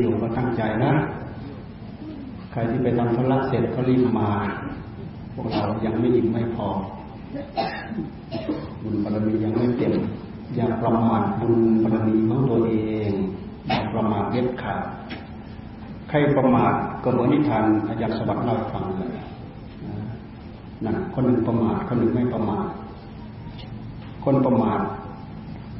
[0.00, 0.92] อยู่ก็ตั้งใจนะ
[2.52, 4.28] ใครที่ไปทำธุระเสร็จก็รีบมา
[5.34, 6.68] พวกเรายังไม่อิ่มไม่พอ
[8.82, 9.94] บุญบารมียังไม่เต็ม
[10.54, 12.74] อย่าประมาทบุญบารมีของตัวเอ
[13.08, 13.10] ง
[13.66, 14.82] อย่าประมาทเด็ดขาด
[16.08, 16.72] ใครประมาท
[17.02, 19.10] ก็เหมือนนิทานอาจารย์สวัสดิ์เล่าฟังเลย
[20.86, 22.66] นะคนหนึ่งประมาทคนหนึ่งไม่ประมาท
[24.24, 24.80] คนประมาท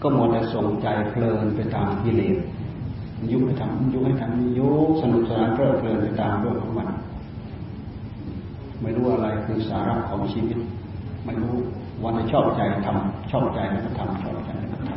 [0.03, 2.39] ก็หมัวแต่ส่งใจเพลินไปตามกิเลส
[3.33, 4.69] ยุให้ทำยุให้ทำยุ
[5.03, 6.89] สนุกสนานเพลิดเพลินไปตามเรื่องของมัน
[8.83, 10.59] ไม่รู้อะไรคือสาระของชีวิต
[11.25, 11.55] ไม่รู้
[12.05, 14.91] วันชอบใจทำชอบใจแล้วก็ทำชอบใจแล้วก็ท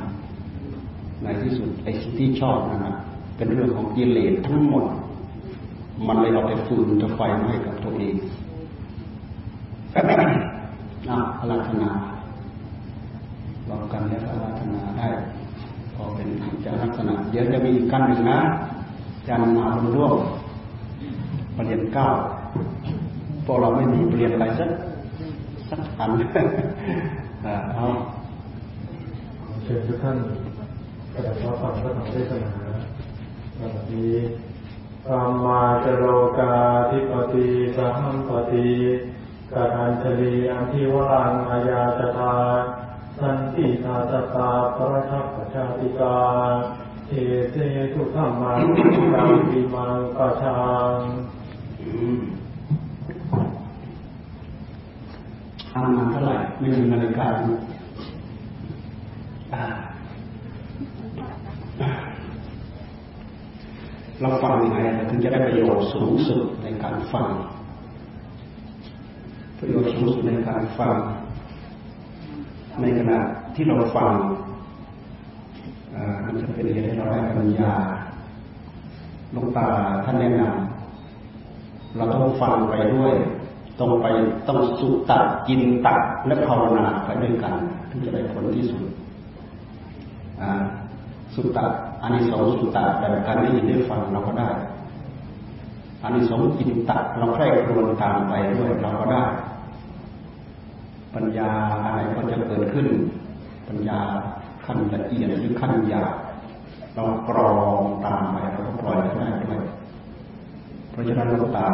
[0.59, 2.95] ำในที่สุดไอ้สิ่งที่ชอบนั่นนะ
[3.37, 4.85] เป็นเรื่องของกิเลสทั้งหมด
[6.07, 8.15] มันเลยเอาไปฟืนจะไฟมาให้กับตัวเอง
[11.09, 11.91] นะอารัธนา
[13.69, 15.07] ลองกันแล้วอารัธนาได้
[16.01, 16.27] อเป็น
[16.65, 18.39] จาลักษณะ เดี๋ยวจะมีอีกกันหนึ่งนะ
[19.27, 20.13] จันมาบนร่วม
[21.55, 22.09] ประเด็นเก้า
[23.45, 24.69] พวกเราไม่มีเปลี่ยนอะไรสัก
[25.69, 26.11] สักอัน
[27.75, 27.85] เอา
[29.63, 30.17] เชิญทุกท่าน
[31.13, 32.51] กระดับว่าฟังพระธรรมเทศนา
[33.59, 34.15] วันนี้
[35.07, 36.05] ธรรมาจโร
[36.39, 36.55] กา
[36.91, 38.69] ธิปติสัมปติ
[39.51, 42.35] กาทันชลีอันทิวังอายาจตา
[43.21, 46.17] สันติทาสตาปรทัพปชาติกา
[47.07, 47.11] เท
[47.51, 47.55] เส
[47.93, 48.59] ทุกขมัง
[49.13, 50.95] กังปีมังกชัง
[55.71, 57.27] ทำงานเท่าไหร่ไม่มีนาฬิกา
[64.21, 64.77] เราฟังยังไง
[65.09, 67.29] ถึงจะได้ประโยชน์สูงสุดในการฟัง
[69.57, 70.95] ประโยชน์สูงสุดในการฟัง
[72.79, 73.19] ในขณะ
[73.55, 74.13] ที่เราฟัง
[76.25, 77.73] มันจะเป็นเหตุให้เราได้ปัญญา
[79.35, 79.67] ลงตา
[80.05, 83.13] ท่านแนะนำเราต้องฟังไปด้วย
[83.79, 84.07] ต้องไป
[84.47, 87.53] ต้องสุตัดกินตัดและภาวนาไปด้วยกัน
[87.89, 88.83] ถึงจะได้ผลที่สุด
[91.35, 91.71] สุตัด
[92.01, 94.49] อันนี้สองสุตัดแบบการได้ยินได้ฟังเราก็ได้
[96.03, 99.23] อันนี้สองกินตัดเราใคร่ครวญตามไปด้วยเราก็ได้
[101.15, 101.49] ปัญญา
[101.83, 102.87] อะไรก็จะเกิดขึ้น
[103.67, 103.99] ปัญญา
[104.65, 106.13] ขั้นละเอียดหรือขั้นหยาบ
[106.95, 109.59] เรากรองตามไปเราก็ปล่อยได้ด้วย
[110.91, 111.65] เพราะฉะนั้นหลวงตา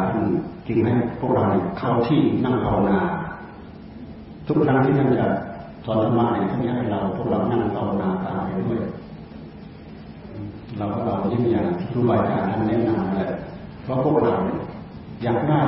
[0.66, 1.44] จึงให้พวกเรา
[1.78, 2.98] เข้าที่นั่งภาวนา
[4.46, 5.26] ทุกครั้งที่ท่านจะ
[5.84, 8.80] สอนธรรมะเนี่ยท่านให้เราพวกเรานั่งภาวนาตามไปด้วย
[10.78, 13.30] เราก็เรายิ่งอย่างครูบาอาจารย์ท่านแนะนำเลย
[13.82, 14.34] เพราะพวกเรา
[15.22, 15.62] อยากได้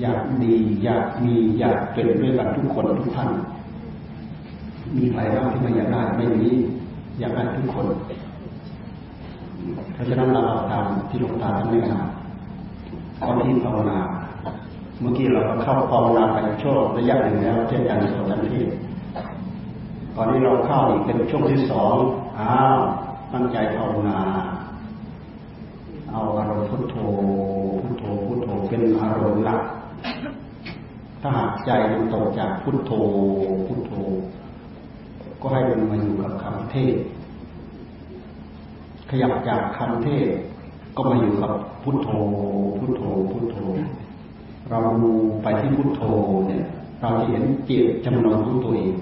[0.00, 0.54] อยากดี
[0.84, 3.30] อยากมีอยากเป็นด้วยกันทุกคนทุกท่าน
[4.96, 6.48] มีใครบ้างที่ไม่อยากได้ไม่มี
[7.20, 7.86] อยากได้ทุกคน
[9.92, 13.98] เพราะฉะนั้นเราทำที่หลวงตาท่านแนะนำตอนที่ภาวนา
[15.00, 18.60] เมื่อกี้เราก็เข้าภาวนาไปช่วงระยะหนึ่งแล้วเช่นกันสองทันที
[20.16, 21.94] ตอนนี้เราเข้าอีกเป็นช่วงที่สอง
[22.40, 22.80] อ้าว
[23.32, 24.18] ตั้งใจภาวนา
[26.10, 26.96] เอาอารมณ์พุทโธ
[27.82, 29.62] พุทโธพุทโธเป็นอารมณ์หลัก
[31.22, 32.92] ถ้าหากใจมันตกจากพุทโธ
[33.66, 33.92] พุทโธ
[35.40, 36.96] ก็ให้มันมาอยู่กับคำเทศ
[39.10, 40.28] ขยับจากคำเทศ
[40.96, 42.08] ก็มาอยู่กับพุทโธ
[42.78, 43.56] พุทโธ พุทโธ
[44.70, 45.12] เราดู
[45.42, 46.02] ไปที่พุทโธ
[46.48, 46.64] เนี่ย
[47.00, 48.94] เราจะเห็นเจตจำนงของตัวเอง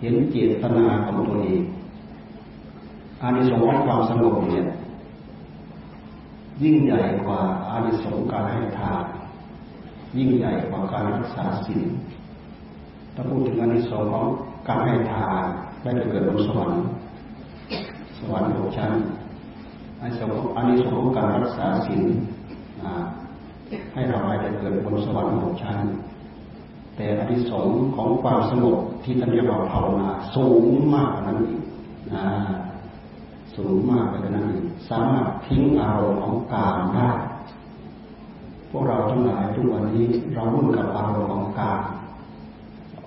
[0.00, 1.62] เห็นเจตนาของตัวเอง
[3.22, 4.66] อานิสงส์ของความสงบเนี่ย
[6.62, 9.04] ยิ่งใหญ่กว่าอานิสงส์การให้ทาน
[10.18, 11.82] ยิ่งใหญ่กว่าการรักษาศีล
[13.14, 14.26] ถ้าพูดถึงอานิสงส์ของ
[14.68, 15.44] การให้ทาน
[15.82, 16.82] ได้ไปเกิดบนสวรรค์
[18.18, 18.92] สวรรค์หกชั้น
[20.00, 22.02] อานิสงส์อานิสงส์ของการรักษาศีล
[23.94, 25.78] ให้เราไปเกิดบนสวรรค์หกชั้น
[26.96, 31.62] แต่อานิสงส์ของความสงบที่ท่านเรียกว่าภาวนาสูงมากกว่นั้นอีก
[33.56, 34.46] สูงมากไปกว่านั้น
[34.88, 37.10] สามารถทิ้งอารมณ์ของกามได้
[38.76, 41.82] วกเราทั้งหลายทุกวันนี้เรารุ่นกับอารมณ์ของกาม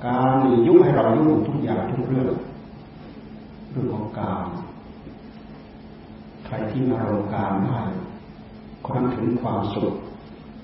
[0.05, 2.29] การมียุ่งให้เรายุ่งทุกอย่างทุกเรื่อง
[3.71, 4.45] เรื่องของกาม
[6.45, 7.81] ใครที่อารมณ์กามได้
[8.83, 9.93] คนนั้นถึงความสุข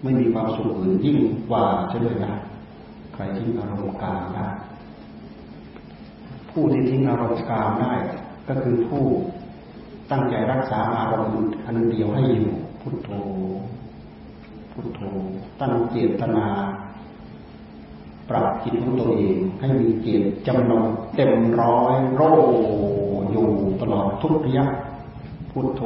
[0.03, 1.17] ไม่มีความสุขอื่นยิ่ง
[1.49, 2.33] กว่าใช่ไหมนะ
[3.13, 4.47] ใครที่อารมณ์กามได้
[6.49, 7.93] ผู้ที่ทิ้งอารมณ์กามได้
[8.47, 9.03] ก็คือผู้
[10.11, 12.49] ตั้งใจรักษาอารมณ์อันเดียวให้อยู่
[12.81, 13.09] พุทโธ
[14.77, 15.01] พุทโธ
[15.61, 16.47] ตั้งเจตนา
[18.29, 20.85] ปรับจิตของตัวเองให้มีเจตจำนง
[21.15, 22.21] เต็มร้อยโร
[23.31, 23.47] อยู่
[23.81, 24.65] ตลอดทุกระยะ
[25.51, 25.81] พุทโธ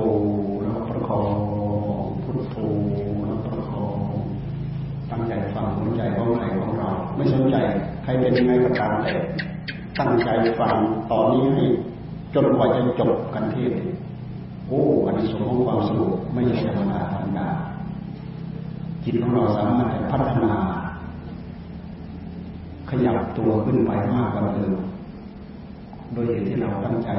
[0.61, 1.35] แล้วประคอง
[2.23, 2.57] พุทโธ
[3.25, 3.97] แล้วประคอง
[5.11, 7.55] ตั้งใจฟังสนใจของใครของเรา ไม่สนใจ
[8.03, 9.13] ใครเป็นยังไงก็ตามแต่
[9.99, 10.75] ตั้งใจฟัง
[11.11, 11.65] ตอนนี้ให้
[12.33, 13.65] จนกว่าจะจบกันที่
[14.67, 17.49] โอ้อันนี้สมองความสนุกไม่ใช่ธรรมดาธรรมดา
[19.11, 20.53] จิตของเราสามารถพัฒนา
[22.89, 24.73] ขยับตัวขึ้นไปมากกว่าเดิม
[26.13, 27.09] โดยเหตุที่เราตั้งใจ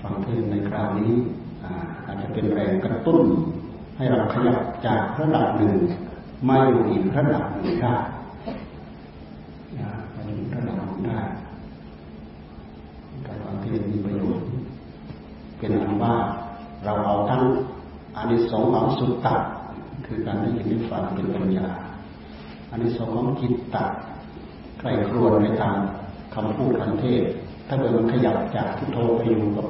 [0.00, 1.12] ฟังเทศในคราวนี้
[2.06, 3.20] อาจจะเป็นแรงกระตุ้น
[3.96, 5.74] ให้เราขยับจากระดับหนึ่ง
[6.48, 7.94] มาอยู่อีกระดับหนึ่งได้
[10.14, 11.20] มาอยู่ระดับหนึ่งได้
[13.26, 14.44] การฟังเทศมีประโยชน์
[15.58, 16.14] เป็นอันว่า
[16.84, 17.42] เราเอาทั้ง
[18.16, 19.36] อานิสงส์ของสุตตะ
[20.12, 21.68] คือการได้ยินได้ฟังเป็นปัญญา
[22.70, 23.84] อานิสงส์ของจิตตะ
[24.78, 25.76] ใครครวญในทาง
[26.34, 27.22] คำพูดคำเทศ
[27.68, 29.66] ถ้าเกิดมันขยับจากพุทโธไปอยู่กับ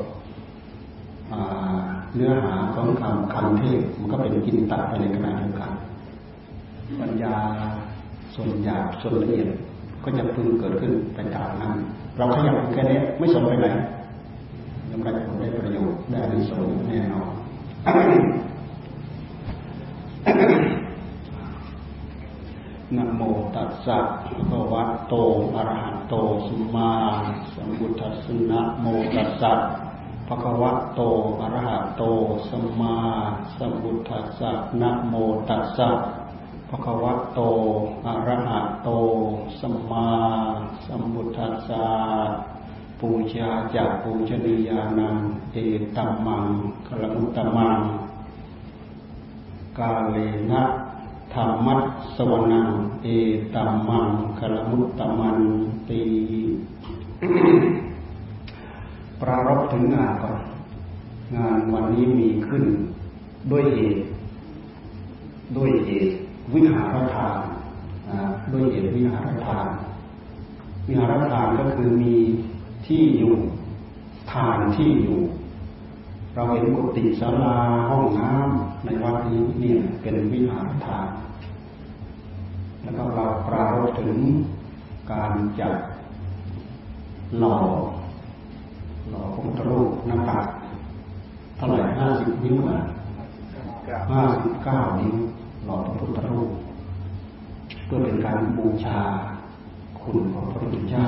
[2.14, 5.72] เนื้อหาของคำคำเทศมันก็เป็นกินตะไปในขณะเดียวกัน
[7.00, 7.34] ปัญญา
[8.34, 9.48] ส่วนหยาบส่วนละเอียด
[10.04, 11.72] ก็จะพึงเกิดขึ้นไปตามนั้น
[12.16, 13.66] เราขยับแค่นี้ไม่สนไปไหน
[14.90, 17.30] ยังได้ผลได้ประโยชน์ได้ในสงแน่นอน
[22.96, 23.22] นะโม
[23.54, 25.14] ตัสสะภะคะวะโต
[25.54, 26.14] อะระหะโต
[26.46, 26.90] สัมมา
[27.54, 29.52] สัมพุทธัสสะนะโมตัสสะ
[30.28, 31.00] ภะคะวะโต
[31.40, 32.02] อะระหะโต
[32.48, 32.96] สัมมา
[33.56, 34.50] สัมพุทธัสสะ
[34.80, 35.14] นะโม
[35.48, 35.88] ตัสสะ
[36.68, 37.40] ภะคะวะโต
[38.06, 38.88] อะระหะโต
[39.60, 40.08] สัมมา
[40.86, 41.84] สัมพุทธัสสะ
[43.00, 45.16] ปูชาจากปูชนียานัง
[45.52, 45.56] เอ
[45.96, 46.44] ตัมมัง
[46.86, 47.80] คลมุตตมัง
[49.78, 50.16] กาเล
[50.50, 50.62] นะ
[51.34, 51.74] ธรรมั
[52.16, 52.68] สวนัง
[53.02, 53.08] เอ
[53.54, 54.08] ตัมมัง
[54.38, 55.38] คลมุตตมัน
[55.88, 56.02] ตี
[59.20, 60.38] ปรารบถึงงานก่อน
[61.36, 62.64] งานวันนี้มีขึ้น
[63.50, 64.02] ด้วยเหตุ
[65.56, 66.12] ด้วยเหตุ
[66.54, 67.38] วิหารทาน
[68.52, 69.68] ด้วยเหตุวิหารทาน
[70.88, 72.14] วิหารทานก็คือมี
[72.86, 73.34] ที่อยู่
[74.32, 75.18] ทานที่อยู่
[76.34, 77.56] เราเห็นกุฏิศาลา
[77.88, 81.08] ห้องน้ำในวัดนี้เนี่ยเป็นวิหารทาน
[82.82, 84.18] แล้วก็เราปรารบถึง
[85.12, 85.74] การจัด
[87.38, 87.56] หล่อ
[89.10, 90.46] หล่อพระพุทธรูปน้ำหนัก
[91.56, 92.80] เท่าไหร่ห้าสิบนิ้วนะ
[94.10, 95.14] ห้าสิบเก้านิ้ว
[95.64, 96.50] หล่อพระพุทธรูป
[97.84, 99.00] เพื่อเป็นการบูชา
[100.00, 101.06] คุณของพระพุทธเจ้า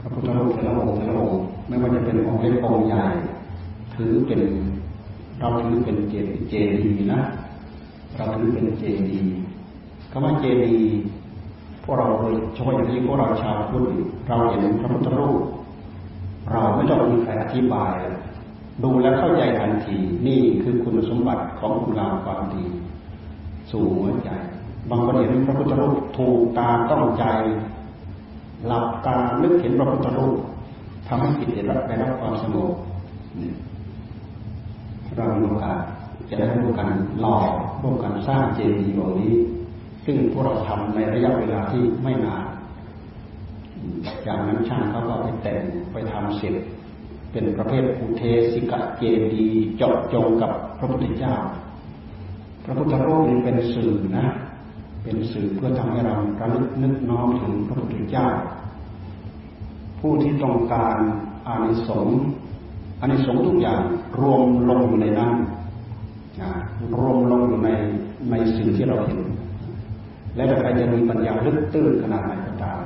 [0.00, 1.23] พระพุทธรูปแต่ละองค์แต่ละอ
[1.66, 3.04] ไม่ว่าจะเป็นองค์เล็กองค์ใหญ่
[3.94, 4.40] ถือเป็น
[5.38, 7.20] เราถือเป็นเจดีเจดีนะ
[8.16, 9.20] เราถือเป็นเจดี
[10.10, 10.76] คำว่าเจดี
[11.84, 13.84] พวกเราโดยเฉพาะอย่างที่พวกเราชาวพุทธ
[14.28, 15.40] เราเห็นพระพุทธรูป
[16.52, 17.96] เราไม่ต้องมีใครอธิบาย
[18.82, 19.96] ดูแล้วเข้าใจทันที
[20.26, 22.64] นี่คือคุณสมบัติของคุณงามความดี
[23.70, 24.30] สู่หัวใจ
[24.90, 27.24] บางคนเห็นพระพุทธรูปถูกตาต้องใจ
[28.66, 30.36] หลับตานึกเห็นพระพุทธรูป
[31.06, 32.72] ทำให้จิตได้รับได้รับความสงบ
[35.16, 35.80] เรามีโอกาส
[36.28, 36.88] จะได้ร่วมกัน
[37.20, 37.36] หล่อ
[37.82, 39.34] ร่วมกันสร้างเจดีย์องค์นี้
[40.04, 42.44] ซึ่งพวกเราทำในระยะเวลาที่ไม่นาน
[44.26, 45.60] จากนั้นช่างเขาก็ไปแต่ง
[45.92, 46.54] ไปทำเสร็จ
[47.32, 48.22] เป็นประเภทอุเท
[48.52, 49.02] สิกะเจ
[49.32, 51.34] ดีย์เจาะจงกับพระพุทธเจ้า
[52.64, 54.26] พระพุทธรูปนี้เป็นสื่อนะ
[55.04, 58.26] เป็นสื่อเพื่อทำให้เราระลึกนึกน้อมถึงพระพุทธเจ้า
[60.06, 60.98] ผู้ที่ต้องการ
[61.46, 62.18] อานิสงส์
[63.00, 63.82] อานิสงส์ทุกอย่าง
[64.20, 65.34] รวมลงอยู่ในนั้น
[66.98, 67.70] รวมลงอยู่ใน
[68.30, 69.20] ในสิ่งที่เราเห็น
[70.34, 72.80] และถ้าใครจะมีปัญญาลึกตื้นขนาดไหนก็ตาม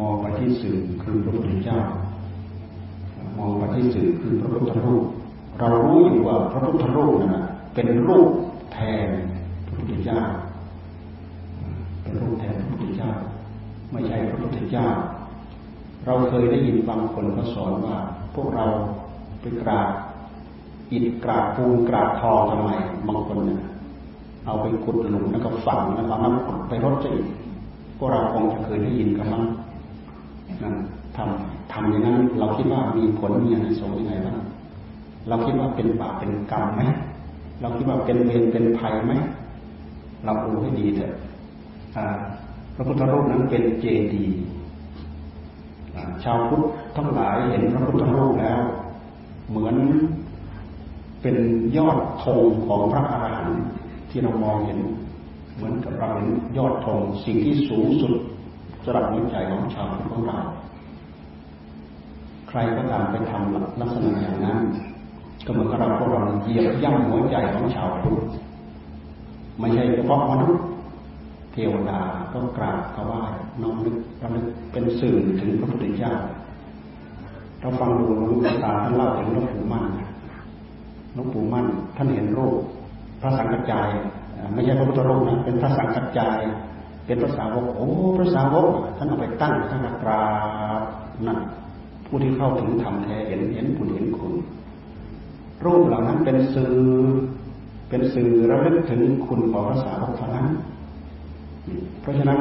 [0.00, 1.80] มองไปที่สื่อคือพระพุทธเจ้า
[3.38, 5.04] มองไปที่สื่อคือพระพุทธรูป
[5.58, 8.30] เรารู้อยู่ว่าพระพุทธรูปนะเป็นรูป
[8.72, 9.08] แทน
[9.66, 10.20] พระพุทธเจ้า
[12.02, 13.10] เป็นรูปแทนพระพุทธเจ้า
[13.90, 14.88] ไม่ใช่พระพุทธเจ้า
[16.06, 17.96] เราเคยได้ยินบางคนเขาสอนว่า
[18.34, 18.66] พวกเรา
[19.40, 19.88] ไปกราบ
[20.92, 22.70] อิฐกราบปูนกราบทองทำไม
[23.08, 23.60] บางคนเนี่ย
[24.46, 27.26] เอาไปขุดหลุมแล้วก็ฝังแล้วเอาน้ำขุดไปรดจะอีก
[27.98, 29.44] พวกเราคงจะเคยได้ยินกันมั้ง
[31.16, 34.38] ทำทำอย่างนั้น เราคิดว่ามีผลมีอานิสงส์ยังไงบ้าง
[35.28, 36.82] เราคิดว่าเป็นบาปเป็นกรรมไหม
[37.60, 39.12] เราคิดว่าเป็นเวรเป็นภัยไหม
[40.24, 41.12] เราดูให้ดีเถอะ
[42.74, 43.84] พระพุทธรูปนั้นเป็นเจ
[44.14, 44.38] ดีย์
[46.24, 46.64] ชาวพุทธ
[46.96, 48.60] ทั้งหลายเห็นพระพุทธรูปแล้ว
[49.48, 49.76] เหมือน
[51.22, 51.36] เป็น
[51.76, 53.62] ยอดธงของพระอรหันต์
[54.10, 54.78] ที่เรามองเห็น
[55.54, 58.14] เหมือนกับเราเห็นยอดธงสิ่งที่สูงสุด
[58.84, 60.38] สำหรับหัวใจของชาวพุทธของเรา
[62.48, 64.58] ใครก็ตามไปทำลักษณะอย่างนั้น
[65.46, 68.22] ก็เหมือนกับเราพวกเราเหยียบย่ำหัวใจของชาวพุทธ
[69.58, 70.62] ไม่ใช่เฉพาะมนุษย์
[71.54, 72.00] เทวดา
[72.32, 73.22] ก็กราบเขาไหว้
[73.62, 76.14] น้อมนึกระลึกเป็นสื่อถึงพระพุทธเจ้า
[77.60, 79.84] เราฟังดูหลวงตาท่านเล่าถึงหลวงปู่มั่น
[81.14, 82.56] หลวงปู่มั่นท่านเห็นรูป
[83.20, 83.88] พระสังกัจจาย
[84.52, 86.38] ไม่ใช่พระพุทธรูปนะเป็นพระสังกัจจาย
[87.06, 90.24] เป็นพระสาวกโอ้พระสาวกท่านเอาไปตั้งท่านกรา
[90.80, 90.82] บ
[91.26, 91.38] นั่น
[92.06, 94.32] ผู้ที่เข้าถึงธรรมแท้เห็นเห็นคุณเห็นคุณ
[95.64, 96.76] รูปเหล่านั้นเป็นสื่อ
[97.88, 100.46] เป็นสื่อระลึกถึงคุณของพระสาวกเท่านั้น
[102.00, 102.40] เพราะฉะนั้น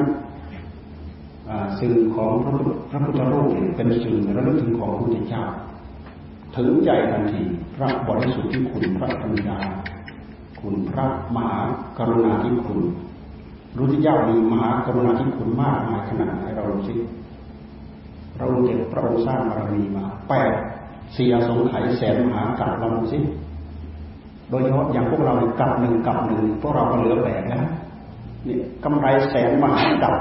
[1.79, 2.51] สื่อของพระ
[2.91, 5.43] พระพุทธรูปเป็นสื่อระลึกถึงของพระพุทธเจ้า
[6.57, 7.41] ถึงใจทันที
[7.75, 9.57] พระบริสุทธิ์ที่คุณพระปัญญา
[10.61, 11.59] คุณพระมหา
[11.97, 12.79] กรุณาธิคุณ
[13.77, 16.95] รู้ที่เจ้ามีมหากรุณาธิคุณมากมายขนาดไหนเราดูสิ
[18.37, 20.53] เราเจ็บพระองค์สร้างบารมีมาแปด
[21.13, 23.19] เสียสงไขยแสนมหากัปเราดูสิ
[24.49, 27.61] โดยเฉพาะอย่างพวกเรากับหนึ่งกับหนึ่งพวกเราก็เหลือแปดนะ
[28.47, 30.15] นี่กำไรแสนมหากัป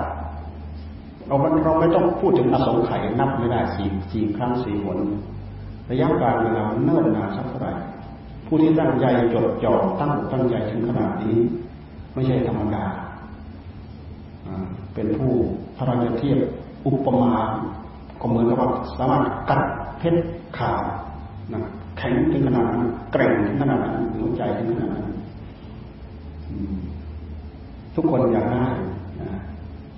[1.27, 4.99] เราเราไม่ต้องพูดถึงอสงไขยนับไม่ได้สี่สี่ครั้งสี่หน
[5.91, 7.73] ระยะการเวลาเนิ่นนานสักเท่าไหร่
[8.47, 11.37] ผู้ที่ตั้งใจจดจ่อตั้งตั้งใจถึงขนาดนี้
[12.15, 12.85] ไม่ใช่ธรรมดา
[14.95, 15.33] เป็นผู้
[15.77, 16.39] ถ้าเราจะเทียบ
[16.87, 17.33] อุปมา
[18.21, 19.63] ก็เหมือนกับว่าสามารถกัด
[19.99, 20.21] เพชร
[20.59, 20.83] ขาด
[21.53, 21.61] นะ
[21.99, 25.07] แข็งถึงขนาดนั้นแกร่งถึงขนาดนั้นหัวใจถึงขนาดนั้น
[27.97, 28.67] ทุกคนอยากได้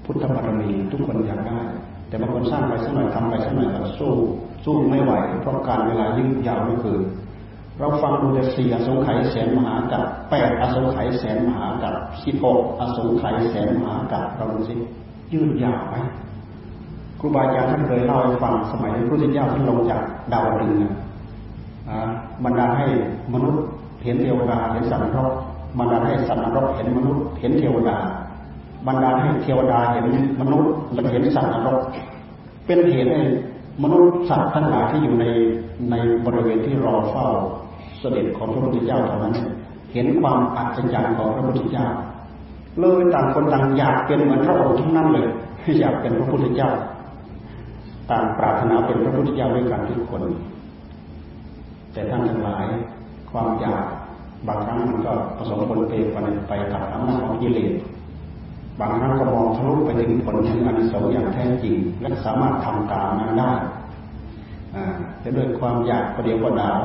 [0.04, 1.60] พุทธบารมีทุกคนอยากได้
[2.08, 4.12] แต่บางคนสร้างไปสักหน่อยทำไปสักหน่อยก็สู้
[4.64, 7.02] สู้ไม่ไหว เพราะการเวลายิ่งยาวไม่เกิน
[7.78, 14.74] เราฟังดูแต่สี่อสงไขยแสนมหากับแปดอสงไขยแสนมหากับสิบหกอสงไขยแสนมหากับเราดูสิ
[15.32, 15.96] ยืดยาวไหม
[17.20, 20.92] ครูบาอาจารย์ท่านเคยเล่าให้ฟังสมัยพระพุทธเจ้าท่านลงจากดาวดึงนะ
[22.44, 22.86] บรรดาให้
[23.34, 23.62] มนุษย์
[24.04, 25.32] เห็นเทวดาเห็นสัตว์นรก
[25.78, 27.96] บรรดาให้สัตว์นรกเห็นมนุษย์ เห็นเทวดา
[28.86, 30.06] บรรดาให้เทวดาเห็น
[30.40, 31.78] มนุษย์และเห็นสัตว์นรก
[32.66, 33.24] เป็นเหตุให้
[33.82, 35.26] มนุษย์สัตว์ทั้งหลายที่อยู่ใน
[35.90, 35.94] ใน
[36.26, 37.26] บริเวณที่รอเฝ้า
[38.00, 39.34] เสด็จของพระพุทธเจ้าเท่านั้น
[39.92, 41.86] เห็นความอัศจรรย์ของพระพุทธเจ้า
[42.80, 45.28] เลยต่างคนต่างอยากเป็นเหมือนพระองค์ทั้งนั้นเลย
[45.80, 46.70] อยากเป็นพระพุทธเจ้า
[48.10, 50.22] ต่างปรารถนาเป็นพระพุทธเจ้าด้วยกันทุกคน
[51.92, 52.64] แต่ท่านทั้งหลาย
[53.30, 53.84] ความอยาก
[54.48, 56.16] บางครั้งมันก็ผสมปนเปไป
[56.48, 57.72] ไปกับอำนาจของกิเลส
[58.80, 63.52] บางครั้งก็มองทะลุไปถึงผลถึงอันสงอย่างแท้จริง และสามารถทำตามนั้นได้
[65.20, 66.80] แต่ด้วยความอยากประเดียวประดาว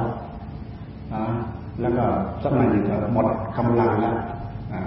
[1.81, 2.03] แล้วก็
[2.43, 4.15] สักหน่อยหนึ่งก็หมดกำลังแล้ว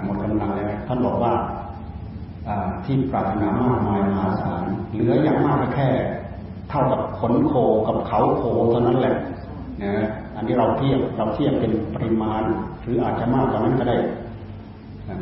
[0.03, 1.33] หมดกำลังแล้วท่านบอกว่า
[2.85, 4.63] ที่ปรารถนามากมายมหาศาล
[4.93, 5.89] เหลืออย่างมากแค่
[6.69, 7.53] เท่ากับขนโค
[7.87, 9.15] กับเขาโคเท่านั้นแหละ
[9.83, 9.93] นะ
[10.43, 12.43] นนี้เราเทียบเราเทียบเป็นปริมาณ
[12.83, 13.97] หรืออาจจะมากกว่านั้นก็ได้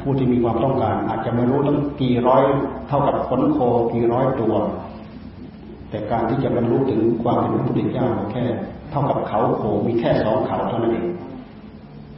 [0.01, 2.43] ผู้ที่มีความต้องการ อาจจะไม่รู้ตั้งกี่ร้อย
[2.87, 3.57] เท่ากับขนโค
[3.93, 4.53] กี่ร้อยตัว
[5.89, 8.43] แต่การที่จะบรรลุถึงความเป็นพระพุทธเจ้าแค่
[8.91, 11.07] เท่ากับเขาโคมีแค่สองเขาเท่านั้นเอง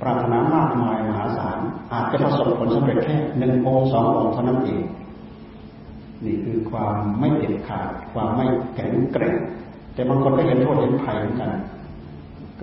[0.01, 1.59] ปรารถนามากมายมหาศาล
[1.93, 4.81] อาจจะประสบผลสำเร็จแค่หนึ่งองค์สององค์เท่านั้นเอง
[6.25, 8.45] นี่คือความไม่เด็ดขาด ความไม่
[8.75, 9.35] แข็งแกร่ง
[9.93, 11.51] แต่บางคนก็เห็นโทษเห็นภัยเหมือนกัน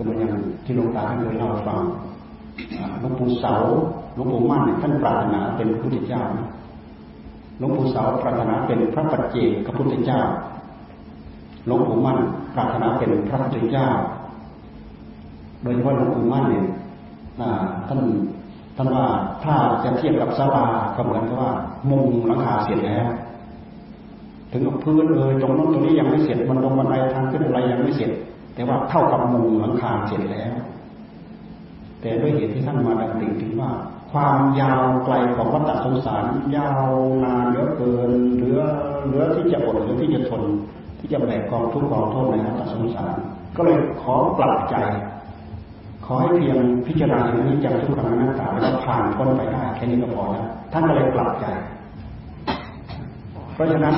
[0.01, 1.81] ก็เหมือนอย่างที่หลวงตาเคยเล่าฟัง
[2.99, 3.55] หลวงปู่เสา
[4.15, 6.23] หลวงปู่มั่นท่านปรารถนาเป็นพระพุทธเจ้า
[7.59, 10.21] หลวงปู่เสาปรารถนาเป็นพระปัจเจกพระพุทธเจ้า
[11.65, 12.17] หลวงปู่มั่น
[12.55, 13.87] ปรารถนาเป็นพระพุทธเจ้า
[15.63, 16.65] โดยเฉพาะหลวงปู่มั่นเนี่ย
[17.87, 17.99] ท่าน
[18.77, 19.05] ท่านว่า
[19.43, 20.65] ถ้าจะเทียบกับศาลา
[20.95, 21.51] ก็เหมือนกับว่า
[21.89, 23.07] มุงหลังคาเสร็จแล้ว
[24.51, 28.11] ถึงกับพื้นเลยตรงนั้นตรงนี้ยังไม่เสร็จมันลงบันไดทางขึ้นอะไรยังไม่เสร็จ
[28.53, 30.53] แต่ว่าเท่ากับมุงหลังคาเสร็จแล้ว
[32.01, 33.71] แต่ด้วยเหตุที่ท่านมาดังติ่งถึงว่า
[34.11, 36.23] ความยาวไกลของวัฏสงสาร
[36.55, 36.87] ยาว
[37.23, 38.59] นานเหลือเกินเหลือ
[39.05, 40.43] เหลือที่จะอดเหลือที่จะทน
[40.99, 43.15] ที่จะแบกกองทุกข์กองโทษในวัฏสงสาร
[43.55, 44.75] ก็เลยขอปรับใจ
[46.05, 51.45] ขอให้เพียงพิจารณาอย่างนี้จากทุกขังนัตตาแล้วผ่านพ้นไปได้แค่นี้ก็พอแล้วท่านก็เลยปรับใจ
[53.53, 53.95] เพราะฉะนั้น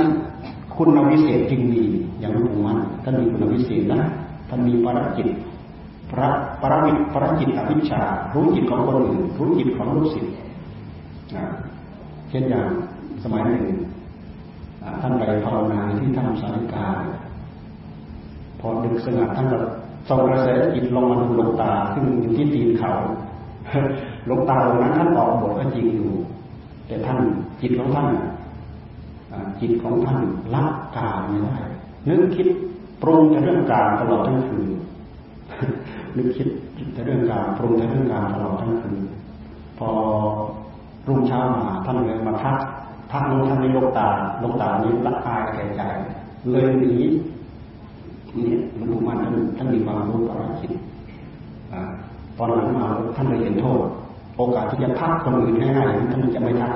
[0.75, 1.83] คุณวิเศษจึงมี
[2.19, 4.01] อย่างหลวงปู่มันท่านมีคุณวิเศษนะ
[4.53, 5.27] ท่านมีภารกิจ
[6.11, 6.29] พระ
[6.61, 8.01] ปรมิตพรจิตอวิชชา
[8.33, 10.33] รู้จิตของคนอื่นรู้จิตของลูกศิษย์
[12.29, 12.67] เช่นอย่าง
[13.23, 13.65] สมัยหนึ่ง
[15.01, 16.85] ท่านไปภาวนาที่ถ้ำสาริกา
[18.59, 19.59] พอดึกสงัดท่านก็
[20.07, 22.91] ส่งกระแสจิตลงมาดูหลวงตาซึ่งอยู่ที่ตีนเขา
[24.25, 26.11] หลวงตาตรงนั้นท่านออกบทก็จริงอยู่
[26.87, 27.19] แต่ท่าน
[27.61, 28.07] จิตของท่าน
[29.61, 30.21] จิตของท่าน
[30.53, 30.63] ละ
[30.95, 31.57] กาไม่ได้
[32.09, 32.47] นึกคิด
[33.03, 34.67] ปรุงแต่เรื่องการตลอดทั้งคืน
[36.17, 36.47] นึกคิด
[36.93, 38.99] แต่เรื่องการปรุงแต่เรื่องการตลอดทั้งคืน
[39.79, 39.89] พอ
[41.07, 42.57] รุ่งเช้ามาท่านเลยมาทัก
[43.11, 44.09] พระนู้นท่านนี้ลงตา
[44.43, 45.81] ลงตานี้ละอายแก่ใจ
[46.51, 46.93] เลยหนี
[48.35, 50.71] นี่หลวงปู่มันท่านท่านมีความรู้ปราชิต
[52.37, 53.81] ตอนหลังมาท่านเลยเห็นโทษ
[54.37, 56.71] โอกาสที่จะทักคนอื่นง่ายๆท่านจะไม่ทัก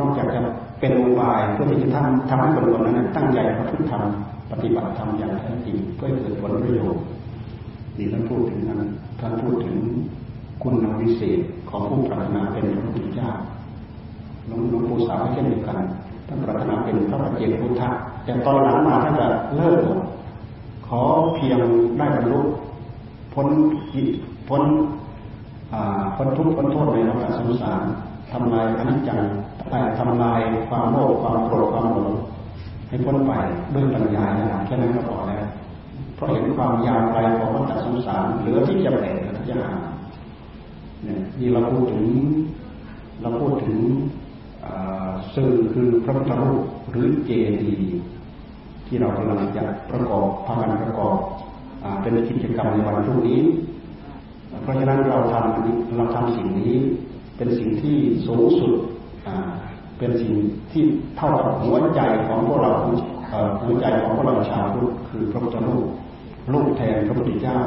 [0.00, 0.40] นอกจากจะ
[0.80, 4.02] เป็นอุบายเพื่อที่จะทำทำให้คนคนนั้นตั้งใจประพฤติธรรม
[4.50, 7.02] ปฏิบัติธรรมอย่างแท้จริงเพื่อเกิดผลประโยชน์
[7.98, 8.80] นี่ท่านพูดถึงนั้น
[9.20, 9.76] ท่านพูดถึง
[10.62, 11.40] คุณวิเศษ
[11.70, 13.30] ของผู้ปรารถนาเป็นพระพุทธเจ้า
[14.46, 15.78] หลวงปู่สาวเช่นเดียวกัน
[16.28, 17.90] ท่านปรารถนาเป็นพระปัจเจกพุทธะ
[18.24, 19.26] แต่ตอนหลังมาท่านจะ
[19.56, 19.80] เลิก
[20.88, 21.02] ขอ
[21.34, 21.60] เพียง
[21.98, 22.40] ได้บรรลุ
[23.34, 23.48] พ้น
[24.48, 24.62] พ้น
[26.16, 27.82] พ้นทุกข์พ้นโทษในโลกสงสาร
[28.32, 29.20] ทำลายอนิจจัง
[29.98, 32.12] ทำลายความโลภความโกรธความหลง
[32.88, 33.32] ให้พ้นไป
[33.74, 34.26] ด้วยปัญญา
[34.66, 35.44] แค่นั้นก็พอแล้ว
[36.14, 39.72] เพราะเห็นความยาวไกลของวัฏสงสารเหลือที่จะแบ่งที่จะหา
[41.04, 42.04] เนี่ยนี่เราพูดถึง
[43.22, 43.78] เราพูดถึง
[45.34, 47.30] สื่อคือพระพุทธรูปหรือเจ
[47.62, 47.96] ดีย์
[48.86, 51.16] ที่เรากำลังจะประกอบพากันประกอบ
[52.02, 53.40] เป็นกิจกรรมในวันพรุ่งนี้
[54.62, 56.74] เพราะฉะนั้นเราทำเราทำสิ่งนี้
[57.36, 58.72] เป็นสิ่งที่สูงสุด
[59.98, 60.34] เป็นสิ่ง
[60.72, 60.82] ที่
[61.16, 62.72] เท่ากับหัวใจของพวกเรา
[63.62, 65.84] หัวใจของพวกเราชาวพุทธคือพระพุทธรูป
[66.52, 67.58] รูปแทนพระพุทธเจ้า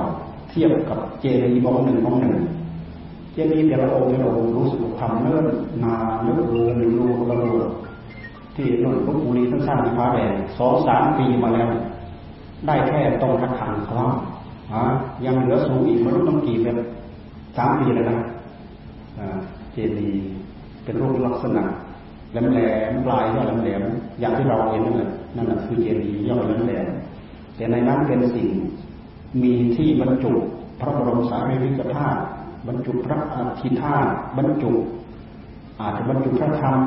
[0.49, 2.35] เทียบกับเจดีย์องค์หนึ่งองค์หนึ่ง
[3.33, 5.45] เจดีย์แต่ละองค์แต่ละองค์รู้สึกทำเนิ่น
[5.83, 7.69] นานเนิ่นเรือนรูระเบิด
[8.55, 11.69] ที่นนทบุรีท่านสร้างที่ฟ้าแดงสองสามปีมาแล้ว
[12.67, 14.09] ได้แค่ตรงระฆังคล้อง
[15.25, 16.77] ยังเหลือสูงอีกไม่รู้ต้องกี่เป็น
[17.57, 18.17] สามปีเลยนะ
[19.73, 20.21] เจดีย์
[20.83, 21.63] เป็นรูปลักษณะ
[22.31, 22.59] แหลมแหล
[22.91, 23.83] มปลายยอดแหลมแหลม
[24.19, 26.87] อย่างที่เราเห็นนั่นแหละนั่นแหละคือเจดีย์ยอดแหลมแหลม
[27.55, 28.49] แต่ในนั้นเป็นสิ่ง
[29.43, 30.31] มีที่บรรจุ
[30.79, 32.21] พระบรมสารีริกธาตุ
[32.67, 34.71] บรรจุพระอาทิธาตุบรรจุ
[35.81, 36.79] อาจจะบรรจุพระธรรม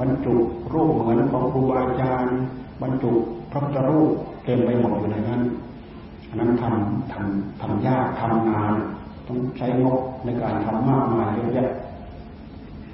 [0.00, 0.34] บรรจุ
[0.74, 2.36] รูปเหมือนของครูบาอาจารย์
[2.82, 3.12] บรรจุ
[3.50, 4.10] พระพุทธรูป
[4.44, 5.40] เต็มไปหมดอยู่ในนั้น
[6.28, 8.74] อันนั้นทำทำทำยากทำนาน
[9.26, 11.70] ต้องใช้งบในการทำมากมายเยอะแยะ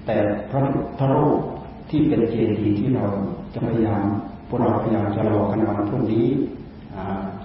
[0.06, 0.16] แต่
[0.50, 1.40] พระพุทธรูป
[1.92, 3.06] ที่เป็นเจดีย์ที่เรา
[3.54, 4.04] จะพยายาม
[4.48, 6.26] พวกเราพยายามจะรอกันวันพรุ่งนี้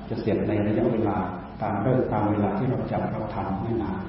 [0.09, 1.17] จะเสร็จในระยะเวลา
[1.61, 3.99] ตามเรื่องตามเวลาที่เราจัดเราทำไม่นาน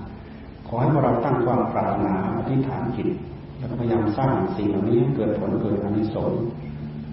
[0.67, 3.09] ขอให้พวกเราตั้งความปรารถนาอธิษฐานจิต
[3.57, 6.43] แล้วพยายามสร้างสิ่งเหล่านี้เกิดผลเกิดอานิสงส์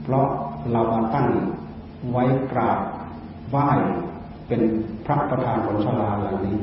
[0.04, 0.28] เพราะ
[0.72, 1.28] เรามาตั้ง
[2.12, 2.80] ไว้กราบ
[3.50, 3.70] ไหว้
[4.48, 4.62] เป็น
[5.06, 6.60] พระประธานของชลาเหล่านี้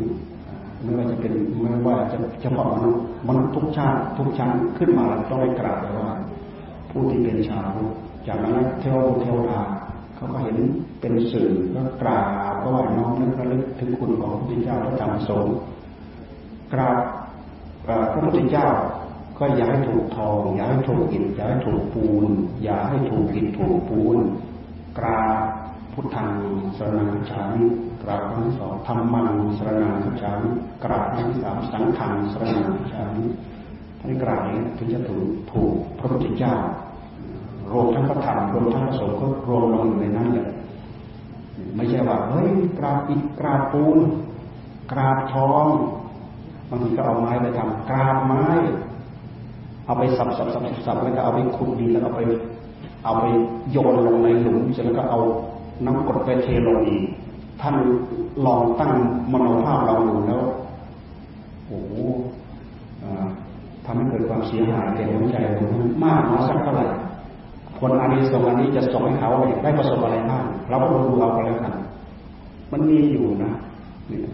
[0.83, 6.13] ไม่ว่าจะเป็นไม่ว่าจะเฉพาะมนุษย์มนุษย์ทุกชาติทุกชั้นขึ้นมาต้องไปกราบเลยว่า
[6.93, 7.73] ผู้ที่เป็นชาว
[8.27, 9.61] จากนั้นเทวเทวดา
[10.15, 10.57] เขาก็เห็น
[11.01, 12.21] เป็นสื่อก็กรา
[12.53, 15.55] บก็ว่าน้อมนึกระลึกถึงคุณของพระพุทธเจ้าพระธรรมสงฆ์
[16.73, 16.97] กราบ
[17.85, 18.69] พระพุทธเจ้า
[19.39, 22.27] ก็อย่าให้ถูกทอง อย่าให้ถูกอิฐอย่าให้ถูกปูน
[22.63, 24.19] อย่าให้ถูกอิฐถูกปูน
[24.99, 25.39] กราบ
[25.93, 26.31] พุทธัง
[26.77, 27.67] สรนังฉามิ
[28.03, 30.51] กราบครั้งสองธรรมังสรนังฉามิ
[30.85, 33.25] กราบครั้งสามสังฆังสรนังฉามิ
[34.09, 36.55] นกราบนี้ถึงจะถูกถูกพระพุทธเจ้า
[37.73, 40.49] รวมทั้งพระธรรมรวมทั้งพระสงฆ์ก็รวมลงอยู่ในนั้นเลย
[41.77, 43.99] ไม่ใช่ว่าเฮ้ยกราบอิฐกราบปูน
[44.93, 45.67] กราบทอง
[46.69, 48.45] บางทีก็เอาไม้ไปทำกราบไม้
[49.87, 52.21] เอาไปสับสับสับสับแล้วก็เอาไปขุดดินแล้วเอาไป
[53.05, 53.25] เอาไป
[53.71, 55.21] โยนลงในหลุมเสร็จแล้วก็เอา
[55.85, 57.03] น้ำกรดไปเทลงอีก
[57.61, 57.75] ท่าน
[58.47, 58.93] ลองตั้ง
[59.33, 60.43] มโนภาพเราดูแล้ว
[61.67, 61.93] โอ้โห
[63.85, 66.87] ทำให้เกิดความเสียหายแก่หัวใจของท่านมากน้อยสักเท่าไหร่
[67.79, 69.31] ผลอันนี้ส่งอันนี้จะส่งให้เขา
[69.63, 71.75] ได้ประสบอะไรบ้างเราก็ดูเอาไปแล้วกัน
[72.73, 73.53] มันมีอยู่นะ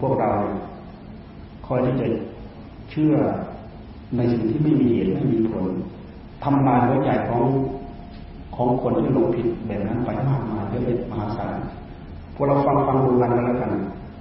[0.01, 0.29] พวกเรา
[1.67, 2.07] คอยที่จะ
[2.89, 3.15] เชื่อ
[4.17, 5.65] ในสิ่งที่ไม่มีเหตุไม่มีผล
[6.43, 7.43] ทำลายหัวใจของ
[8.55, 11.55] ของคนที่ลงผิดแบบนั้นไปมากมายเยอะแยะมหาศาล
[12.35, 13.71] พวกเราฟังฟังดูกันแล้วกัน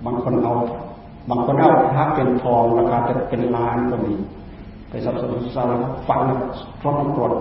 [0.05, 0.55] บางคนเอา
[1.31, 4.15] บางคนเอาพระเป็นทองราคาจะเป็นล้านก็มี
[4.91, 5.73] ไปสับสนสาร
[6.09, 6.21] ฟัง
[6.81, 7.33] พราะมันกด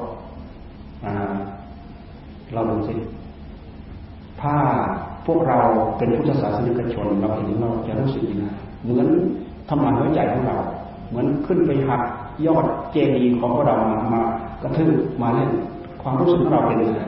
[2.53, 2.95] เราดูสิ
[4.41, 4.55] ถ้า
[5.25, 5.59] พวกเรา
[5.97, 8.45] เป็นพุทธศาสนิกชนเราเห็นเราจะรู้สึกยังไง
[8.83, 9.07] เหมือน
[9.69, 10.57] ทำลายหัวใจของเรา
[11.09, 12.01] เหมือนขึ้นไปหัก
[12.45, 14.21] ยอดเจดีย์ของพวกเรามามา
[14.61, 15.51] กระทืบมาเล่น
[16.01, 17.01] ความรู้สึกของเราเป็นยังไง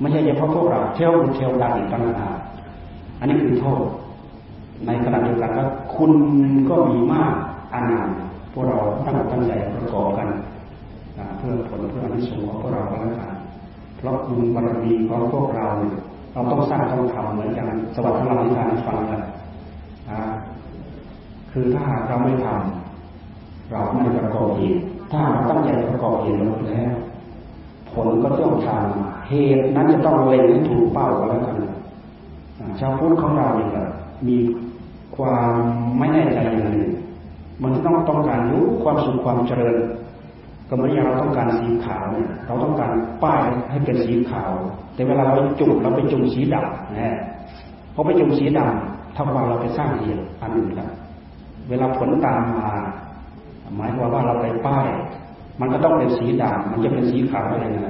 [0.00, 2.36] ไม่ใช่เฉพาะพวกเราเที่ยวเที่ยวดาอีกต่างหาก
[3.18, 3.82] อันนี้คือโทษ
[4.86, 5.64] ในขณะเดียวกันก็
[5.96, 6.12] คุณ
[6.68, 7.34] ก็มีมาก
[7.74, 8.08] อันนั้น
[8.52, 10.28] พวกเราตั้งตั้งใจประกอบกัน
[11.38, 13.30] เพื่อผลเพื่ออนิสงส์ของพวกเราแล้วกัน
[13.96, 15.66] เพราะบุญบารมีของพวกเรา
[16.32, 19.20] เราต้องสร้างต้องทำเหมือนกันสวัสดิ์ของเราที่การฟังกัน
[21.52, 26.94] คือถ้าเราไม่ทำเราไม่ประกอบเหตุถ้าเราตั้งใจประกอบเหตุลงแล้ว
[27.92, 28.86] ผผลก็ต้องตาม
[29.28, 31.56] เหตุนั้นจะต้องเล็งให้ถูกเป้าแล้วกัน
[32.80, 33.70] ชาวพุทธของเราเนี่ย
[34.28, 34.36] มี
[35.16, 35.50] ความ
[35.98, 36.90] ไม่แน่ใจอย่างหนึ่ง
[37.62, 39.76] มันต้องต้องการรู้ความสุขความเจริญ
[40.68, 44.50] ก็เหมือนอย่างเราต้องการสีขาวเนี่ยเราต้องการป้ายให้เป็นสีขาว
[44.94, 47.18] แต่เวลาเราจุ่มเราไปจุ่มสีดำนะ
[47.94, 50.92] พอไปจุ่มสีดำท่ากับเราไปสร้างเหตุอันหนึ่งแล้ว
[51.68, 52.70] เวลาผลตามมา
[53.76, 54.86] หมายความว่าเราไปป้าย
[55.60, 57.88] มันก็ต้องเป็นสีดำมันจะเป็นสีขาวได้ยังไง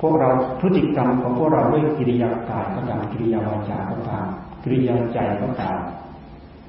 [0.00, 0.28] พวกเรา
[0.60, 4.24] พฤติกรรมของพวกเราด้วยกิริยากายก็ตามกิริยาวาจาก็ตาม
[4.62, 5.78] กิริยาใจก็ตาม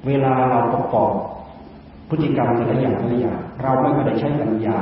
[0.06, 1.12] เวลาเราประกอบ
[2.08, 4.78] พฤติกรรมแต่ละอย่างแต่ละอย่างเราไม่ได้ใช้ปัญญา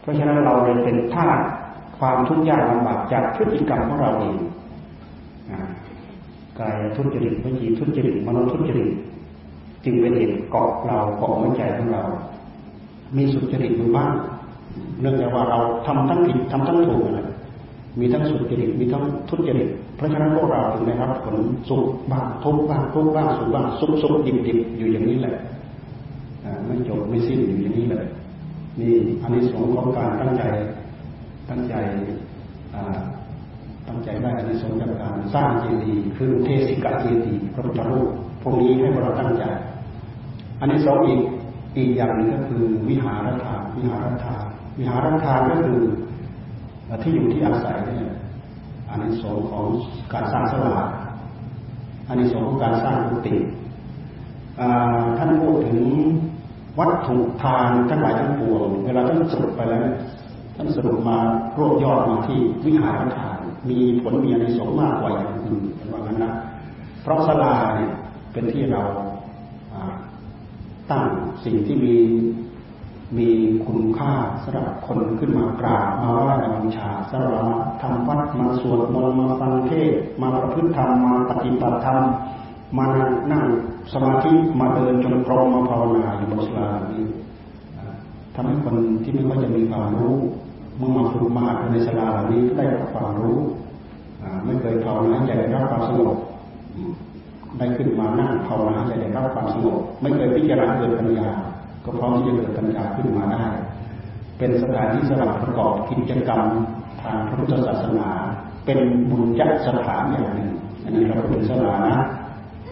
[0.00, 1.28] เพราะฉะนั้นเราเลยเป็นท่า
[1.98, 4.36] ความทุกข์ยากลำบากจากพฤติกรรมของเราเอง
[6.58, 8.88] กายทุจริตวิจีทุจริตมโนทุจริต
[9.84, 12.02] จึงเป็นเหตุเกาะเราเกาะหัวใจของเรา
[13.16, 14.12] มีสุจริตอยู่บ้าง
[15.00, 17.28] เนื่องจากว่าเราทำทั้งผิดทำทั้งถูกนะ
[18.00, 21.36] มีทั้งสุจริตมีทั้งทุจริตเพราะฉะนั้นพวกเราถึงได้รับผล
[21.68, 25.36] สุขบ้างทุกบ้างทุกบ้างสุขบ้างสุขสุขดิบดิบอยู่อย่างนี้แหละ
[26.66, 28.06] ไม่จบไม่สิ้นอยู่อย่างนี้เลย
[28.80, 30.42] นี่อันนี้สงของการตั้งใจ
[31.50, 31.74] ตั้งใจ
[33.88, 38.08] ตั้งใจได้อันนี้สงจากการสร้างเจดีย์คือเทศิกะเจดีย์พระพุทธรูป
[38.42, 39.44] พวกนี้ให้พวกเราตั้งใจ
[40.60, 41.20] อันนี้สองอีก
[41.76, 44.34] อีกอย่างหนึ่งก็คือวิหารทาวิหารทา
[44.78, 45.80] วิหารทาก็คือ
[47.02, 48.12] ที่อยู่ที่อาศัยเนี่ย
[48.90, 49.64] อันนี้สองของ
[50.12, 50.76] การสร้างสลา
[52.08, 53.36] อันนี้สองของการสร้างกุฏิ
[55.18, 55.78] ท่านพูดถึง
[56.78, 59.80] วัตถุทานทั้งหลายทั้งปวงเวลาท่านสรุปไปแล้ว
[60.56, 61.18] ท่านสรุปมา
[61.56, 65.62] รวบยอดมาที่วิหารทาน มีผลมีอานิสงส์มากกว่าอย่างอื่น
[65.92, 66.32] ว่างั้นนะ
[67.02, 67.92] เพราะสลาเนี่ย
[68.32, 68.82] เป็นที่เรา
[70.90, 71.06] ตั้ง
[71.44, 71.96] สิ่งที่มี
[73.18, 73.28] มี
[73.66, 74.12] คุณค่า
[74.42, 77.32] สำหรับคนขึ้นมากราบมาไหว้มาบูชาสำหรับ
[77.80, 82.02] ทำวัดมาสวดมนต์มาฟังเทศมาประพฤติธรรมมาปฏิบัติธรรม
[82.78, 82.86] มา
[83.32, 83.44] นั่ง
[83.92, 87.04] สมาธิมาเดินจงกรมมาภาวนาอยู่บนสลานี้
[88.34, 90.16] ทำให้คนที่ไม่ค่อยจะมีความรู้
[90.76, 93.38] เมื่อมาฝึกมาในสลาเหล่านี้ได้รับความรู้
[94.46, 96.16] ไม่เคยภาวนาใจได้รับความสงบ
[97.58, 101.30] ได้ขึ้นมานั่งภาวนาใจได้รับความสงบไม่เคยพิจารณาเกิดปัญญา
[101.84, 103.44] ก็พร้อมที่จะเกิดปัญญาขึ้นมาได้
[104.38, 106.42] เป็นสถานที่สำหรับประกอบกิจกรรม
[107.02, 108.08] ทางพระพุทธศาสนา
[108.66, 108.78] เป็น
[109.10, 110.50] บุญจักสถานอย่างหนึ่ง
[110.84, 111.98] อันนี้เราเป็นศาสนานะ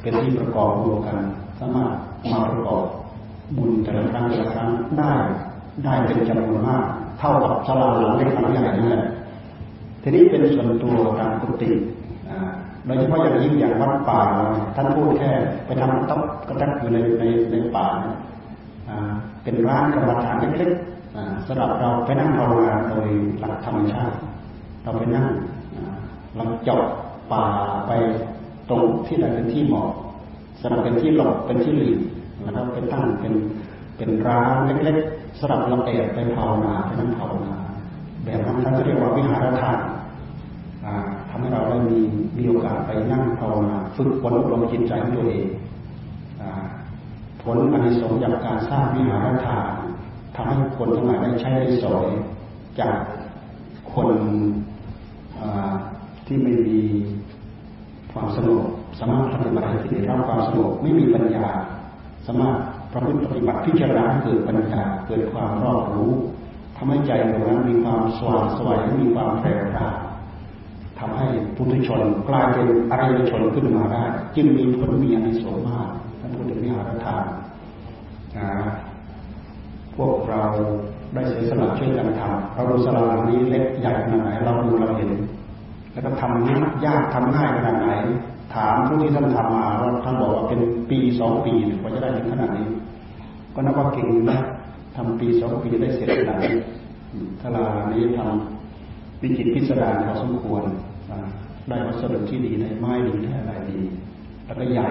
[0.04, 1.18] เป็นที่ประกอบรวมกัน
[1.60, 1.92] สามารถ
[2.32, 2.82] มาประกอบ
[3.56, 5.12] บุญแต่ละครั้งแต่ละครั้งได้
[5.84, 6.84] ได้เป็นจำนวนมาก
[7.18, 9.04] เท่ากับสลาหลังเล็กหลังใหญ่นั่นแหละ
[10.02, 11.70] ทีนี้เป็นส่วนตัวตามกุฏิ
[12.84, 14.20] โดยเฉพาะอย่างยิ่งอย่างวัดป่า
[14.74, 15.30] ท่านพูดแค่
[15.66, 17.86] ไปทำต๊อกกระตักอยู่ในในในป่า
[19.42, 23.08] เป็นร้านกรรมฐานเล็กๆสำหรับเราไปนั่งภาวนาโดย
[23.40, 24.16] หลักธรรมชาติ
[24.82, 25.26] เราไปนั่ง
[26.38, 26.84] ลำจอบ
[27.32, 27.44] ป่า
[27.86, 27.92] ไป
[28.68, 29.90] ตรงที่ใดเป็นที่เหมาะ
[30.60, 31.98] สำหรับเป็นที่หลบเป็นที่หลีก
[32.40, 33.34] แล้วเราไปตั้งเป็น
[33.96, 37.54] เป็นร้านเล็กๆสำหรับเราแอบไปภาวนาไปนั่งภาวนา
[38.24, 39.78] แบบนั้นท่านเรียกว่าวิหารทาน
[41.28, 41.98] ทำให้เราได้มี
[42.38, 45.46] มีโอกาสไปนั่งภาวนาฝึกฝนอบรมจิตใจของตัวเอง
[47.42, 49.72] ผลอันสงส์จากการสร้างวิหารทาน
[50.34, 52.08] ทำให้คนทั้งหลายได้ใช้ได้สอย
[52.80, 52.96] จาก
[53.94, 54.08] คน
[56.26, 56.80] ที่ไม่มี
[58.14, 58.64] ความสงบ
[58.98, 61.46] สามารถปฏิบัติให้ได้รับความสงบไม่มีปัญญา
[62.26, 62.56] สามารถ
[62.92, 66.12] ประพฤติปฏิบัติพิจารณาเกิดปัญญาเกิดความรอบรู้
[66.76, 69.94] ทำให้ใจตรงนั้นมีความสว่างสวยมีความแผ่วพราว
[70.98, 74.04] ทำให้ปุถุชนกลายเป็นอริยชนขึ้นมาได้
[74.36, 75.88] จึงมีผลมีอานิสงส์มาก
[76.20, 77.24] ท่านพูดถึงวิหารทาน
[78.36, 78.50] นะ
[79.96, 80.42] พวกเรา
[81.14, 85.10] ได้เสียสละช่วยกันทำเราดูสลานี้เล็กใหญ่ขนาดไหนเราดูเราเห็น
[85.94, 87.92] แล้วก็ทำนี้ยากทำง่ายขนาดไหน
[88.54, 92.68] ถามผู้ที่ท่านทำมาว่าท่านบอกว่าเป็นปีสองปีกว่าจะได้ถึงขนาดนี้
[93.54, 94.38] ก็นับว่าเก่งนะ
[94.96, 96.54] ทำปีสองปีได้เสร็จขนาดนี้
[97.42, 100.62] สลานี้ทำวิจิตพิสดารพอสมควร
[101.68, 103.78] ได้วัสดุที่ดีได้ไม้ดีได้อะไรดี
[104.44, 104.88] แล้วก็ใหญ่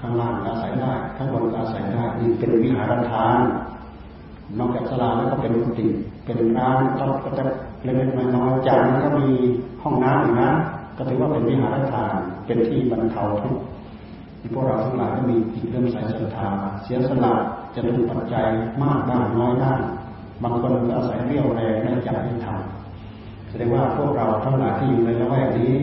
[0.00, 3.38] ข้างล่างอาศัยได้ข้างบนอาศัยได้นี่เป็นวิหารทาน
[4.58, 5.86] นอกจากสลาแล้วก็เป็นกุฏิ
[6.24, 7.44] เป็นร้านก็ก็จะ
[7.82, 9.28] เล็กๆน้อยๆจานก็มี
[9.82, 10.50] ห้องน้ำอีกนะ
[10.96, 12.14] ก็ถือว่าเป็นวิหารทาน
[12.46, 13.62] เป็นที่บรรเทาทุกข์
[14.54, 16.50] พวกเราทั้งหลายก็มีจิตเริ่มใส่ศรัทธา
[16.82, 17.32] เสียสละ
[17.74, 18.46] จะเป็นปัจจัย
[18.82, 19.74] มากได้น้อยได้
[20.42, 25.74] บางคนอาศัยเรี่ยวแรงในจักให้ทำแสดงว่าพวกเราทั้งหลายที่อยู่ในละแวกนี้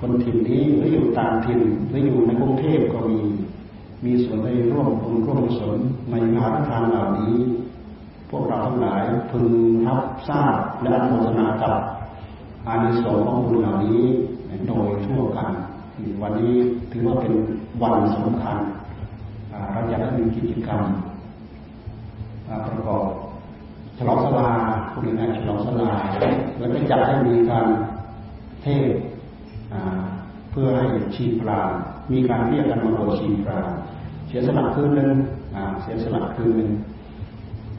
[0.00, 3.20] คนถิ่นนี้หรืออยู่ต่างถิ่นหรืออยู่ในกรุงเทพก็มี
[4.04, 5.76] มีส่วนได้ร่วมบุญร่วมกุศล
[6.10, 7.36] ในงานทานเหล่านี้
[8.30, 9.46] พวกเราทั้งหลายพึง
[9.86, 11.74] รับทราบและอนุโมทนากับ
[12.66, 14.02] อานิสงส์ของบุญเหล่านี้
[14.68, 15.50] โดยทั่วกัน
[16.22, 16.54] วันนี้
[16.90, 17.32] ถือว่าเป็น
[17.82, 18.56] วันสำคัญ
[19.72, 20.82] เราอยากให้มีกิจกรรม
[22.68, 23.04] ประกอบ
[23.98, 24.48] ฉลองสลา
[24.92, 25.90] คุณนายฉลองสลา
[26.58, 27.66] แล้วก็จัดให้มีการ
[28.62, 28.90] เทศ
[30.50, 31.60] เพื่อให้ชีพรา
[32.12, 33.58] มีการเรียกกันมาโดชีพรา
[34.28, 35.10] เสียสละคืนหนึ่ง
[35.82, 36.70] เสียสละคืนหนึ่ง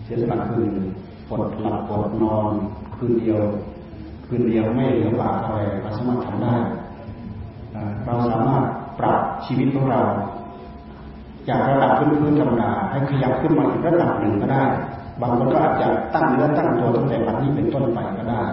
[0.03, 0.71] เสียสละคืน
[1.29, 2.51] ปดหลับปดนอน
[2.95, 3.41] คืนเดียว
[4.33, 6.55] คืนเดียวไม่เหลือบากอะไรเราสามารถทำได้
[8.05, 8.63] เราสามารถ
[8.99, 10.01] ปรับชีวิตของเรา
[11.49, 14.65] จากระดับพื้นๆธรรมดาให้ขยับขึ้นมาอีกระดับหนึ่งก็ได้
[15.21, 18.43] บางคนก็อาจจะตั้งเนื้อตั้งตัวตั้งแต่วันนี้เป็นต้นไปก็ได้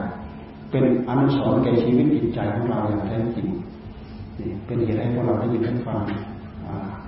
[0.71, 3.49] เป็นอนุสรณ์แก่ชีวิตจิตใจของเราอย่างแท้จริง
[4.67, 5.99] เป็นเหตุให้พวกเราได้ยินได้ฟัง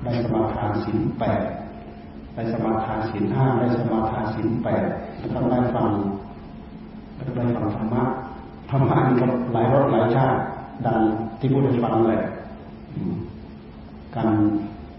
[0.05, 1.43] ได้สมาทานศีลแปด
[2.35, 4.85] ได้สมาทานศีลห้าได้สมาทานศีลแปด
[5.19, 5.89] แล้วก็ได้ฟัง
[7.15, 8.03] แล้วก็ได้ฟังธรรมะ
[8.71, 10.39] ธรรมะนี่ก็หลายรสหลายชาติ
[10.87, 11.01] ดัง
[11.39, 12.19] ที่พูดให้ฟังเลย
[14.17, 14.29] การ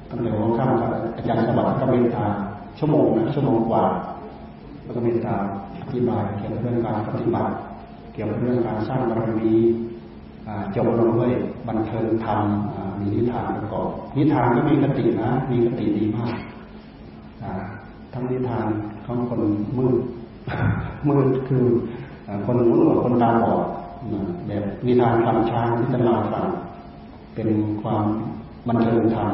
[0.09, 2.25] ตั้งแต่หัวค่ำกับอาจารย์สบัดิ์ก็เมตตา
[2.79, 3.83] ชั่วโมงนะชั่วโมงกว่า
[4.83, 5.35] แล้วก็เมตตา
[5.81, 7.53] อธิบายเกี่ยวกับเรื่องการปฏิบัติ
[8.13, 9.51] เกี่ยวกับเรื่องการสร้างบารมี
[10.75, 11.31] จบลงด้วย
[11.67, 12.41] บันเทิงธรรม
[12.99, 16.37] มีนิทานประกอบนิทานก็มีกตินะ มีกติดีมาก
[18.13, 18.67] ทั้งนิทาน
[19.05, 19.41] ของคน
[19.77, 19.95] มืด
[21.07, 21.65] มืดคือ
[22.45, 23.61] คนมืดคนตาบอด
[24.47, 26.45] แบบนิทานคำช้างที่จะเล่าฟัง
[27.35, 27.49] เป็น
[27.81, 28.03] ความ
[28.67, 29.31] บันเทิงธรรม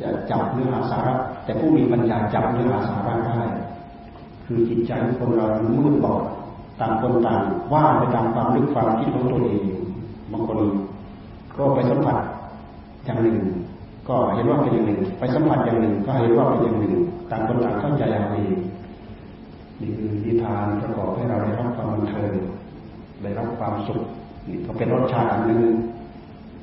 [0.00, 3.40] จะจับเนื้อหาสาระแต่ผู้มีปัญญาจับเนื้อหาสาระได้
[4.46, 6.22] คือจิตใจคนเรามืดบอด
[6.80, 9.60] ต่างคนต่างว่าไปตามความนึกความคิดของตัวเอง
[10.32, 10.58] บางคน
[11.56, 12.18] ก็ไปสัมผัส
[13.04, 13.38] อย่างหนึ่ง
[14.08, 16.94] ก็เห็นว่าเป็นอย่างหนึ่ง ไปสัมผัสอย่างหนึ่ง ก็เห็นว่าเป็นอย่างหนึ่ง
[17.30, 18.56] ต่างคนต่างเข้าใจเอาเอง
[19.80, 22.32] นี่คือนิทานประกอบให้เราได้รับความบันเทิง
[23.22, 24.00] ได้รับความสุข
[24.48, 25.62] นี่ก็เป็นรสชาติอันหนึ่ง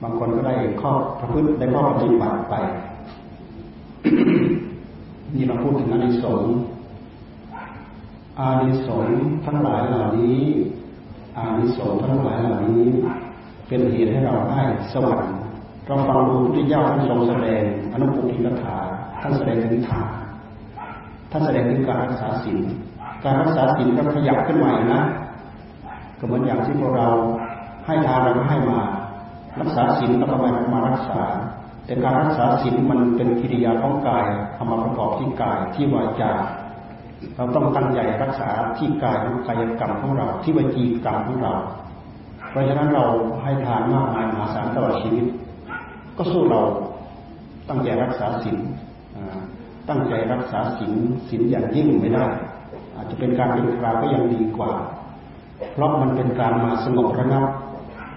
[0.01, 2.55] บางคนก็ได้ข้อประพฤติได้ข้อปฏิบัติไป
[5.35, 6.53] นี่เราพูดถึงอานิสงส์
[8.39, 10.39] อานิสงส์ทั้งหลายเหล่านี้
[11.37, 12.85] อานิสงส์ทั้งหลายเหล่านี้
[13.67, 14.61] เป็นเหตุให้เราได้
[14.93, 15.33] สวรรค์
[15.85, 17.61] เราฟังดูพุทธเจ้าท่านทรงแสดง
[17.93, 18.77] อนุปุกิกถา
[19.21, 20.22] ท่านแสดงถึงฐาน
[21.35, 22.59] ท่านแสดงถึงการรักษาศีล
[23.23, 25.01] การรักษาศีลก็ขยับขึ้นมานะ
[26.19, 27.09] ก็เหมือนอย่างที่พวกเรา
[27.85, 28.79] ให้ทานเราก็ให้มา
[29.61, 31.21] รักษาศีลเราก็มมารักษา
[31.85, 36.31] แต่การรักษาศีลมันเป็นกิริยาของกายเอามาประกอบที่กายที่วาจา
[37.35, 39.17] เราต้องตั้งใจรักษาที่กาย
[39.47, 41.53] กายกรรมของเรา ที่วิจีกรรมของเรา
[42.49, 43.05] เพราะฉะนั้นเรา
[43.43, 45.25] ให้ทานมากมายมหาศาลตลอดชีวิต
[46.17, 46.61] ก็สู้เรา
[47.69, 48.57] ตั้งใจรักษาศีล
[49.89, 50.93] ตั้งใจรักษาศีล
[51.29, 52.25] ศีลอย่างยิ่งไม่ได้
[52.95, 54.71] อาจจะเป็นการเป็นคราวก็ยังดีกว่า
[55.71, 57.45] เพราะมันเป็นการมาสงบระงับ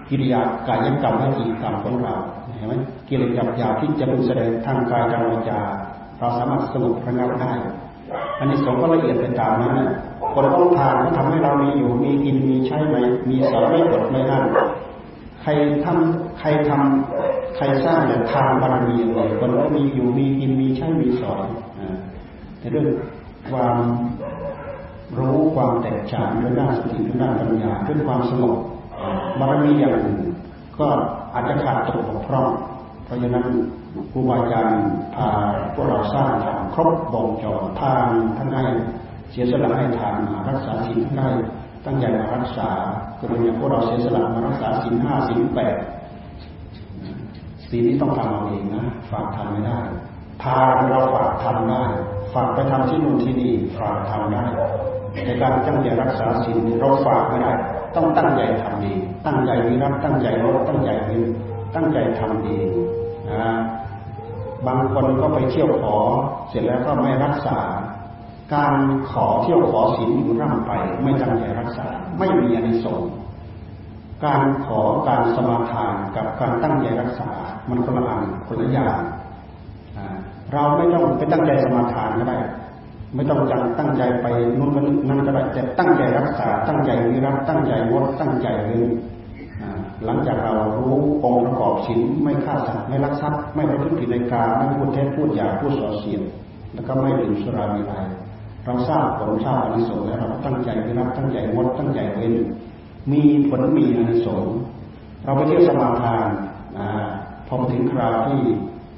[0.09, 2.13] กิริยากายกรรมและจิตกรรมของเรา
[2.57, 2.73] เห็นไหม
[3.09, 5.59] กิริยาหยาบที่จะเป็นแสดงทางกายทางวาจา
[6.17, 7.53] เราสามารถสงบระงับได้
[8.39, 9.79] อันนี้สองก็ละเอียดไปตามนั้น
[10.33, 12.95] คนต้องทานก็ทำให้เรามีอยู่มีกินมีใช้ไหม
[13.29, 14.43] มีสอนไม่อดไม่อั้น
[15.41, 15.49] ใคร
[15.85, 21.45] ทำใครทำ ใครสร้างเนี่ยทานบารมีเลยคนก็มีอยู่มีกินมีใช้มีสอน
[22.59, 22.87] ในเรื่อง
[23.49, 23.77] ความ
[25.17, 28.55] รู้ความแตกฉานเรื่องด้านสติเรื่องด้านปัญญาเรื่องความสงบ
[29.39, 30.23] บารมีอย่างอื่น
[30.79, 30.87] ก็
[31.33, 32.49] อาจจะขาดตกบกพร่อง
[33.05, 33.45] เพราะฉะนั้น
[34.11, 34.83] ครูบาอาจารย์
[35.15, 35.29] พา
[35.73, 38.65] พวกเราสร้างทางครบบงจอทานทั้งให้
[39.31, 41.33] เสียสละให้ทานมารักษาศีลทั้งให้
[41.85, 42.69] ตั้งใจมารักษา
[43.19, 45.75] ก็เป็นอย่างพวกเราเสียสละมารักษาศีลห้าศีลแปด
[47.69, 49.79] ศีลนี้ต้องทำเอาเองนะฝากทำไม่ได้
[50.43, 51.83] ทานเราฝากทำได้
[52.33, 54.45] ฝากไปทำที่นู่นที่นี่ฝากทำได้
[55.25, 57.51] ในการตั้งใจรักษาศีลเราฝากไม่ได้
[57.95, 58.93] ต้องตั้งใจทำดี
[59.25, 61.23] ตั้งใจวิรัตตั้งใจลดตั้งใจเว้น
[61.75, 62.57] ตั้งใจทำดี
[63.31, 63.53] นะ
[64.67, 65.97] บางคนก็ไปเที่ยวขอ
[66.49, 67.59] เสร็จแล้วก็ไม่รักษา
[68.55, 68.75] การ
[69.11, 70.71] ขอเที่ยวขอศีลอยู่ร่ำไป
[71.03, 71.87] ไม่ตั้งใจรักษา
[72.19, 73.11] ไม่มีอนิสงส์
[74.25, 77.31] การขอการสมาทานกับการตั้งใจรักษา
[77.69, 78.95] มันคนละอันคนละอย่าง
[80.53, 82.37] เราไม่ต้องไปตั้งใจสมาทานก็ได้
[83.15, 84.25] ไม่ต้องจังตั้งใจไป
[84.57, 84.71] นู่น
[85.07, 88.91] นั่นก็ได้แต่ตั้งใจรักษา ตั้งใจวิรัตตั้งใจวดตั้งใจเรื่อง
[90.05, 96.21] หลังจากเรารู้องค์ประกอบศีลไม่ฆ่าสัตว์ไม่ลักทรัพย์ไม่ประพฤติผิดในการไม่พูดเท็จพูดหยาพูดส่อเสียด
[96.73, 97.93] แล้วก็ไม่ดื่มสุรามีไร
[98.65, 102.33] เราทราบผลทราบอนิสงส์แล้วเราตั้งใจไปรับตั้งใจงดตั้งใจเว้น
[103.11, 104.55] มีผลมีอนิสงส์
[105.23, 106.27] เราไปเที่ยวสมาทาน
[107.47, 108.39] พอมาถึงคราวที่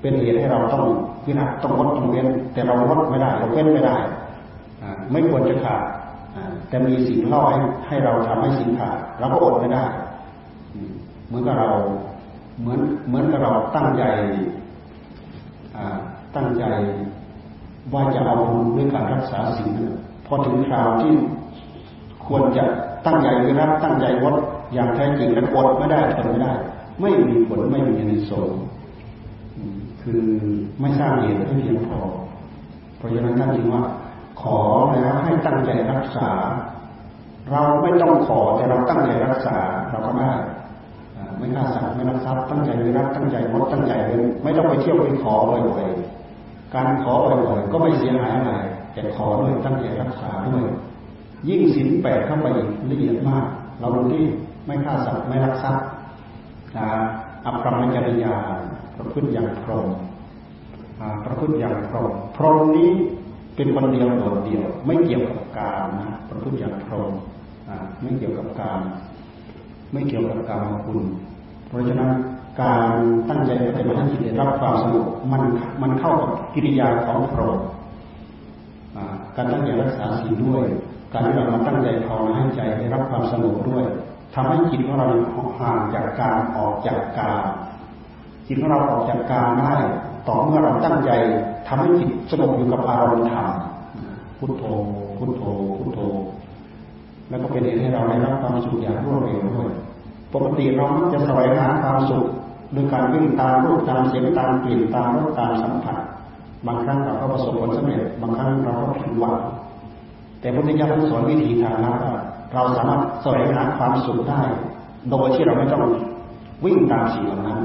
[0.02, 0.84] เป็นเหตุให้เราต้อง
[1.26, 3.98] วิรัตต้องงดต้องเว้นแต่เรางดไม่ได้เราเว้นไม่ได้
[5.12, 5.84] ไม่ควรจะขาด
[6.70, 9.84] แต่มีสิ่งล่อให้ให้เราทำให้สิ่งขาดเราก็อดไม่ได้
[11.28, 11.70] เหมือนกับเรา
[12.60, 14.04] เหมือนเหมือนกับเราตั้งใจ
[16.36, 16.64] ตั้งใจ
[17.94, 19.88] ว่าจะเอาบุญด้วยการรักษาสิ่งนั้น
[20.26, 21.14] พอถึงคราวที่
[22.26, 22.64] ควรจะ
[23.06, 24.36] ตั้งใจวิรัตตั้งใจวัด
[24.74, 26.54] อย่างแท้จริงแล้วอดไม่ได้ทนไม่ได้
[27.02, 28.62] ไม่มีผลไม่มีอนิสงส์
[30.02, 30.24] คือ
[30.80, 32.00] ไม่สร้างเหตุให้เพียงพอ
[32.98, 33.84] เพราะฉะนั้นท่านจึงว่า
[34.42, 34.60] ขอ
[34.94, 36.30] แล้วให้ตั้งใจรักษา
[37.52, 39.58] เราไม่ต้องขอแต่เราตั้งใจรักษา
[39.92, 40.32] เราก็ได้
[41.38, 47.14] ไม่ฆ่าสัตว์ไม่รักทรัพย์ตั้งใจวิรัตตั้งใจมดตั้งใจเว้นไม่ต้องไปเที่ยวไปขอบ่อยๆการขอ
[47.48, 48.54] บ่อยๆก็ไม่เสียหายอะไร
[48.94, 50.66] แต่ขอด้วยตั้งใจรักษาด้วย
[51.50, 52.48] ยิ่งสินแปดเข้าไป
[52.90, 53.46] ละเอียดมาก
[53.80, 54.26] เราดูที่
[54.66, 55.84] ไม่ฆ่าสัตว์ไม่รักทรัพย์
[57.46, 58.36] อัปรมจริยา
[58.98, 59.88] ประพฤติอย่างพรหม
[61.26, 62.90] ประพฤติอย่างพรหมพรหมนี้
[63.56, 67.12] เป็นคนเดียวโดดเดียว ไม่เกี่ยวกับการนะประพฤติอย่างพรหม
[68.02, 68.80] ไม่เกี่ยวกับการ
[69.92, 71.00] ไม่เกี่ยวกับการคุณ
[71.68, 72.12] เพราะฉะนั้น
[72.62, 72.92] การ
[73.30, 75.44] ตั้งใจปฏิบัติให้จิตได้รับความสงบมัน
[75.82, 77.60] มันเข้ากับกิริยาของพรหม
[79.36, 80.66] การตั้งใจรักษาศีลด้วย
[81.14, 83.86] การที่เรามาตั้งใจภาวนาให้ใจได้รับความสงบด้วย
[84.34, 85.08] ทำให้จิตของเรา
[85.60, 87.32] ห่างจากการออกจากกา
[88.48, 89.74] จิตของเราออกจากกาได้
[90.28, 91.12] ต่อเมื่อเราตั้งใจ
[91.68, 93.48] ทำให้จิตสงบอยู่กับอารมณ์ธรรม
[94.40, 94.64] พุทโธ
[95.18, 95.44] พุทโธ
[95.78, 96.00] พุทโธ
[97.30, 99.72] แล้วก็เป็นเหตุให้เราได้รับความสุขอย่างรวดเร็วด้วย
[100.34, 102.26] ปกติเรามักจะแสวงหาความสุข
[102.74, 105.98] โดยการวิ่งตามรูปตามเสียงตามกลิ่นตามรสตามสัมผัส
[106.68, 109.38] บางครั้งเราก็ประสบผลสำเร็จบางครั้งเราก็ผิดหวัง
[110.40, 112.16] แต่พระพุทธเจ้าท่านสอนวิธีทางนั้นว่า
[112.54, 114.42] เราสามารถแสวงหาความสุขได้
[115.10, 115.84] โดยที่เราไม่ต้อง
[116.66, 117.60] วิ่งตามสิ่งเหล่านั้น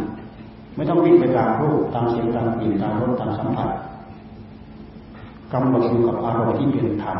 [0.76, 3.70] ไม่ต้องวิ่งไปตามรูปตามเสียงตามกลิ่นตามรสตามสัมผัส
[5.52, 7.18] กำหนดอยู่กับอารมณ์ที่เป็นธรรม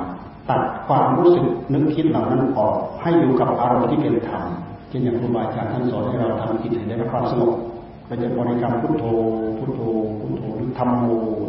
[0.50, 4.42] ตัดความรู้สึกนึกคิดเหล่านั้นออก ให้อยู่กับอารมณ์ที่เป็นธรรม
[4.88, 7.53] เช่นอย่างครูบาอาจารย์ท่านสอนให้เราทำจิตให้ได้รับความสงบ
[8.09, 9.05] ก็จะบริกรรมพุทโธ
[9.59, 9.81] พุทโธ
[10.20, 11.05] พุทโธหรือธรรมโม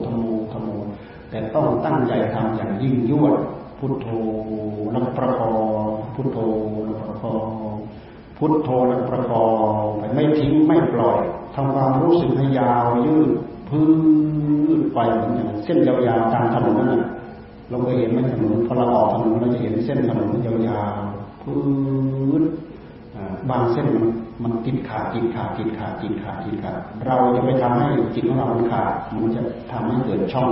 [0.05, 0.69] ธรรมโมธรรมโม
[1.29, 3.33] แต่ต้องตั้งใจทำอย่างยิ่งยวด
[3.79, 4.07] พุทโธ
[4.91, 5.53] แล้วประคอ
[5.87, 6.39] งพุทโธ
[6.85, 7.47] แล้วประคอง
[8.37, 9.47] พุทโธแล้วประคอ
[9.79, 11.19] งไปไม่ทิ้งไม่ปล่อย
[11.55, 13.29] ทำความรู้สึกให้ยาวยืด
[13.69, 13.87] พื้
[14.77, 17.03] นไปเหมือนอย่างเส้นยาวๆตามถนนนั่น
[17.69, 21.59] เราเคยเห็นไหมถนนพอเราออกถนนเราจะเห็นเส้นถนนยาวๆพื้
[22.39, 22.41] น
[23.49, 23.87] บางเส้น
[24.43, 30.49] มันติดขาดติดขาดติดขาดติดขาดติดขาดเราจะไปทำให้จิตของเรามันขาดมันจะทำให้เกิดช่อง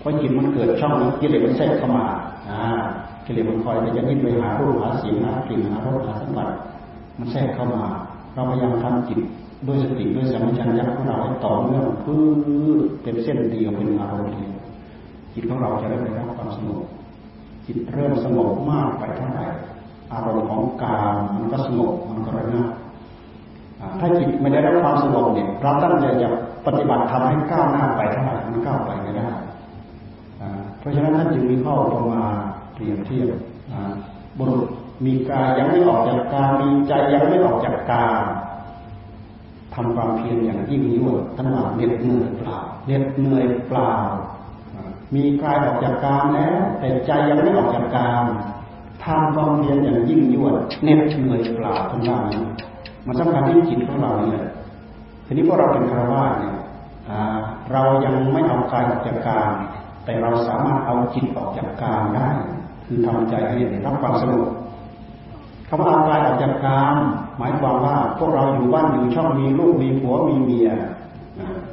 [0.00, 2.06] พอจิตมันเกิดช่องกิเลสมันแทรกเข้ามา
[3.24, 6.48] กิเลสมันคอยจะยิ่งไปหารูปหาเสียงหากลิ่นหารสหาสัมผัส
[7.18, 7.82] มันแทรกเข้ามา
[8.34, 9.20] เราพยายามทำจิต
[9.66, 14.52] ด้วยสติด้วยสัมผัสยัของเราให้ต่อเนื่องเพื่อเป็นเส้นเดียวเป็นอารมณ์เดียว
[15.34, 16.82] จิตของเราจะได้รับความสงบ
[17.66, 19.46] จิตเริ่มสงบมากไปเท่าไหร่
[20.12, 22.68] อารมณ์ของกามมันก็สงบมันก็ระงับ
[24.00, 26.28] ถ้าจิตไม่ได้รับความสงบเนี่ยเราตั้งใจจะ
[26.66, 29.28] ปฏิบัติทำให้ก้าวหน้าไปเท่าไหร่มันก้าวไปไม่ได้
[30.82, 32.22] เพราะฉะนั้นท่านจึงมีข้อประมา
[32.74, 33.28] เปรียบเทียบ
[34.38, 34.68] บุรุษ
[35.04, 38.14] มีกายยังไม่ออกจากกายมีใจยังไม่ออกจากกาย
[39.74, 43.92] ทำความเพียรอย่างยิ่งยวดท่านว่าเหน็ดเหนื่อยเปล่าเหน็ดเหนื่อยเปล่า
[45.14, 48.24] มีกายออกจากกายแล้วแต่ใจยังไม่ออกจากกาย
[49.04, 52.18] ทำความเพียรอย่างยิ่งยวดเหน็ดเหนื่อยเปล่าท่านว่า
[53.06, 54.44] มันสำคัญที่จิตของเราเนี่ย
[55.26, 56.56] ทีนี้พวกเราเป็นคารวะเนี่ย
[57.72, 59.50] เรายังไม่เอากายออกจากกาย
[60.04, 62.28] แต่เราสามารถเอาจิตออกจากกามได้
[62.86, 64.48] คือทำใจให้รับความสงบ
[65.68, 66.96] คำว่าเอากายออกจากกาม
[67.38, 70.70] หมายความว่าพวกเราอยู่บ้านอยู่ช่องมีลูกมีผัวมีเมีย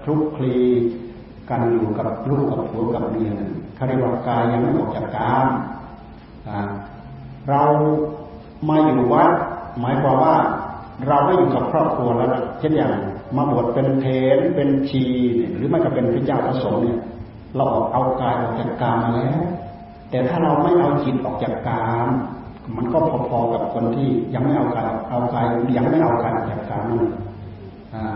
[0.03, 0.55] คลุกคลี
[1.49, 3.31] กันอยู่กับลูกกับผัวกับเมีย
[3.75, 5.47] เขาเรียกว่ากายยังไม่ออกจากกาม
[7.49, 7.63] เรา
[8.69, 9.31] มาอยู่วัด
[9.79, 10.35] หมายความว่า
[11.07, 12.93] เราไม่อยู่กับครอบครัวแล้วเช่นอย่าง
[13.37, 14.05] มาบวชเป็นเท
[14.37, 15.03] นเป็นชี
[15.55, 16.99] หรือไม่ก็เป็นพระเจ้าพระสงฆ์เนี่ย
[17.57, 19.41] เราเอากายออกจากกามมาแล้ว
[20.09, 22.07] แต่ถ้าเราไม่เอาจิตออกจากกาม
[22.77, 22.97] มันก็
[23.29, 25.45] พอๆกับคนที่ยังไม่เอากายเอากาย
[25.75, 27.05] ยังไม่เอากายออกจากกามนั่น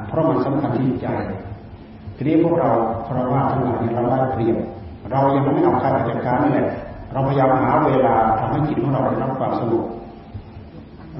[0.07, 1.07] เพราะมันสำคัญที่ใจ
[2.15, 2.71] ทีนี้พวกเรา
[3.07, 4.57] คารวะทั้งหลายเราได้เปรียบ
[5.11, 6.67] เรายังไม่เอากายออกจากกามนั่นแหละ
[7.13, 9.85] เราพยายามหาเวลาทำให้จิตของเราได้รับความสงบ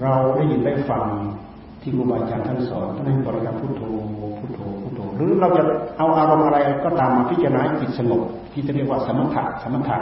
[0.02, 1.04] เราได้ยินได้ฟัง
[1.82, 3.84] ที่ครูบาอาจารย์ท่านสอนท่านให้บริกรรมพุทโธ
[5.24, 5.64] รือเราจะ
[5.98, 8.22] เอาอารมณ์อะไรก็ตามมาพิจารณาจิตสงบ
[8.54, 9.98] ที่จะเรียกว่าสมถะสมถะ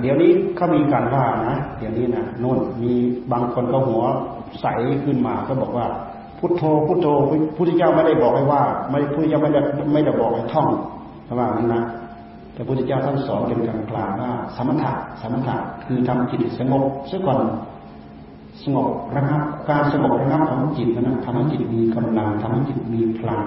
[0.00, 2.92] เดี๋ยวนี้เขามีการว่านะเดี๋ยวนี้นะโน่นมี
[3.32, 4.02] บางคนก็หัว
[4.60, 4.66] ใส
[5.04, 5.86] ขึ้นมาก็บอกว่า
[6.38, 7.06] พุทโธพุทโธ
[7.56, 9.60] พุทธเจ้าไม่ได้บอกให้ว่า ไม่พุทธเจ้าไม่ได้
[9.92, 10.68] ไม่ได้บอกให้ท่อง
[11.30, 11.82] ระหว่างนั้นนะ
[12.56, 17.40] พระพุทธเจ้าท่านสอนเป็นกลางกลางว่าสมถะสมถะคือทำจิตสงบซะก่อน
[18.64, 23.42] สงบระงับการสงบระงับของจิตนั้นทำให้จิตมีกำลังทำให้จิตมีพลัง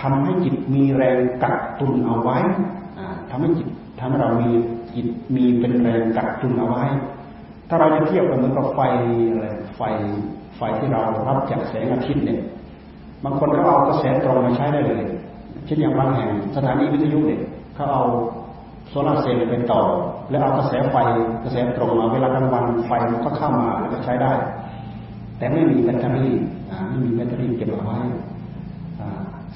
[0.00, 2.38] ทำให้จิตมีแรงกักตุนเอาไว้
[3.30, 3.68] ทำให้จิต
[3.98, 4.50] ทำให้เรามี
[4.94, 6.84] จิตมีเป็นแรงกักตุนเอาไว้
[7.68, 8.80] ถ้าเราจะเทียบกันเหมือนกับไฟ
[9.32, 9.82] อะไรไฟ
[10.56, 12.40] ไฟที่เรารับจากแสงอาทิตย์เนี่ย
[13.24, 15.02] บางคนเขาเอากระแสตรงมาใช้ได้เลย
[15.66, 17.42] เช่นอย่างบางแห่งสถานีวิทยุเนี่ย
[17.74, 18.02] เขาเอา
[18.88, 19.82] โซลาร์เซลล์เป็นต่อ
[20.30, 20.96] แล้วเอากระแสไฟ
[21.44, 24.32] กระแสตรงมาเวลากลางวันไฟมันก็เข้ามาแล้วก็ใช้ได้
[25.38, 26.32] แต่ไม่มีแบตเตอรี่
[26.88, 27.98] ไม่มีแบตเตอรี่เก็บเอาไว้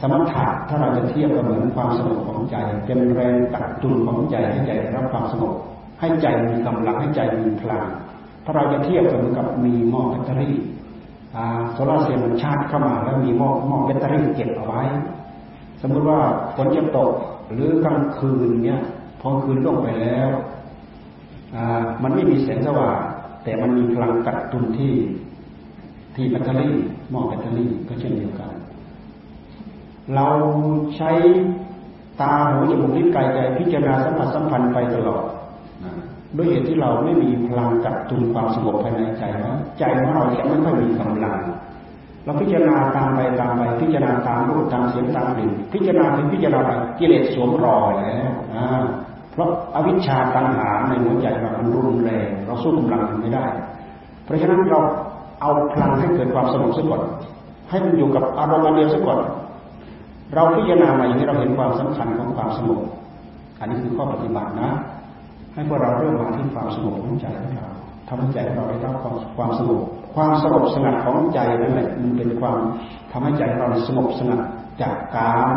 [0.00, 5.52] สมถะถ้าเราจะเทียบกับเหมือนความสงบของใจ เป็นแรงตักตุนของใจให้ใจได้รับความสงบ
[6.00, 7.84] ให้ใจมีกำลังให้ใจมีพลัง
[8.44, 10.56] ถ้าเราจะเทียบกับเหมือนกับมีหม้อแบตเตอรี่
[11.72, 14.82] โซลาร์เซลล์มันชาร์จเข้ามาแล้วมีหม้อหม้อแบตเตอรี่เก็บเอาไว้
[15.82, 16.20] สมมติว่า
[16.56, 17.12] ฝนจะตก
[17.52, 18.80] หรือกลางคืนเนี้ย
[19.20, 20.30] พอคืนลงไปแล้ว
[22.02, 22.98] มันไม่มีแสงสว่าง
[23.44, 24.94] แต่มันมีพลังกัดตุนที่
[26.14, 26.74] ที่แบตเตอรี่
[27.10, 28.39] หม้อแบตเตอรี่ก็เช่นเดียวกัน
[30.14, 30.26] เรา
[30.96, 31.10] ใช้
[32.20, 35.22] ตาหูจมูกลิ้นกายใจพิจารณาสัมผัสสัมพันธ์ไปตลอด
[36.36, 41.38] ด้วยเหตุที่เราไม่มีพลังกัดตุนความสงบภายในใจนะใจของเราจะไม่ค่อยมีกำลัง
[42.24, 48.32] เราพิจารณาตามไปตามไปพิจารณาตามรูปตามเสียงตามกลิ่นพิจารณาถึงพิจารณาไปกิเลสสวมรอยแล้ว
[49.32, 53.46] เพราะอวิชชาตัณหาในหัวใจเรามันรุนแรงเราสู้กำลังมันไม่ได้
[54.24, 54.80] เพราะฉะนั้นเรา
[55.40, 57.02] เอาพลังให้เกิดความสงบสักก่อน
[57.70, 59.18] ให้มันอยู่กับอารมณ์เดียวสักก่อน
[60.34, 62.80] เราพิจารณามาอย่างนี้เราเห็นความสำคัญของความสงบ
[63.60, 64.70] อันนี้คือข้อปฏิบัตินะ
[65.54, 67.68] ให้พวกเราเริ่มมาที่ความสงบของใจของเรา
[68.08, 69.80] ทำให้ใจเราได้รับความความสงบ
[70.14, 72.58] ความสงบสงัดของใจนั่นแหละมันเป็นความ
[73.12, 74.40] ทำให้ใจเราสงบสงัด
[74.82, 75.54] จากการ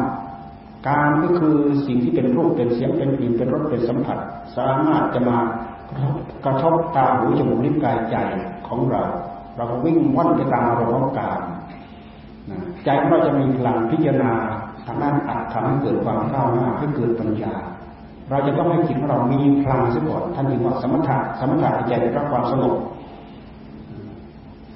[0.88, 1.56] การก็คือ
[1.88, 4.18] สิ่งที่เป็นรูปเป็นเสียงเป็นกลิ่นเป็นรสเป็นสัมผัส
[4.58, 5.38] สามารถจะมา
[6.46, 8.18] กระทบตาหูจมูกลิ้นกายใจ
[8.68, 9.04] ของเรา
[9.56, 11.42] เราก็วิ่งว่อนไปตามอารมณ์ของกาม
[12.86, 14.32] ใจของเราจะมีพลังพิจารณา
[14.86, 17.54] ทางด้านอัตทำให้เกิดความก้าวหน้าให้เกิดปัญญา
[18.30, 22.76] เราจะต้องให้จิตของเรามีพลังซะก่อนท่านจึงว่าสมถะสมถะใจได้รับความสงบ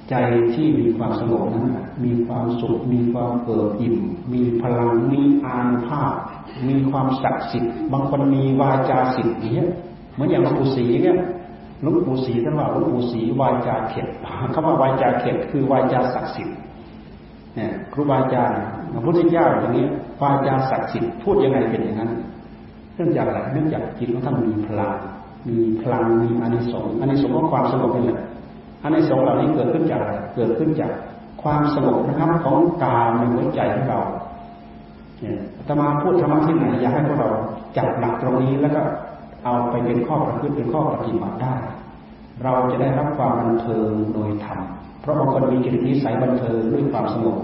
[0.09, 0.15] ใจ
[0.53, 1.65] ที่มีความสงบนั้น
[2.03, 3.97] มีความสุขมีความเอิบอิ่ม
[4.33, 6.13] มีพลังมีอานุภาพ
[6.69, 9.67] มีความศักดิ์สิทธิ์บางคนมีวาจาสิทธิ์เนี้ย
[10.13, 11.17] เหมือนอย่างหลวงปู่ศรีเนี่ย
[11.81, 14.07] หลวงปู่ศรีท่านว่าหลวงปู่ศรีวาจาเข็ด
[14.53, 16.57] คำว่าวาจาเข็ดคือวาจาศักดิ์สิทธิ์
[17.55, 18.61] เนี่ยครูบาอาจารย์
[18.93, 19.85] พระพุทธเจ้าอย่างนี้
[20.21, 22.11] วาจาศักดิ์สิทธิ์พูดยังไงเป็นอย่างนั้น
[22.95, 24.93] เนื่องจากอะไรเนื่องจากจิตของท่านมีพลัง
[25.49, 28.21] มีพลังมีอานิสงส์อานิสงส์ของความสงบเป็นอะไร
[28.83, 30.91] อันในสองเหล่านี้เกิดขึ้นจากอะไรเกิดขึ้นจาก
[31.43, 33.99] ความสงบนะครับของกายในหัวใจของเรา
[35.21, 37.29] เนี่ยตมาพูดธรรมะที่ไหนอยากให้พวกเรา
[37.77, 38.81] จับหลักตรงนี้แล้วก็
[39.45, 41.55] เอาไปเป็นข้อประพฤติเป็นข้อปฏิบัติได้
[42.43, 44.59] เราจะได้รับความบันเทิงโดยธรรม
[45.01, 47.37] เพราะบางคนมีจิตนิสัยบันเทิงด้วยความสงบ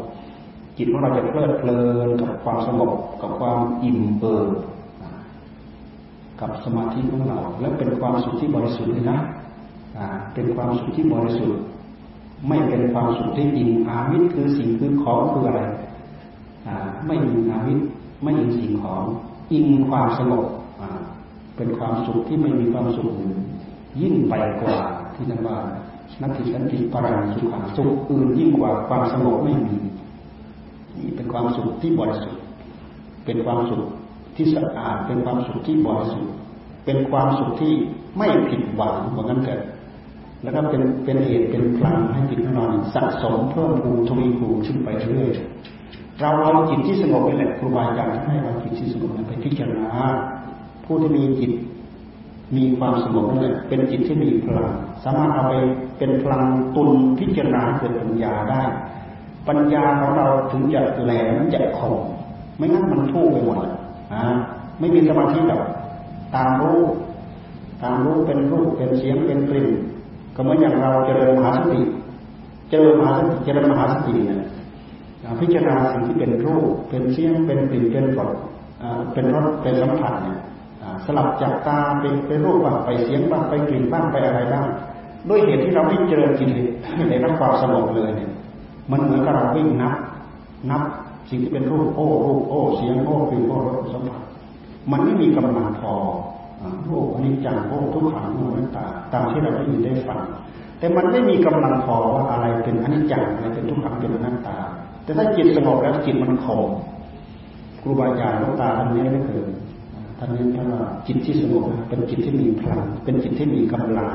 [0.78, 4.50] จิตของเราจะเพลิดเพลินกับความสงบกับความอิ่มเอิบ
[6.42, 9.20] กับสมาธิของเรา และเป็นความสุขที่บริสุทธิ์เลยนะ
[10.34, 11.62] เป็นความสุขที่บริสุทธิ์
[12.48, 15.62] ไม่เป็นความสุขที่อิงอามิตรคือสิ่งคือของคืออะไร
[17.06, 17.84] ไม่อิงอามิตร
[18.24, 19.04] ไม่อิงสิ่งของ
[19.54, 20.46] อิงความสงบ
[21.56, 23.08] เป็นความสุขที่ไม่มีความสุข
[24.02, 24.78] ยิ่งไปกว่า
[25.16, 25.58] ที่นั่นว่า
[26.22, 29.76] นัตถิสันติปราสุขาสุขอื่นยิ่งกว่าความสงบไม่มี
[31.16, 32.41] เป็นความสุขที่บริสุทธิ์
[33.26, 33.84] เป็นความสุข
[34.36, 36.34] ที่สะอาด เป็นความสุขที่บริสุทธิ์
[36.86, 37.74] เป็นความสุขที่
[38.18, 39.60] ไม่ผิดหวังเหมือนกันเกิด
[40.44, 45.32] แล้วก็เป็นเป็นเหตุเป็นพลังให้จิตของเราสะสมเพิ่มพูนทวีคูณขึ้นไปเรื่อย
[46.22, 49.89] เราเอาจิตที่สงบไปแหละครูบาอาจารย์ให้เราจิตที่สงบไปพิจารณา
[50.86, 51.52] ผู้ที่มีจิต
[52.58, 54.70] มีความสงบนั่นแหละเป็นจิตที่มีพลัง
[55.04, 55.54] สามารถเอาไป
[55.98, 56.44] เป็นพลัง
[56.76, 56.89] ตุน
[57.20, 58.62] พิจารณาเกิดปัญญาได้
[59.48, 61.96] ปัญญาของเราถึงจะแหลมจะคม
[62.58, 63.58] ไม่งั้นมันทุ่ไปหมด
[64.14, 64.22] อ่า
[64.80, 65.62] ไม่มีสมาธิแบบ
[66.36, 66.80] ตามรู้
[67.84, 69.68] ตามรู้เป็นรูปเป็นเสียงเป็นกลิ่น
[70.36, 71.82] ก็เหมือนอย่างเราเจริญมหาสติ
[72.70, 74.39] เจริญมหาสติเจริญมหาสติเนี่ย
[75.41, 78.32] พิจารณาสิ่งที่เป็นรูป เป็นเสียงเป็นกลิ่นเป็นรส
[79.14, 80.39] เป็นรสเป็นสัมผัสเนี่ย
[81.06, 84.66] สลับจากตาเป็นเป็นรูปบ้างไปเสียงบ้างไปกลิ่นบ้างไปอะไรบ้าง
[85.30, 86.50] ด้วยเหตุที่เราไม่เจริญจิต
[87.10, 88.32] ในรับความสงบเลยเนี่ย
[88.92, 89.96] มันเหมือนกับเราวิ่งนับ
[90.72, 90.84] นับ
[91.30, 94.22] สิ่งที่เป็นรูปโอ้รูปโอ้เสียงโอ้กลิ่นโอ้รสสัมผัส
[94.92, 95.94] มันไม่มีกำลังพอ
[96.86, 100.22] โอ้อนิจจังโอ้ทุกขังโอ้นัตตาตามที่เราได้ยินได้ฟัง
[100.80, 104.58] แต่มันไม่มีกำลังพอว่าอะไรเป็นอนิจจังอะไรเป็นทุกขังเป็นอนัตตา
[105.04, 106.68] แต่ถ้าจิตสงบแล้วจิตมันคง
[107.82, 109.44] ครูบาอาจารย์ลูกตาท่านนี้ไม่เคย
[110.20, 114.10] ท่านนี้ท่านว่าจิตที่สงบเป็นจิตที่มีพลัง เป็นจิตที่มีกำลัง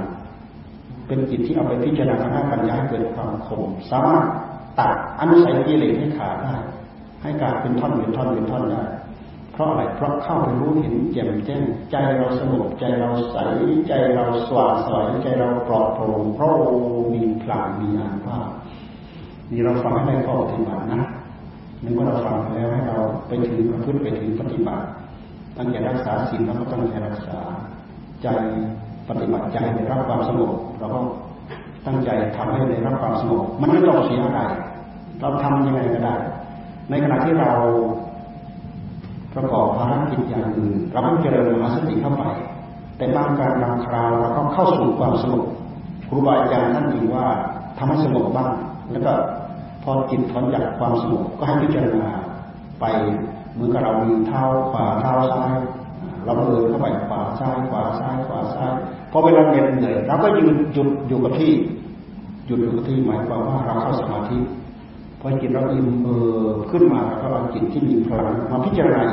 [1.08, 4.24] เป็นจิตที่เอาไปพิจารณาทาปัญญาเกิดความคมสามารถ
[4.78, 6.54] ตัดอนุสัยกิเลสให้ขาดได้
[7.22, 8.84] ให้การเป็นท่อนเป็นท่อนเป็นท่อนได้
[9.52, 13.36] เพราะอะไรเพราะเข้าไปรู้เห็นแจ่มแจ้งใจเราสงบใจเราใส
[13.88, 16.52] ใจเราสว่างสวยใจเราปลอดโปร่งเพราะ
[17.12, 18.40] มีพลังมีอานว่า
[19.50, 21.02] นี่เราฟังให้ได้ข้อปฏิบัตินะ
[21.84, 22.98] นึกว่าเราฟังแล้วให้เรา
[23.28, 24.84] ไปถึงประพฤติไปถึงปฏิบัติ
[25.58, 27.38] ตั้งใจรักษาศีลแล้วก็ตั้งใจรักษา
[28.22, 28.28] ใจ
[29.08, 31.00] ปฏิบัติใจในรับความสงบเราก็
[31.86, 34.40] ตั้งใจทำให้ในรับความสงบมันไม่ต้องเสียอะไร
[35.20, 36.16] เราทำยังไงก็ได้
[36.90, 37.52] ในขณะที่เรา
[39.34, 42.24] ประกอบภารกิจอย่างอื่นเราต้องเจริญมหาสติเข้าไป
[42.96, 45.44] แต่บางการบางคราวเราก็เข้าสู่ความสงบ
[46.08, 47.26] ครูบาอาจารย์ท่านยิงว่า
[47.78, 48.50] ทำให้สงบบ้าง
[48.92, 49.12] แล้วก็
[49.82, 52.10] พอจิตถอนจากความสงบก็ให้พิจารณา
[52.80, 52.84] ไป
[53.52, 55.54] เหมือนกับเรามีเท้าขวาเท้าซ้าย
[56.24, 58.72] เราเดินเข้าไปขวาซ้ายขวาซ้ายขวาซ้าย
[59.10, 61.52] พอเวลาเหน็ดเหนื่อยเราก็ยืนหยุดอยู่กับที่
[62.46, 64.38] หยุดอยู่กับที่หมายความว่าเราเข้าสมาธิ
[65.20, 66.08] พอจิตเราอิ่มเอ
[66.40, 69.04] อขึ้นมาเราก็เอาจิตที่มีพลังมาพิจารณา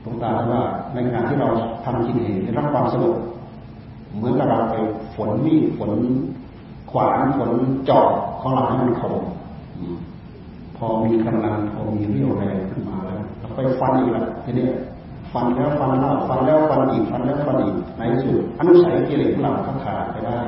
[0.00, 1.48] หลวงตาว่าในขณะที่เรา
[1.84, 3.16] ทำจิตเห็นรับความสงบ
[4.16, 4.74] เหมือนกับเราไป
[5.14, 5.90] ฝนมีฝน
[6.90, 7.50] ขวานฝน
[7.88, 8.08] จอบ
[8.40, 9.14] ของเราให้มันคม
[10.76, 14.66] พอมีกำลังพอมีเรี่ยวแรงขึ้นมาแล้วเราไปฟันอีกแล้วทีนี้
[15.32, 20.38] ฟันแล้วฟันเล่าฟันแล้วฟันอีกฟันแล้วฟันอีกในสุดอนุสัยกิเลสของเราก็ขาดไปได้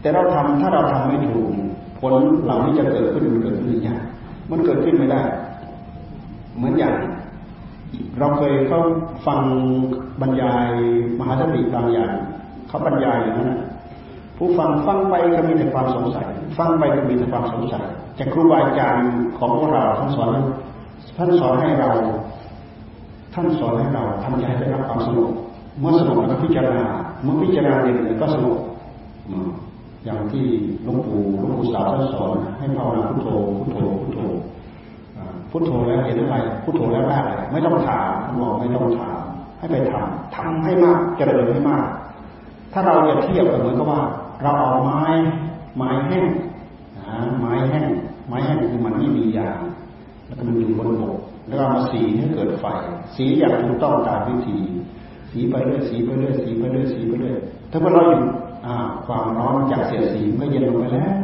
[0.00, 1.48] แต่เราทำถ้าเราทำไม่ถูก
[2.02, 4.00] ผลเหล่านี้จะเกิดขึ้นมันเกิดขึ้นยาก
[4.50, 5.22] มันเกิดขึ้นไม่ได้
[6.56, 6.94] เหมือนอย่าง
[8.18, 8.80] เราเคยเขา
[9.26, 9.40] ฟัง
[10.20, 10.68] บรรยาย
[11.18, 12.12] มหาสติบางอย่าง
[12.68, 13.50] เขาบรรยายอย่างนั้น
[14.36, 16.26] ผู้ฟังฟังไปก็มีแต่ความสงสัย
[16.58, 17.84] ฟังไปก็มีแต่ความสงสัย
[18.18, 20.30] จากครูบาอาจารย์ของพวกเราท่านสอน
[21.16, 21.90] ท่านสอนให้เรา
[23.34, 25.30] ท่านสอนให้เราทำใจให้รับความสงบ
[25.78, 26.86] เมื่อสงบแล้วพิจารณา
[27.22, 28.58] เมื่อพิจารณาเด็กๆก็สงบ
[30.04, 30.44] อย่างที่
[30.84, 33.28] หลวงปู่หลวงปู่สาวท่านสอนให้ภาวนาพุทโธ
[33.58, 34.20] พุทโธพุทโธ
[35.50, 39.20] พุทโธแล้วเห็นอะไรพุทโธแล้วได้อะไรไม่ต้องถามท่านบอกไม่ต้องถาม
[39.58, 41.86] ให้ไปทำทำให้มากเจริญให้มาก
[42.72, 44.02] ถ้าเราจะเทียบเหมือนกับว่า
[44.42, 45.02] เราเอาไม้
[45.76, 46.28] ไม้แห้ง
[47.40, 47.90] ไม้แห้ง
[48.28, 49.60] ไม้แห้งคือมันไม่มียาง
[50.26, 52.66] แล้วก็มันอยู่บนบกแล้วก็มาสีให้เกิดไฟ
[53.16, 54.56] สีอย่างถูกต้องตามวิธี
[55.30, 57.36] สีไปเรื่อยสีไปเรื่อยสีไปเรื่อยสีไปเรื่อย
[57.70, 58.22] ถ้าเมื่อเราอยู่
[59.06, 61.14] ความร้อนจากเสียสีก็เย็นลงไปแล้ว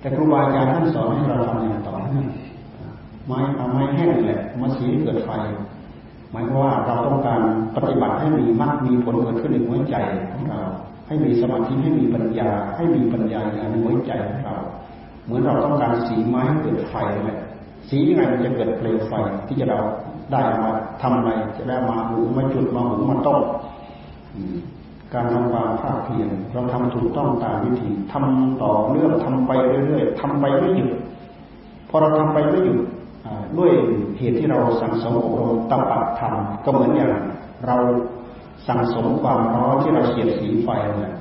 [0.00, 2.26] แต่ครูบาอาจารย์ท่านสอนให้เราทำอย่างต่อเนื่อง
[3.26, 5.30] ไม้เอาไม้แห้งแหละมาสีเกิดไฟ
[6.32, 7.40] หมายความว่าเราต้องการ
[7.76, 9.96] ปฏิบัติให้มีมรรคมีผลเกิดขึ้นในหัวใจ
[10.32, 10.60] ของเรา
[11.06, 14.56] ให้มีสมาธิให้มีปัญญา ให้มีปัญญาในหัวใจของเรา
[15.24, 16.94] เหมือนเราต้องการสีไม้ให้เกิดไฟ
[17.24, 17.38] เลย
[17.88, 19.12] สียังไงมันจะเกิดเปลวไฟ
[19.46, 19.80] ที่จะเรา
[20.32, 20.70] ได้มา
[21.02, 23.40] ทำอะไรจะได้มาหุงมาจุดมาหุงมาต้ม
[25.14, 29.52] การทำความภาคเพียรเราทำถูกต้องตามวิธีทำต่อเนื่องทำไป
[29.86, 30.90] เรื่อยๆทำไปไม่หยุด
[31.88, 32.78] พอเราทำไปไม่หยุด
[33.58, 33.72] ด้วย
[34.18, 37.12] เหตุที่เราสั่งสมอบรมตปัดทำก็เหมือนอย่าง
[37.66, 37.76] เรา
[38.68, 41.12] สั่งสมความร้อนที่เราเสียดสีไฟเนี่ย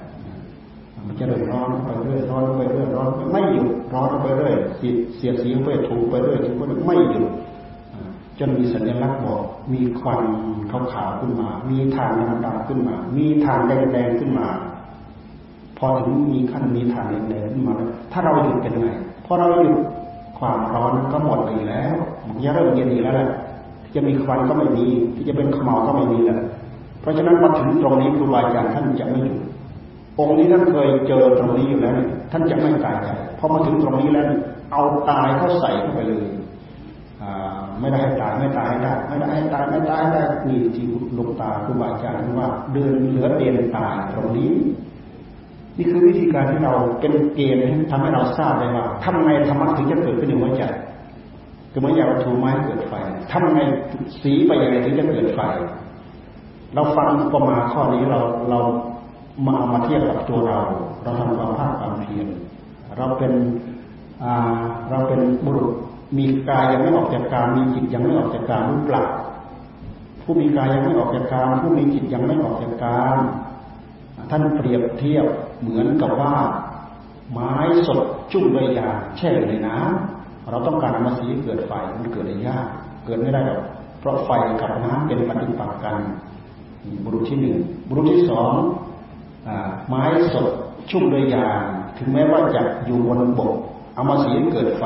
[1.07, 4.55] มันจะเริ่มร้อนไปเรื่อยร้อนไปเรื่อยร้อนไม่หยุดร้อนไปเรื่อย
[5.15, 7.25] เสียดสีไปถูกไปเรื่อยถูกไปเรื่อยไม่หยุด
[8.39, 9.41] จนมีสัญลักษณ์บอก
[9.73, 10.21] มีควัน
[10.93, 12.09] ขาวๆขึ้นมา มีทาง
[12.45, 14.47] ดำๆขึ้นมา มีทางแดงๆขึ้นมา
[15.77, 17.75] พอถึงมีขั้นมีทางแดงๆขึ้นมา
[18.11, 18.89] ถ้าเราหยุดเป็นไง
[19.25, 19.79] พอเราหยุด
[20.39, 21.95] ความร้อนก็หมดไปแล้ว
[22.27, 23.29] มันจะเริ่มเย็นอีกแล้วแหละ
[23.95, 24.85] จะมีควันก็ไม่มี
[25.15, 26.39] ที่จะเป็นขมเหลาก็ไม่มีแล้ว
[27.01, 29.37] เพราะฉะนั้นมาถึงตรงนี้ครูบาอาจารย์ท่านจะไม่หยุด
[30.19, 31.93] องค์นี้ท่านเคยเจอตรงนี้อยู่แล้ว
[32.31, 33.07] ท่านจะไม่ตายใจ
[33.39, 34.27] พอมาถึงตรงนี้แล้ว
[34.71, 36.27] เอาตายเข้าใส่เข้าไปเลย
[37.81, 40.85] ไม่ได้ให้ตายไม่ตายได้ไม่ได้ให้ตายไม่ตายได้มีที่
[41.17, 44.53] ลุกตาครูบาอาจารย์ว่าเดินเหลือเด่นตายตรงนี้
[45.77, 50.63] นี่คือวิธีการที่เราเป็นเกณฑ์ทำให้เราทราบได้ว่าทำไงธรรมะถึงจะเกิดขึ้นในหัวใจ
[51.71, 52.93] คือเมื่ออย่างถูไม้เกิดไฟ
[53.31, 53.59] ทำไง
[54.21, 55.41] สีไปยังไงถึงจะเกิดไฟ
[56.73, 58.19] เราฟังประมาข้อนี้เรา
[58.49, 58.59] เรา
[59.45, 60.59] มาเอามาเทียบกับตัวเรา
[61.03, 62.27] เราทำความภาคความเพียร
[62.97, 63.33] เราเป็น
[64.89, 65.71] เราเป็นบุรุษ
[66.17, 69.05] มีกายยังไม่ออกจากการมีจิตยังไม่ออกจากการหรือเปล่า
[70.21, 73.17] ผู้มีกายยังไม่ออกจากการผู้มีจิตยังไม่ออกจากการ
[74.29, 75.25] ท่านเปรียบเทียบ
[75.61, 76.35] เหมือนกับว่า
[77.31, 77.53] ไม้
[77.87, 77.99] สด
[78.31, 82.67] จุ่มด้วยาแช่ในน้ำเราต้องการมาสีเกิดไฟมันเกิดได้ยาก
[83.05, 83.61] เกิดไม่ได้หรอก
[83.99, 84.31] เพราะไฟ
[84.61, 85.97] กับน้ำเป็นปฏิปักษ์กัน
[87.03, 88.53] บุรุษที่หนึ่งบุรุษที่สอง
[89.87, 90.03] ไม้
[90.33, 90.47] สด
[90.89, 91.47] ชุ่มด้วยยา
[91.97, 93.53] ถึงแม้ว่าจะอยู่บนบก
[93.93, 94.83] เอามาสีเกิดไฟ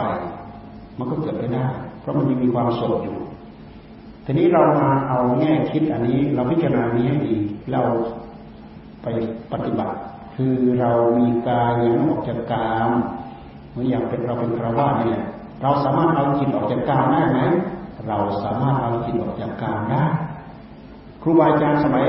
[1.02, 1.66] มันก็เกิดไม่ได้
[2.02, 3.18] เพราะมันยังมีความโสดอยู่
[4.26, 7.36] ทีนี้เรามาเอาแง่คิดอันนี้เราพิจารณานี้ให้ดี
[7.72, 7.82] เรา
[9.04, 9.08] ไป
[9.52, 9.96] ปฏิบัติ
[10.36, 12.90] คือเรามีกายอยังออกจากกาม
[13.72, 15.24] เมื่ออย่างเป็นเราเป็นคราวาสเนี่ย
[15.62, 17.40] เราสามารถเอาจิตออกจากกามได้ไหม
[18.08, 20.04] เราสามารถเอาจิตออกจากกามได้
[21.22, 22.06] ครูบาอาจารย์สมัย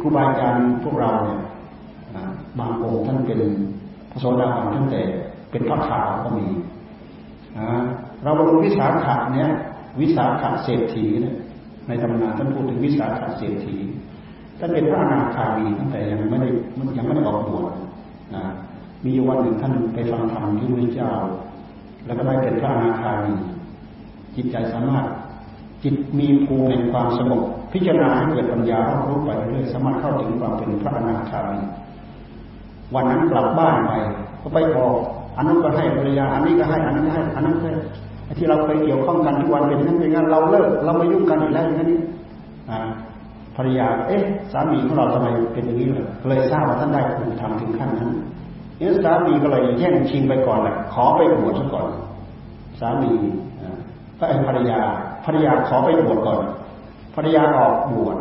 [0.00, 1.40] ครูบาอาจารย์พวกเราเนี่ย
[2.58, 3.40] บางองค์ท่านเป็น
[4.10, 5.02] พระโสดาบันตั้งแต่
[5.50, 6.46] เป็นพระขาวก็มี
[8.22, 9.48] เราบรรลุวิสาขะเนี่ย
[10.00, 11.36] วิสาขะเศรษฐีนี่ย
[11.88, 13.76] ในตำนานท่านพูดถึงวิสาขะเศรษฐี
[14.58, 16.48] ท่านเป็นพระอนาคามีตั้งแต่ยังไม่ได้
[16.96, 17.72] ยังไม่ได้ออกบวช
[18.34, 18.44] นะ
[19.06, 21.12] มีวันหนึ่งท่านไปฟังธรรมที่พระเจ้า
[22.06, 23.34] แล้วก็ได้เป็นพระอนาคามี
[24.36, 25.06] จิตใจสามารถ
[25.84, 27.42] จิตมีภูมิแห่งความสงบ
[27.72, 31.60] พิจารณาให้เกิดปัญญารอบรู้ไปเรื่อยสามารถเข้าถึงความเป็นพระอนาคามี
[32.94, 33.92] วันนั้นกลับบ้านไป
[34.42, 34.94] ก็ไปบอก
[35.38, 37.72] อันนั้นก็ให้ภรรยาอันนี้ก็ให้อันนั้นก็ให้อันนั้นก็ให้
[38.38, 41.98] ที่เราเคยเกี่ยวข้องกันทุกวันเป็นนั้นเป็นงั้นเราเลิกเราไม่ยุ่งกันอีกแล้วอย่างนี้
[43.56, 44.22] ภรรยา เอ๊ะ
[44.52, 48.10] สามีของเราทำไมเป็นอย่างนี้เลยเลยทราบว่าท่านได้ถูกทำถึงขั้นนั้น
[48.80, 51.86] นี่สามีก็เลยแย่งชิงไปก่อนแหละขอไปบวชซะก่อน
[52.80, 53.12] สามี
[54.18, 54.78] ก็ไอ้ภรรยา
[55.24, 56.40] ภรรยาขอไปบวชก่อน
[57.14, 58.16] ภรรยาออกบวช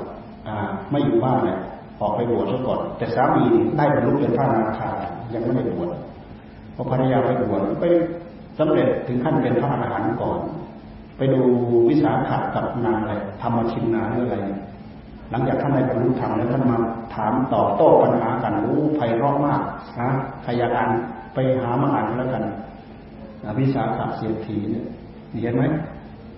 [0.92, 1.58] ไม่อยู่บ้านเลย
[2.02, 3.44] ออกไปบวชซะก่อน แต่สามี
[3.78, 4.90] ได้บรรลุเป็นพระนาคา
[5.34, 5.90] ยังไม่ได้บวช
[6.78, 7.86] พอภรรยาไปบวชไป
[8.60, 10.40] สำเร็จถึงขั้นเป็นพระอรหันต์ก่อน
[11.18, 11.42] ไปดู
[11.90, 14.38] วิสาขะกับนางอะไรธรรมชินนาหรืออะไร
[15.32, 16.78] หลังจากท่านได้บรรลุธรรมแล้วท่านมา
[17.16, 19.62] ถามต่อโต้ปัญหากันโอ้ไพเราะมาก
[20.00, 20.10] นะ
[20.44, 20.90] ใครอยาน
[21.34, 22.44] ไปหามาอ่านแล้วกัน
[23.60, 24.86] วิสาขะเสียทีเนี่ย
[25.42, 25.64] เห็นไหม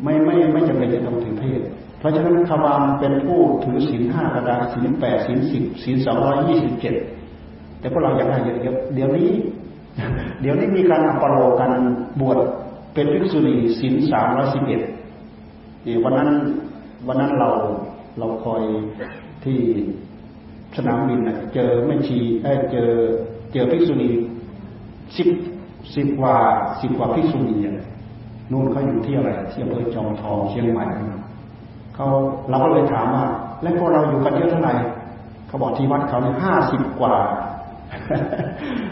[0.04, 1.62] ไม่ไม่ไม่จำเป็นจะต้องถือเพศ
[2.00, 6.96] เพราะฉะนั้นขวามเป็นผู้ถือศีลห้ากระดาศีลแปดศีลสิบศีลสองร้อยยี่สิบเจ็ด
[7.80, 9.30] แต่พวกเราอยากได้เยอะๆเดี๋ยวนี้
[10.42, 11.72] เดี๋ยวนี้มีการอัปโลกัน
[12.20, 12.38] บวช
[12.94, 14.82] เป็นภิกษุณีศีลสามร้อยสิบเอ็ด
[16.04, 16.30] วันนั้น
[17.08, 17.50] วันนั้นเรา
[18.20, 18.62] เราคอย
[19.44, 19.58] ที่
[20.78, 22.90] สนามบินนะเจอแม่ชีเอเจอ
[23.54, 24.10] เจอภิกษุณี
[25.18, 25.30] สิบ
[25.96, 26.36] สิบกว่า
[26.82, 27.56] สิบกว่าภิกษุณี
[28.52, 30.86] นู่นเขาอยู่ที่อะไรที่อำเภอจอมทองเชียงใหม่
[31.96, 32.08] เขา
[32.50, 33.26] เราก็เลยถามว่า
[33.62, 34.74] แล้วพวกเราอยู่กันเยอะเท่าไหร่
[35.48, 37.14] เขาบอกที่วัดเขาเนี่ยห้าสิบกว่า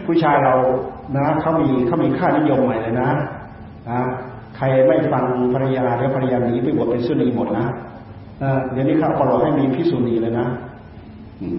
[0.05, 0.55] ผู้ชายเรา
[1.17, 3.09] นะเขามีเขามีค่านิยมใหม่เลยนะ
[3.89, 3.99] นะ
[4.57, 7.65] ใครไม่ฟังภรรยาแล้วภรรยาหนีไปบวชเป็นสุนีหมดนะ
[8.71, 10.47] เดี๋ยวนี้ข้าพอเราให้มีพิสุนีเลยนะ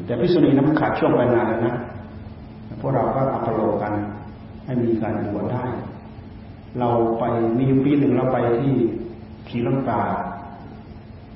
[0.07, 1.75] แต่พิสุนีนั้นขาดช่วงไปนานแล้วนะ
[2.81, 3.93] พวกเราก็อัปโลกัน
[4.65, 5.65] ให้มีการบวชได้
[6.79, 6.89] เรา
[7.19, 7.25] ไป
[7.59, 8.73] มีปีหนึ่งเราไปที่
[9.49, 10.03] ศรีลังกา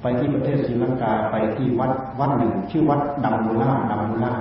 [0.02, 4.32] ไปที่ประเทศศรีลังกาไปที่วัดวัดหนึ่ง ชื่อวัดดังมูล่าดังมูล่า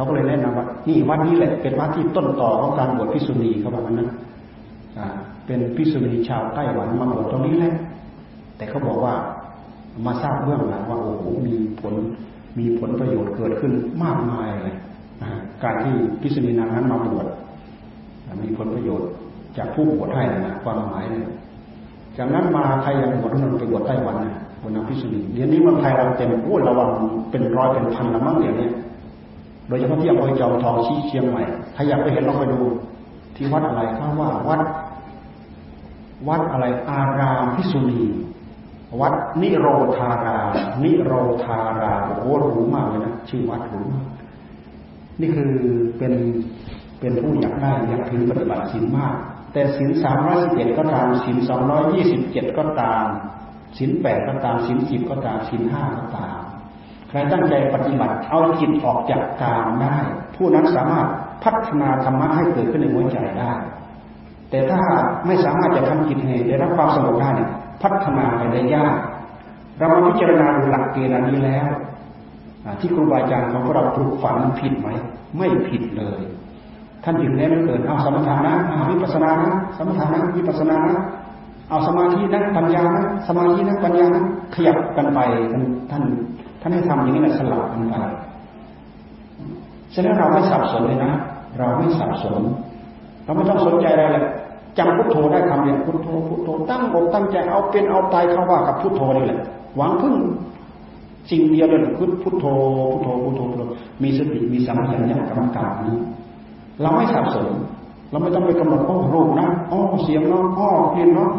[0.00, 4.10] เขาก็เลยแนะนำว่านี่วัดนี้แหละเป็นวัดที่ต้นต่อของการบวชพิสุณีเขาบอกนั้น
[5.46, 7.72] เป็นพิสุณีชาวไต้หวันมาบวชตรงนี้แหละ
[8.56, 9.14] แต่เขาบอกว่า
[10.06, 11.94] มาทราบเรื่องหลังว่าโอ้โหมีผล
[12.58, 13.72] มีผลประโยชน์เกิดขึ้น
[14.02, 14.76] มากมายเลย
[15.62, 17.26] การที่พิสุณีนางนั้นมาบวช
[18.42, 19.08] มีผลประโยชน์
[19.58, 21.28] จากผู้บวชให้นะความหมายเนี่ย
[22.18, 26.88] จากนั้นมาใครยังบวชนั้นไปบวชไต้หวันนะบนนางพิสุณีเดี๋ยวนี้มันไทยเราเต็มโอ้ระวัง
[27.30, 28.70] เป็นร้อยเป็นพันละมั้งเดี๋ยวนี้
[29.70, 31.42] โดยเฉพาะที่อำเภอจอมทองชี้เชียงใหม่
[31.74, 32.60] ถ้าอยากไปเห็นลองไปดู
[33.36, 34.60] ที่วัดอะไรเขาว่าวัด
[36.28, 38.02] วัดอะไรอารามพิสุณี
[39.00, 39.66] วัดนิโร
[39.96, 40.50] ธาราม
[40.84, 41.12] นิโร
[41.44, 44.06] ธารามโอ้หรูมากเลยนะชื่อวัดหรูมาก
[45.20, 45.52] นี่คือ
[45.98, 46.12] เป็น
[47.00, 49.14] เป็นผู้อยากได้อยากถือปฏิบัติศีลมาก
[49.52, 53.04] แต่ศีลสามร้อยสิบเจ็ดก็ตามศีลสองร้อยยี่สิบเจ็ดก็ตาม
[53.78, 56.39] ศีลแปดก็ตามศีลสิบก็ตามศีลห้าก็ตาม
[57.10, 59.96] ใครตั้งใจปฏิบัติ เอาจิตออกจากกามได้
[60.36, 61.06] ผู้นั้นสามารถ
[61.44, 63.52] พัฒนาธรรมะให้เกิดขึ้นในหัวใจได้
[64.50, 64.80] แต่ถ้า
[65.26, 67.46] ไม่สามารถจะทำจิตให้ได้รับความสงบได้เนี่
[67.82, 68.96] พัฒนาไปได้ยาก
[69.78, 71.68] เรามาพิจารณาดูหลักเกณฑ์อันนี้แล้ว
[72.80, 74.88] ที่ครูบาอาจารย์ของเราปลูกฝังผิดไหม
[75.36, 76.20] ไม่ผิดเลย
[77.04, 80.96] ท่านจึงแนะนำเกิดเอาสมถะนะเอาวิปัสสนานะสมถะนะวิปัสสนานะ
[81.68, 85.20] เอาสมาธินะปัญญานะสมาธินะปัญญานะขยับกันไป
[85.90, 86.02] ท่าน
[86.60, 87.94] ท่านให้ทำอย่างนี้นะสลับกันไป
[89.94, 91.12] ฉะนั้นเราไม่สับสนเลยนะ
[91.58, 92.40] เราไม่สับสน
[93.24, 94.24] เราไม่ต้องสนใจอะไรเลย
[94.78, 99.40] จำพุทโธได้คำเดียวพุทโธพุทโธตั้งอกตั้งใจเอาเป็นเอาตายเข้าว่ากับพุทโธนี่แหละ
[99.76, 100.14] หวังพึ่ง
[101.30, 102.46] สิ่งเดียวเลยพุทพุทโธ
[102.90, 103.40] พุทโธพุทโธ
[104.02, 105.98] มีสติมีสัมผัสอย่างกำกับนี้
[106.82, 107.46] เราไม่สับสน
[108.10, 111.30] เราไม่ต้องไปกำหนดอ้อรูปนะอ้อเสียงเนาะอ้อกลิ่นเนาะ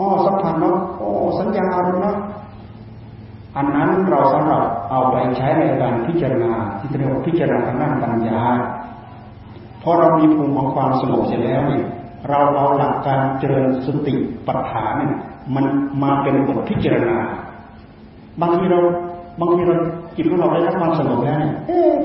[0.00, 1.66] อ้อสัมผัสเนาะอ้อสัญญา
[2.02, 2.16] เนาะ
[3.56, 8.40] อันนั้นเราสำหรับเอาไปใช้ในการพิจารณาที่เรียกว่าพิจารณาทางด้านปัญญา
[9.82, 11.84] พอเรามีภูมิของความสงบเสร็จแล้วเนี่ย
[12.28, 14.14] เราเอาหลักการเจริญสติ
[14.46, 15.12] ปัฏฐานเนี่ย
[15.54, 15.64] มัน
[16.02, 17.16] มาเป็นบทพิจารณา
[18.40, 18.80] บางทีเรา
[19.40, 19.76] บางทีเรา
[20.16, 21.54] จิตของเราได้รับความสงบแล้วเนี่ย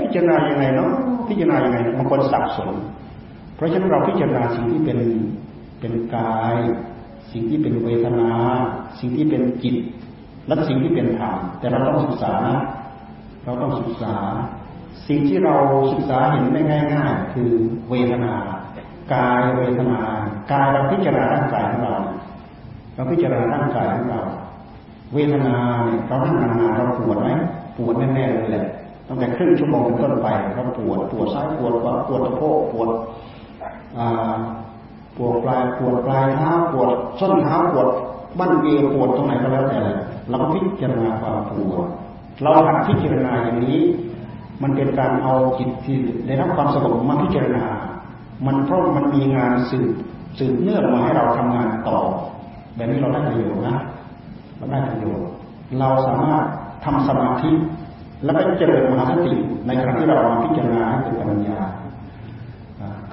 [0.02, 0.91] พิจารณายังไงเนาะ
[1.30, 2.70] พิจารณายังไงบางคนสับสน
[3.56, 5.00] เพราะฉะนั้นเราพิจารณาสิ่งที่เป็น
[5.80, 6.58] เป็นกาย
[7.32, 8.32] สิ่งที่เป็นเวทนา
[9.00, 9.76] สิ่งที่เป็นจิต
[10.50, 12.58] และสิ่งที่เป็นธรรมแต่เราต้องศึกษานะ
[13.43, 14.16] เราต้องศึกษา
[15.08, 15.56] สิ่งที่เรา
[15.93, 16.62] ศึกษาเห็นได้
[16.93, 17.52] ง่ายๆคือ
[17.89, 18.34] เวทนา
[19.14, 20.00] กายเวทนา
[20.52, 21.95] กายเราพิจารณาร่างกายของเรา
[22.95, 24.22] เราพิจารณาร่างกายของเรา
[25.14, 27.30] เวทนาเนี่ยเราทั้งนานๆเราปวดไหม
[27.78, 28.66] ปวดแน่ๆเลยแหละ
[29.08, 32.89] ตั้งแต่ครึ่งชั่วโมงเป็นต้นไปเราปวดปวดซ้ายปวดขวาปวดตะโพกปวด
[35.18, 36.89] ปวดปลายปวดปลายเท้าปวด
[37.20, 37.88] ส้นเท้าปวด
[38.39, 39.80] บั้นเอวปวดตรงไหนก็แล้วแต่
[40.30, 41.88] เราก็พิจารณาความปวด
[42.41, 43.82] เราหัดพิจารณาอย่างนี้
[44.63, 47.65] มันเป็นการเอาจิตที่ได้รับความสงบมาพิจารณา
[48.45, 49.91] มันเพราะมันมีงานสืบ
[50.39, 51.99] สืบเนื่องมาให้เราทำงานต่อ
[52.75, 53.77] แบบนี้เราได้ประโยชน์นะ
[54.57, 55.27] เราได้ประโยชน์
[55.80, 56.45] เราสามารถ
[56.86, 57.51] ทำสมาธิ
[58.23, 59.34] แล้วก็เจริญมหาสติ
[59.65, 61.59] ในขณะที่เรามาพิจารณาให้เกิดปัญญา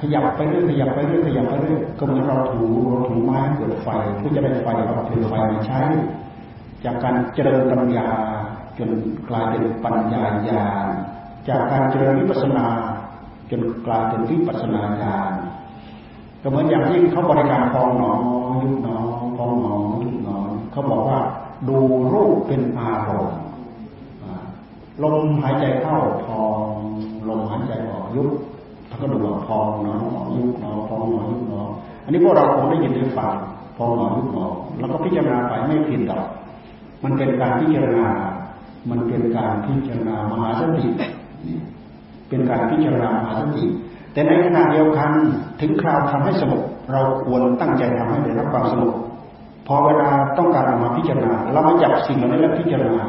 [0.01, 3.89] ขยับไปเรื่อยขยับไปเรื่อยขยับไปเรื่อยก็เหมือนเราถูเราถูไม้เกิดไฟ
[4.19, 5.83] เพื่อจะได้ไฟเราเป็นไฟมาใช้
[6.85, 8.09] จากการเจริญปัญญา
[8.79, 8.91] จน
[9.29, 10.87] กลายเป็นปัญญาญาณ
[11.49, 12.67] จากการเจริญวิปัสนา
[13.51, 15.33] จนกลายเป็นวิปัสนาญาณ
[16.43, 18.13] ก็เหมือนอย่างที่เขาบริการพองหนอ
[18.63, 18.97] ยุบหนอ
[19.37, 20.37] พองหนอยุบหนอ
[20.73, 21.19] เขาบอกว่า
[21.69, 21.79] ดู
[22.13, 23.41] รูปเป็นอารมณ์
[25.03, 26.63] ลมหายใจเข้าพอง
[27.29, 28.31] ลมหายใจออกยุบ
[28.89, 29.95] ท่านก็ดูว่าพองหนอ
[30.37, 31.61] ยุบหนอพองหนอยุบหนอ
[32.05, 33.33] อันนี้พวกเราคงได้ยินได้ฟัง
[33.77, 34.47] พองหนอยุบหนอ
[34.79, 36.25] แล้วก็พิจารณาไปไม่ผิดหรอก
[37.07, 38.09] มันเป็นการพิจารณา
[38.91, 40.87] มันเป็นการพิจารณามหาสติ
[42.29, 43.65] เป็นการพิจารณามหาสติ
[44.13, 45.11] แต่ในขณะเดียวกัน
[45.61, 48.95] ถึงคราวทำให้สงบเราควรตั้งใจทำให้ได้รับความสงบ
[49.67, 53.05] พอเวลาต้องการมาพิจารณา เรามาจับสิ่งเหล่านี้แล้วพิจารณา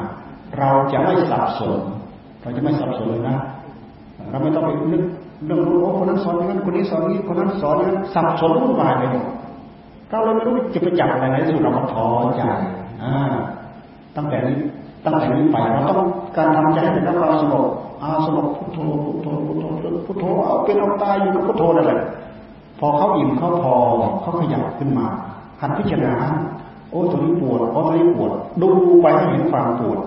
[0.59, 1.73] เราจะไม่สับสน
[2.41, 3.37] เราจะไม่สับสนเลยนะ
[4.29, 5.03] เราไม่ต้องไปนึก
[5.45, 9.25] เรื่องรู้โอ้คนนั้นสอนนั้นคนนี้สอนนี้คนนั้นสอนนั้นสับสนวุ่นวายไปหมด
[10.09, 12.41] เราเลยไม่รู้จะไปจับอะไรในสุดเราก็ท้อใจ
[13.03, 13.33] อ่า
[14.17, 14.57] ตั้งแต่นี้
[15.05, 17.65] ตั้งแต่นี้ไปเราต้องการทำใจให้เป็นความสงบ
[18.03, 19.65] อาสงบพุทโธพุทโธพุทโธ
[20.05, 21.99] พุทโธเอาเป็นเอาตายอยู่กับพุทโธนั่นแหละ
[22.79, 23.73] พอเขาอิ่มเขาพอ
[24.21, 25.07] เขาขยับขึ้นมา
[25.61, 26.15] หันพิจารณา
[26.89, 28.69] โอ้ตรงนี้ปวดโอ้ตรงนี้ปวดดู
[29.01, 29.99] ไปให้เห็นความปวด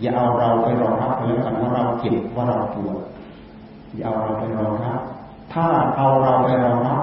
[0.00, 2.96] อย่าเอาเราไปรองรับไปแล้วกันว่าเราเจ็บว่าเราปวด
[3.96, 5.00] อย่าเอาเราไปรองรับ
[5.52, 5.66] ถ้า
[5.96, 7.00] เอาเราไปรองรับ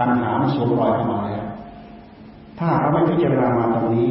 [0.00, 1.44] ตัณหามันสวมรอยเข้ามาแล้ว
[2.58, 4.10] ถ้าเราไม่พิจารณามาตรงนี้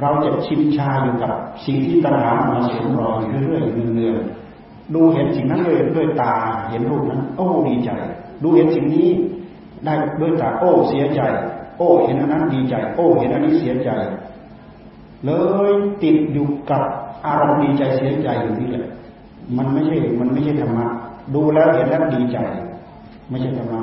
[0.00, 1.32] เราจะชิมชาอยู่กับ
[1.66, 6.34] สิ่งที่ตัณหามาสวมรอยเรื่อยๆเนืองๆดูเห็นสิ่งนั้นเลยด้วยตา
[6.70, 7.90] เห็นรูปนั้น โอ้ดีใจ
[8.42, 9.08] ดูเห็นสิ่งนี้
[9.84, 11.20] ได้ด้วยตาโอ้เสียใจ
[11.78, 13.90] โอ้เห็นอันนั้นดีใจ โอ้เห็นอันนี้เสียใจ
[15.24, 15.30] เล
[15.70, 15.72] ย
[16.02, 16.82] ติดอยู่กับ
[17.26, 18.86] อารมณ์ดีใจเสียใจอยู่นี่แหละ
[19.56, 20.86] มันไม่ใช่ มันไม่ใช่ธรรมะ
[21.34, 22.38] ดูแล้วเห็นแล้วดีใจ
[23.30, 23.82] ไม่ใช่ธรรมะ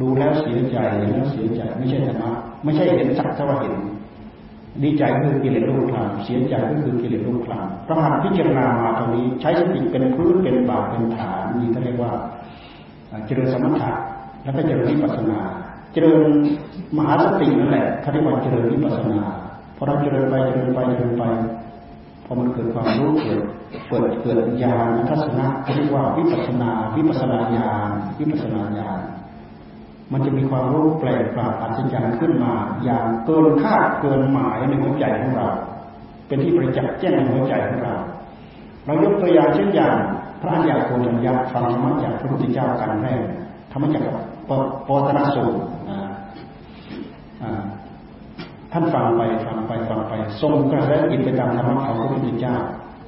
[0.00, 2.30] ดูแล้วเสียใจเห็นแล้วเสียใจ ไม่ใช่ธรรมะ
[2.64, 3.74] ไม่ใช่เห็นสักแต่ว่าเห็น
[4.82, 12.12] ดีใจก็คือกิเลสรูปคลามเสียใจก็คือกิเลสรูปคลามพระหัตพิจารณามาตรงนี้ ใช้สติเป็นพื้นเป็นบาเป็นฐานนี่เขาเรียกว่า
[13.26, 13.92] เจริญสมถะ
[14.44, 15.40] แล้วก็เจริญวิปัสนา
[15.92, 16.22] เจริญ
[16.96, 19.20] มหาสตินั่นแหละเขาเรียกว่าเจริญวิปัสนา
[19.76, 21.24] พอเราเจริญไปเจริญไปเจริญไป
[22.24, 23.40] พอมันเกิดความรู้เกิด
[23.88, 25.46] เปิดเกิดญาณทัศนะ
[25.76, 28.99] เรียกว่าวิปัสนาวิปัสนาญาณวิปัสนาญาณ
[30.12, 32.54] มันจะมีความรู้แปลกประหลาดอัศจรรย์ขึ้นมา
[32.84, 35.48] อย่างเกินคาดเกินหมายในหัวใจของเรา
[36.26, 37.94] เป็นที่ประจักษ์แจ้งในหัวใจของเรา
[38.84, 39.94] เรายกตัวอย่างเช่นอย่าง
[40.40, 43.22] พระอัญญาโกณัญญาฟังธรรมจากพระพุทธเจ้ากันแรก
[43.72, 44.02] ธรรมจาก
[44.88, 45.58] ปตนสูตร
[48.72, 52.56] ท่านฟังไปฟังไปฟังไปทรงกระแสจิตไปตามธรรมะของพระพุทธเจ้า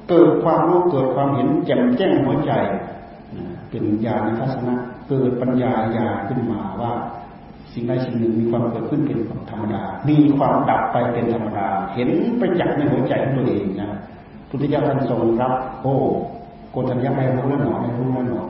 [0.09, 2.51] เกิดความรู้เกิดความเห็นแจ่มแจ้งหัวใจ
[3.69, 4.75] เป็นญาณทัศนะ
[5.07, 6.93] เกิดปัญญาญาขึ้นมาว่า
[7.73, 13.89] สิ่งใดสิ่งหนึ่งมีความเกิดขึ้นเป็นธรรมดา มีความดับไปเป็นธรรมดา เห็นประจักษ์ในหัวใจของตัวเองนะ
[14.49, 15.95] พุทธเจ้าท่านทรงรับ โอ้
[16.71, 18.41] โกฏัญญาไม่รู้แล้วหนอไม่รู้แล้วหนอ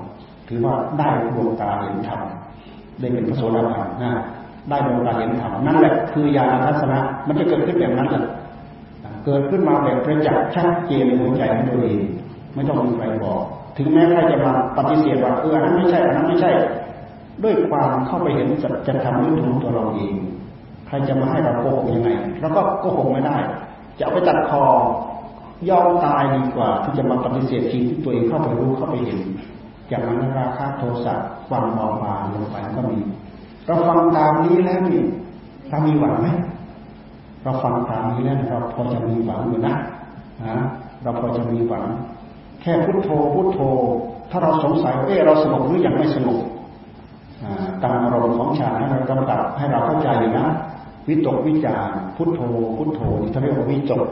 [0.47, 2.21] ถือว่าได้ดวงตาเห็นธรรม
[2.99, 4.11] ได้เป็นพระโสดาบันนะ
[4.69, 8.23] ได้ดวงตาเห็นธรรมนั่นแหละคือญาณทัศนะ มันจะเกิดขึ้นแบบนั้นแหละ
[9.25, 11.99] เกิดขึ้นมาแบบประจักษ์ชัดเจนในหัวใจของตัวเอง
[12.53, 13.41] ไม่ต้องมีใครบอก
[13.77, 16.51] ถึงแม้ใครจะมาปฏิเสธว่าเอออันนั้นไม่ใช่อันนั้นไม่ใช่
[17.43, 20.13] ด้วยความเข้าไปเห็นจะจะทำด้วยถูกตัวเราเอง
[20.87, 22.09] ใครจะมาให้เราโกหกยังไง
[22.41, 23.37] เราก็โกหกไม่ได้
[23.97, 24.63] จะเอาไปตัดคอ
[25.69, 29.19] ยอมตายดีกว่า ที่จะมาปฏิเสธสิ่งที่ตัวเองเข้าไปรู้เข้าไปเห็น
[29.91, 31.15] จากนั้นราคาโทสะ
[31.47, 32.99] ความเบาบางลงไปก็มี
[33.65, 35.01] เราฟังตามนี้แล้วนี่
[35.69, 36.27] เรามีหวังไหม
[37.43, 39.75] เราฟังตามนี้แล้วเราพอจะมีหวังอยู่นะ
[40.47, 40.57] นะ
[41.01, 41.85] เราพอจะมีหวัง
[42.63, 43.59] แค่พุทโธพุทโธ
[44.31, 46.39] ถ้าเราสงสัยว่าเออเราสงบหรือยังไม่สงบ
[47.83, 50.47] ตามอารมณ์ของฌานให้เรากำกับให้เราเข้าใจนะ
[51.07, 52.41] วิตกวิจารพุทโธ
[52.77, 54.07] พุทโธนี่เขาเรียกว่าวิจก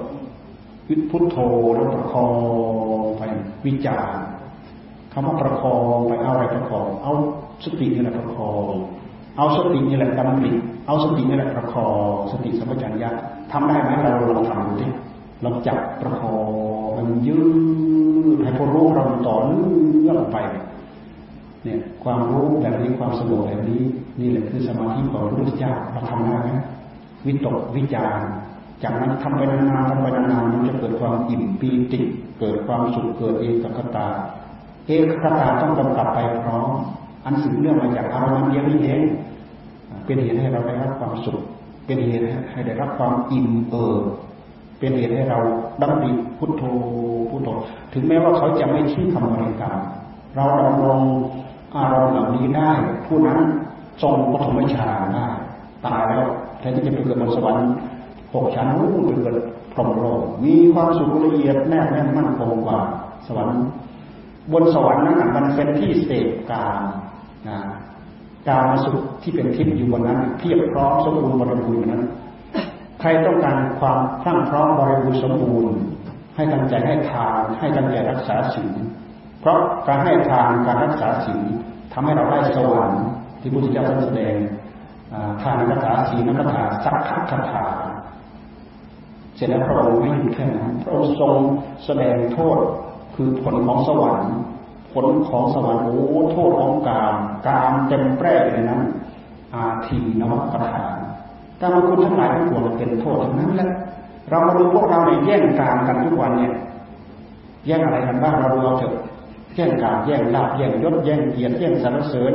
[0.90, 1.38] วิพุทโธ
[1.76, 2.28] แล้วประคอ
[3.02, 3.22] งไป
[3.66, 4.18] วิจาร
[5.14, 7.14] คำว่าประคองไปเอาอะไรประคอง เอา
[7.66, 8.74] สตินี่แหละประคอง
[9.38, 10.52] เอาสตินี่แหละดำริ
[10.88, 13.10] เอาสตินี่แหละประคองสติสัมปชัญญะ
[13.52, 14.88] ทำได้ไหมเราลองทำดูดิ
[15.42, 17.40] เราจับประคองมันยื
[18.36, 20.38] ดให้พอรู้เราต่อเนื่องไป
[21.64, 23.82] เนี่ย ความรู้แบบนี้ความสงบแบบนี้
[24.20, 26.50] นี่แหละคือสมาธิของพระพุทธเจ้าเราทำได้ไหม
[27.26, 28.20] วิตกวิจาร
[28.84, 32.02] จากนั้นทำไปนานๆทำไปนานๆมันจะเกิดความอิ่มปีติ
[32.40, 34.08] เกิดความสุขเกิดเอกคตา
[34.88, 36.70] เอกคตาต้องกำกับไปพร้อม
[37.26, 39.02] อันสืบเนื่องมาจากอารมณ์เดียวนี้เอง
[40.06, 41.40] เป็นเหตุให้เราได้รับความสุข
[41.86, 44.04] เป็นเหตุให้ได้รับความอิ่มเอิบ
[44.82, 45.40] เป็นเหตุให้เรา
[45.82, 46.64] ดำริพุทโธ
[47.30, 47.50] พุทโธ
[47.94, 49.78] ถึงแม้ว่าเขาจะไม่ชื่อคำบริกรรม
[50.36, 51.02] เราดำรง
[51.78, 52.72] อารมณ์เหล่านี้ได้
[53.06, 53.40] ผู้นั้น
[54.02, 55.28] ทรงปฐมฌานได้
[55.86, 56.24] ตายแล้ว
[56.60, 57.68] แทนที่จะไปเกิดบนสวรรค์
[58.34, 59.36] หกชั้นนู้นไปเกิด
[59.74, 62.80] พรหมโลกมีความสุขละเอียดแน่แน่นมั่นคงกว่า
[63.28, 63.60] สวรรค์
[64.54, 66.82] บนสวรรค์นั้นมันเป็นที่เสพกาม
[67.50, 67.60] นะ
[68.48, 72.04] การมาสุขที่เป็นทิพย์อยู่บนนั้นเพียบพร้อมสมบูรณ์บริบูรณ์นั้น
[73.02, 75.76] ใครต้องการความพรั่งพร้อมบริบูรณ์สมบูรณ์
[76.36, 78.74] ให้ตั้งใจให้ทานให้ตั้งใจรักษาศีล
[79.40, 81.44] เพราะการให้ทานการรักษาศีล
[81.94, 83.04] ทำให้เราได้สวรรค์
[83.42, 84.36] ที่พุทธเจ้าแสดง
[85.42, 87.66] ทานคาถาศีลคาถาสักขคาถา
[89.36, 91.36] เสร็จแล้วพระองค์ไม่หยุดแค่นั้นพระองค์ทรง
[91.86, 92.60] แสดงโทษ
[93.16, 94.34] คือผลของสวรรค์
[94.94, 95.98] ผลของสวรรค์โอ้
[96.32, 97.16] โทษของกาม
[97.48, 98.82] กามเต็มแปร่ในนั้น
[99.54, 100.86] อาทีนวกถา
[101.62, 103.70] การมาคุณทั้งหลายทั้งปวงเป็นโทษทั้งนั้นแหละ
[104.30, 106.54] เรามาดูพวกเราในแย่งกามกันทุกวันเนี่ย
[107.66, 108.94] แย่งอะไรกันบ้างเราดูเอาเถอะ
[109.56, 112.34] แย่งกามแย่งลาบแย่งยศแย่งเกียรติแย่งสรรเสริญ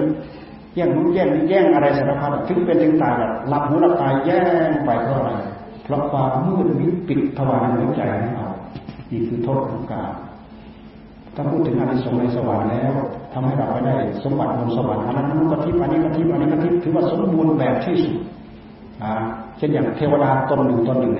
[0.75, 5.31] แย่งนู้นแย่งนี้แย่งอะไรสารพัดถึงเป็นถึงตายแบบหลับหูหลับตายแย่งไปเพราะอะไร
[5.85, 8.49] เพราะความมืดมิดปิดทวารในหัวใจของเรา
[9.11, 10.13] นี่คือโทษของกาม
[11.35, 12.93] ถ้าพูดถึงอานิสงส์ในสวรรค์แล้ว
[13.33, 18.17] ทำให้เราไปได้สมบัติบนสวรรค์อันนั้นมันก็ทิพย์อันนี้ก็ทิพย์อันนี้ก็ทิพย์ถือว่าสมบูรณ์แบบที่สุด
[19.57, 21.15] เช่นอย่างเทวดาตนหนึ่งตนหนึ่ง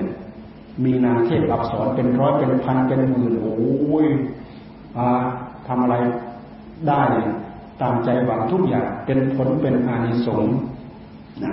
[0.83, 4.07] มีนางเทพอักษรเป็นร้อยเป็นพันเป็นหมื่นโอ้ย
[5.67, 5.95] ทำอะไร
[6.87, 7.01] ได้
[7.81, 10.55] ตามใจหวังทุกอย่างเป็นผลเป็นอานิสงส์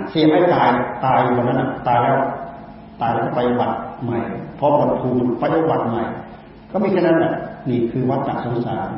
[0.09, 0.69] เสียให้ตาย
[1.05, 2.17] ตายวันนั้นตายแล้ว
[3.01, 4.19] ตายแล้วไปบัตรใหม่
[4.59, 5.09] พอบรรทุ
[5.39, 6.03] ไปบัตรใหม่
[6.71, 7.33] ก็มีแค่นั้นแหละ
[7.69, 8.89] นี่คือวัฏสงสาร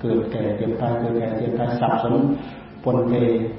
[0.00, 2.14] เกิดแก่เจ็บตายเกิดแก่เจ็บตายสับสน
[2.84, 3.12] ปนเป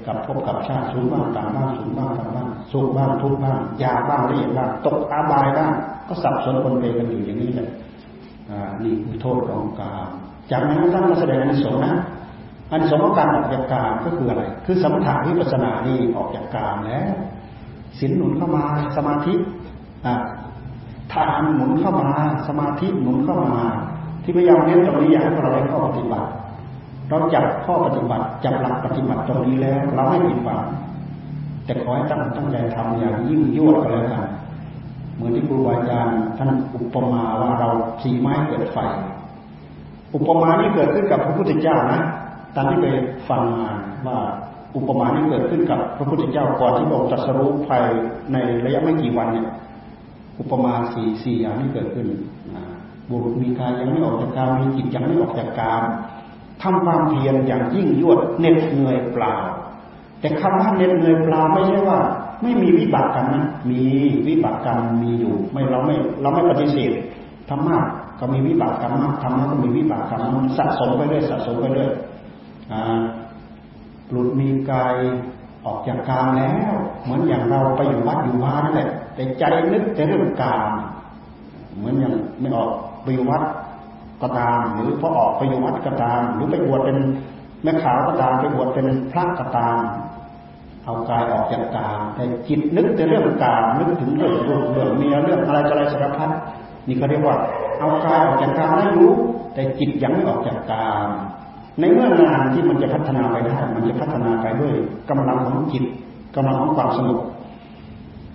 [0.06, 5.72] กับพบกับชาติสูงบ้างต่างบ้างสูงบ้างต่างบ้างสุขบ้างทุกบ้างยาบ้างละเอียดบ้างตกอาบายบ้าง
[6.08, 7.68] ก็สับสนปนเปกันอยู่อย่างนี้แหละ
[8.82, 10.08] นี่คือโทษของกาม
[10.50, 11.94] จากนั้นท่านมาแสดงอนิสงส์นะ
[12.72, 17.12] อันสงการออกจากกามก็คืออะไร คือสมถะวิปัสนานี่ออกจากกามแล้ว
[17.98, 18.64] สินหนุนเข้ามา
[18.96, 19.34] สมาธิ
[21.12, 22.10] ทานหนุนเข้ามา
[22.48, 23.60] สมาธิหนุนเข้ามา
[24.22, 26.28] ที่พยายามเน้นตรงนี้อยากให้เราได้ข้อปฏิบัติ
[27.10, 30.62] เราจับข้อปฏิบัติจับหลักปฏิบัติตรงนี้แล้ว เราไม่ผิดหวัง
[31.64, 34.24] แต่ขอให้ตั้งตั้งใจทำอย่างยิ่งยวดก็แล้วกัน
[35.14, 37.70] เหมือนที่ครูบาอาจารย์ท่านอุปมาว่าเรา
[38.02, 38.78] สีไม้เกิดไฟ
[40.14, 42.00] อุปมานี้เกิดขึ้นกับพระพุทธเจ้านะ
[42.54, 42.86] ตามที่ไป
[43.28, 43.70] ฟังมา
[44.06, 44.18] ว่า
[44.76, 47.84] อุปมานี้เกิดขึ้นกับพระพุทธเจ้าก่อนที่พระองค์ตรัสรู้ภาย
[48.32, 49.48] ในระยะไม่กี่วันเนี่ย
[50.40, 52.06] อุปมาสี่สี่อย่างนี้เกิดขึ้น
[53.10, 55.82] บุรุษมีกายยังไม่ออกจากกามมีจิตยังไม่ออกจากกาม
[56.62, 59.34] ทำความเพียรอย่างยิ่งยวดเหน็ดเหนื่อยเปล่า
[60.20, 61.98] แต่คำว่าเหน็ดเหนื่อยเปล่าไม่ใช่ว่า
[62.42, 63.82] ไม่มีวิบากกรรมนะมี
[64.26, 66.92] วิบากกรรมมีอยู่ ไม่เราไม่เราไม่ปฏิเสธ
[67.48, 67.76] ธรรมะ
[68.18, 70.22] ก็มีวิบากกรรมมากธรรมะก็มีวิบากกรรม
[70.58, 71.90] สะสมไปเรื่อยสะสมไปเรื่อย
[74.10, 74.94] หลุดมีกาย
[75.66, 80.70] ออกจากกามแล้ว เหมือนอย่างเราไปอยู่วัดอยู่บ้านนั่นแหละแต่ใจนึกแต่เรื่องกาม
[81.76, 82.68] เหมือนอย่างไม่ออก
[83.02, 83.42] ไปอยู่วัด
[84.22, 86.98] ก็ตาม หรือพอออกไปอยู่วัดก็ตาม หรือไปบวชเป็น
[87.62, 89.78] แม่ขาวก็ตามไปบวชเป็นพระก็ตาม
[90.84, 96.30] เอากายออกจากกามแต่จิตนึกแต่เรื่องกามนึกถึงเรื่องลูกเรื่องเมียเรื่องอะไรอะไรสารพัด
[96.86, 97.36] นี่เขาเรียกว่า
[97.78, 99.12] เอากายออกจากกามได้รู้
[99.54, 101.08] แต่จิตยังไม่ออกจากกาม
[101.80, 104.74] ในเมื่องานที่มันจะพัฒนาไปได้มันจะพัฒนาไปด้วย
[105.10, 105.84] กำลังของจิต
[106.36, 107.20] กำลังของความสงบ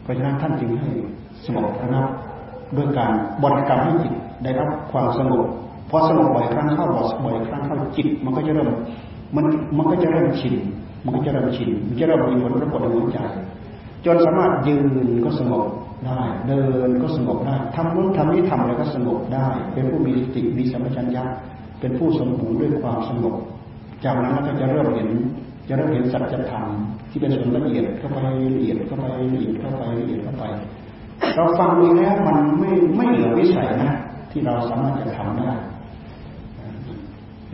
[0.04, 0.90] เพราะฉะนั้นท่านจึงให้
[1.46, 2.08] สงบนะครับ
[2.78, 3.12] ด้วยการ
[3.44, 4.14] บริกรรมให้จิต
[4.44, 5.46] ได้รับความสงบ
[5.90, 6.88] พอสงบบ่อยครั้งเข้า
[7.26, 8.70] บ่อยครั้งเข้าจิต มันก็จะเริ่ม
[9.36, 9.46] มัน
[9.78, 10.56] มันก็จะเริ่มชิน
[11.06, 13.20] มันก็จะเริ่มชินมันจะเริ่มมีผลปรากฏในหัวใจ
[14.06, 14.88] จนสามารถยืน
[15.26, 15.66] ก็สงบ
[16.06, 21.24] ได้ เดินก็สงบได้ทำนู้นทำนี้ทำอะไรก็สงบได้ เป็นผู้มีสติมีสัมปชัญญะ
[21.80, 23.36] เป็นผู้สมบูรณ์ด้วยความสงบ
[24.06, 25.10] จากนั้นก็จะเริ่มเห็น
[25.68, 26.66] จะเริ่มเห็นสัจธรรม
[27.10, 28.18] ที่เป็นส่วนละเอียดเข้าไป
[28.56, 30.44] ละเอียดเข้าไปละเอียดเข้าไปละเอียดเข้าไป
[31.36, 33.94] เราฟังดูแล้วมันไม่ไม่เหลือวิสัยนะ
[34.32, 35.52] ที่เราสามารถจะทำได้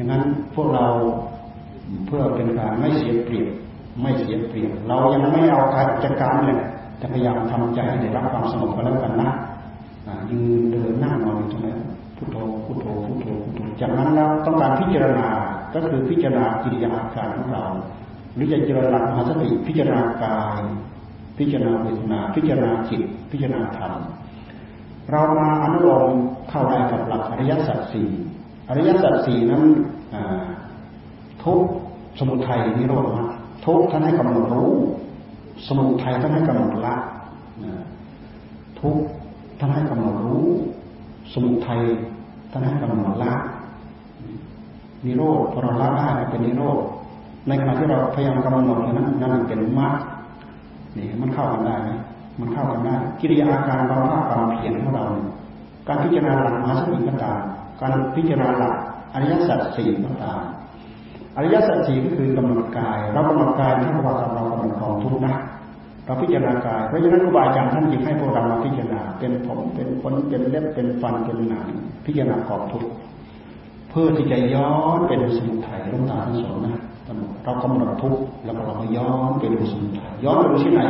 [0.02, 0.26] อย่างนั้น
[0.56, 0.88] พวกเรา
[2.06, 3.50] เพื่อเป็นการไม่เสียเปรียบ
[4.02, 6.60] ไม่เสียเปรียบเรายังไม่เอาการจัดการเลย
[6.98, 9.32] แต่พยายามทำใจให้ได้รับความสงบก็แล้วกันนะ
[10.32, 11.80] ยืนเดินนั่งนอนอยู่ตรงนั้น
[12.18, 15.28] พุทโธพุทโธพุทโธพุทโธจากนั้นเราต้องการพิจารณา
[15.74, 17.66] ก็คือพิจารณากิริยาอาการของเรา
[18.36, 20.62] หรือจะเจริญหลักมหาสติพิจารณากาย
[21.38, 23.94] พิจารณาเวทนา พิจารณาจิต พิจารณาธรรม
[25.12, 26.12] เรามาอนุโลม
[26.50, 28.10] เข้าได้กับหลักอริยสัจสี่
[28.72, 29.64] อริยสัจสี่นั้น
[31.44, 31.62] ทุก
[32.20, 33.28] สมุทัยนิโรธมรรค
[33.66, 34.72] ทุกท่านให้กำหนดรู้
[35.68, 36.96] สมุทัยท่านให้กำหนดละ
[38.80, 38.98] ทุก
[39.60, 40.48] ท่านให้กำหนดรู้
[41.34, 41.82] สมุทัย
[42.52, 43.34] ท่านให้กำหนดละ
[45.06, 46.80] นิโรธพอเราละได้เป็นนิโรธ
[47.48, 49.96] ในขณะที่เราพยายามกำหนดนั้นนั่นเป็นมรรค
[50.98, 51.90] นี่มันเข้ากันได้ไหม
[52.40, 55.06] มันเข้ากันได้กิริยาอาการความภาคความเพียรของเรา
[55.88, 57.42] การพิจารณาหลักมาสติปัฏฐาน
[57.82, 58.76] การพิจารณาหลัก
[59.14, 60.42] อริยสัจสี่ต่าง
[61.38, 65.36] อริยสัจสี่ก็คือกำหนดกายเรากำหนดกายท่านว่าเรากำหนดกองทุกนะ
[66.06, 71.68] เราพิจารณากายเพราะฉะนั้นครูบาอาจารย์ท่านจึงให้พวกเรามาพิจารณาเป็นผมเป็นขนเป็นเล็บเป็นฟันเป็นหนัง
[72.06, 72.84] พิจารณากองทุก
[73.90, 76.82] เพื่อที่จะย้อนเป็นสมุทัยลงตาทั้งสองนะ
[77.44, 80.82] เรากำหนดทุกแล้วเราก็ย้อนไปดูสมุทัยย้อนไปดูที่ไหน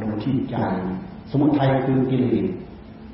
[0.00, 0.56] ดูที่ใจ
[1.30, 2.46] สมุทัยคือกิเลส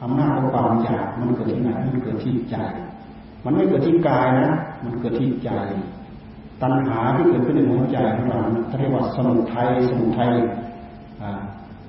[0.03, 2.57] อำนาจของความอยากมันเกิดที่ไหนมันเกิดที่ใจ
[3.49, 4.51] มันไม่เกิดที่กายนะ
[4.85, 5.51] มันเกิดที่ใจ
[6.63, 8.41] ตัณหาที่เกิดขึ้นในหัวใจของเรา
[8.79, 10.33] เรียกว่าสมุทัยสมุทัย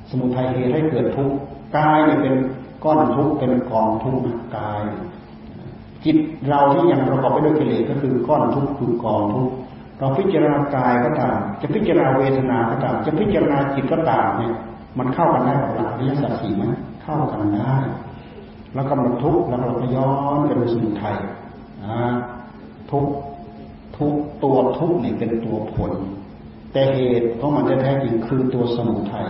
[0.09, 1.35] สมุทัยเหตุให้เกิดทุกข์
[1.77, 2.35] กายเนี่ยเป็น
[2.83, 4.21] ก้อนทุกข์เป็นกองทุกข์
[4.57, 4.81] กาย
[6.05, 6.17] จิต
[6.49, 9.53] เราที่ยังประกอบไปด้วยกิเลสก็คือก้อนทุกข์คือกองทุกข์
[9.99, 14.53] เราพิจารณากายก็ตาม จะพิจารณาเวทนาก็ตาม จะพิจารณาจิตก็ตามเนี่ย
[14.97, 16.63] มันเข้ากันได้กับหลักอริยสัจสี่ไหม
[17.03, 17.73] เข้ากันได้
[18.73, 21.17] แล้วกำหนดทุกข์แล้วเราก็ย้อนไปดูสมุทัย
[22.91, 23.05] ทุก
[23.97, 24.13] ทุก
[24.43, 25.91] ตัวทุกนี่เป็นตัวผล
[26.73, 29.27] แต่เหตุของมันแท้จริงคือตัวสมุทัย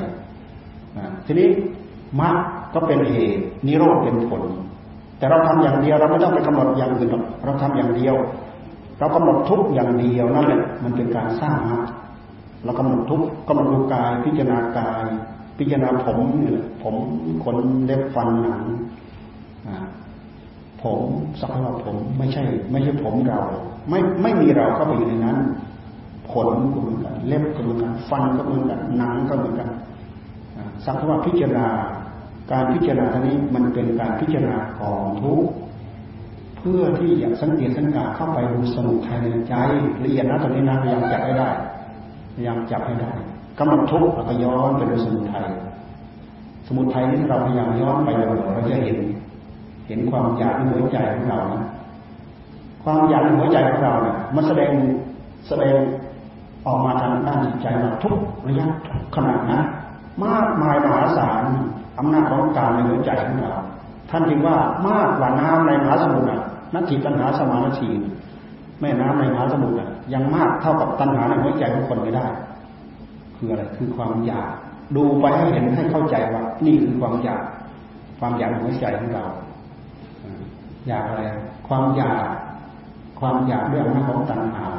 [1.25, 1.47] ทีนี้
[2.21, 2.35] มรรค
[2.73, 4.43] ก็เป็นเหตุนิโรธเป็นผล
[5.17, 8.15] แต่เราทำอย่างเดียวเราไม่ต้องไปกำหนดอย่างอื่นหรอกเราทำอย่างเดียว
[8.99, 11.83] เรากำหนดทุกอย่างเดียวนั่นแหละมันเป็นการสร้างมรรค
[12.63, 15.07] เรากำหนดทุกกำหนดดูกายพิจารณากาย
[15.57, 16.95] พิจารณาผมนี่แหละผม
[17.43, 18.63] ขนเล็บฟันหนัง
[20.83, 21.01] ผม
[21.39, 23.41] สักว่าผมไม่ใช่ ไม่ใช่ผมเรา
[23.89, 25.37] ไม่ไม่มีเราเข้าไปอยู่ในนั้น
[26.31, 29.69] ขนก็เหมือนกัน เล็บก็เหมือนกันฟันก็เหมือนกันหนังก็เหมือนกัน
[30.85, 31.67] สักว่าพิจารณา
[32.51, 35.43] การพิจารณาท่านี้มันเป็นการพิจารณาของทุก
[36.57, 39.53] เพื่อที่อยากสังเกตสังกาเข้าไปดูสมุทัยในใจ
[40.03, 41.49] ละเอียดนะตรงนี้นะพยายามจับให้ได้
[42.35, 43.11] พยายามจับให้ได้
[43.59, 45.45] กำหนดทุกข์แล้วก็ย้อนไปดูสมุทัย
[46.67, 48.97] สมุทัยนี้เราพยายามย้อนไปเราเราจะเห็น
[49.89, 51.69] เห็นความอยากในหัวใจของเรานะ
[52.83, 54.71] ความอยากในหัวใจของเราเนี่ยมันแสดง
[55.47, 55.75] แสดง
[56.65, 58.17] ออกมาทางด้านจิตใจเราทุก
[58.47, 58.67] ระยะ
[59.15, 59.59] ขนาดนะ
[60.25, 61.43] มากมายมหาศาล
[61.99, 63.53] อำนาจของการในหัวใจของเรา
[64.09, 66.27] ท่านจึงว่ามากกว่าน้ำในมหาสมุทร
[66.73, 67.89] นัตถิตัณหาสมานาที
[68.81, 69.75] แม่น้ำในมหาสมุทร
[70.13, 72.27] ยังมากเท่ากับตัณหาในหัวใจของคนไม่ได้
[73.37, 74.51] คืออะไรคือความอยาก
[74.95, 77.43] ดูไปให้เห็นให้เข้าใจว่า นี่คือความอยาก
[78.19, 79.25] ความอยากในหัวใจของเรา
[80.89, 81.23] อยากอะไร
[81.67, 82.25] ความอยาก
[83.19, 84.69] ความอยากเรื่องนั้นของตัณหา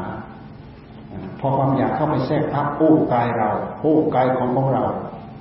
[1.40, 3.50] พอความอยากเข้าไปแทรกพักโอ้กายเรา
[3.80, 4.84] โอ้กายของของเรา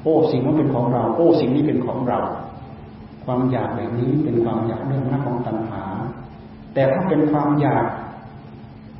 [0.04, 2.20] โอ้สิ่งนั้นเป็นของเรา โอ้สิ่งนี้เป็นของเรา
[3.26, 5.84] ความอยากแบบนี้เป็นความอยากเรื่องนั้นของตัณหา
[6.74, 7.86] แต่ถ้าเป็นความอยาก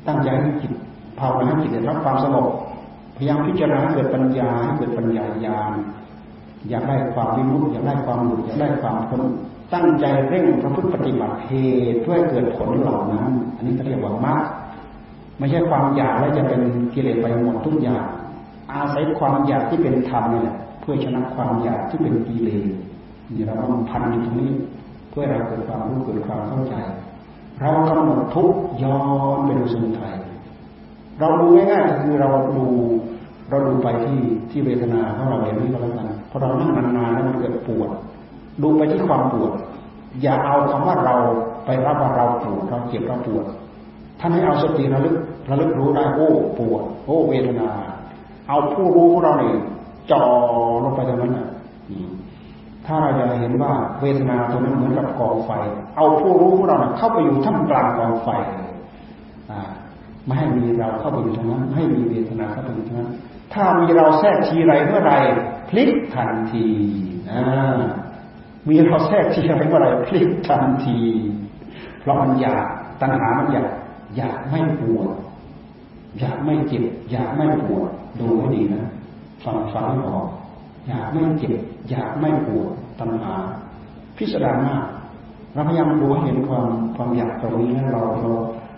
[0.06, 0.72] ตั้งใจให้จิต
[1.18, 2.48] ภาวนาจิตได้รับความสงบ
[3.16, 5.72] พยายามพิจารณาเกิดปัญญาให้เกิดปัญญาญาณ
[6.68, 9.22] อยากได้ความวิมุตติอยากได้ความหลุดอยากได้ความพ้น
[9.74, 11.52] ตั้งใจเร่งพระพุทธปฏิบัติเห
[11.92, 14.42] ตุเพื่อเกิดผลเหล่านั้น อันนี้เรียกว่ามรรค
[15.38, 16.60] ไม่ใช่ความอยากแล้วจะเป็น
[16.94, 18.04] กิเลสไปหมดทุกอย่าง
[18.72, 22.64] อาศัยความอยากที่เป็นธรรมนี่แหละเพื่อชนะความอยากที่เป็นกิเลส
[23.34, 24.52] นี่เราต้องพันอยู่ตรงนี้
[25.10, 26.74] เพื่อเราเกิดความรู้เกิดความเข้าใจ
[27.60, 28.98] เรากำหนดทุกย้อ
[29.36, 30.16] นไปดูสมุทัย
[31.20, 32.64] เราดูง่ายๆคือเราดู
[33.50, 34.18] เราดูไปที่
[34.50, 37.90] ที่เวทนาของเราอย่างนี้ก็แล้วกันพอเรานั่งนานๆแล้วมันเกิดปวด
[38.62, 39.52] ดูไปที่ความปวด
[40.22, 41.16] อย่าเอาคำว่าเรา
[41.64, 43.44] ไปรับว่าเราปวดเราเจ็บเราปวด
[44.20, 45.16] ท่านให้เอาสติระลึก
[45.50, 47.70] ระลึกรู้ได้โอ้ปวดโอ้เวทนา
[48.48, 49.54] เอาผู้รู้ของเราเนี่ย
[50.10, 50.22] จ่อ
[50.84, 51.48] ลงไปตรงนั้นนะ
[52.86, 55.50] ถ้าเราจะเห็นว่าเวทนาตัวนั้นเหมือนกับกองไฟ
[55.96, 58.28] เอาผู้รู้ของเราเข้าไปอยู่ท่ามกลางกองไฟ
[60.26, 63.10] ไม่ให้มีเราเข้าไปอยู่ตรงนั้นให้มีเวทนาเข้าไปอยู่ตรงนั้น
[63.52, 65.14] ถ้ามีเราแทรกทีไรเมื่อไร
[65.68, 66.66] พลิกทันที
[68.68, 70.96] มีเราแทรกทีไรเมื่อไรพลิกทันที
[72.00, 72.64] เพราะมันอยาก
[73.00, 73.68] ตัณหามันอยาก
[74.16, 75.08] อยากไม่ปวด
[76.18, 77.90] อยากไม่เจ็บอยากไม่ปวด
[78.20, 78.84] ดูให้ดีนะ
[79.44, 80.26] ฟังฟังให้ออก
[80.88, 81.54] อยากไม่เจ็บ
[81.90, 83.34] อยากไม่ปวดตัณหา
[84.16, 84.84] พิสดารมาก
[85.54, 88.30] เราพยายามดูให้เห็นความความอยากตรงนี้นะเราเรา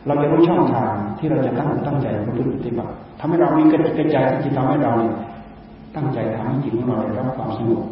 [0.07, 5.15] เราจะรู้ช่องทางที่เราจะตั้งตั้งใจประพฤติปฏิบัติทำให้เรามีกระจิตกระใจที่ทำให้เราเนี่ย
[5.97, 7.83] ตั้งใจทำให้จิตของเราได้รับความสงบ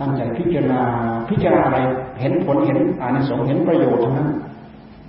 [0.00, 0.82] ตั้งใจพิจารณา
[1.28, 1.78] พิจารณาอะไร
[2.20, 4.30] เห็นผลเห็นอานิสงส์เห็นประโยชน์ทั้งนั้น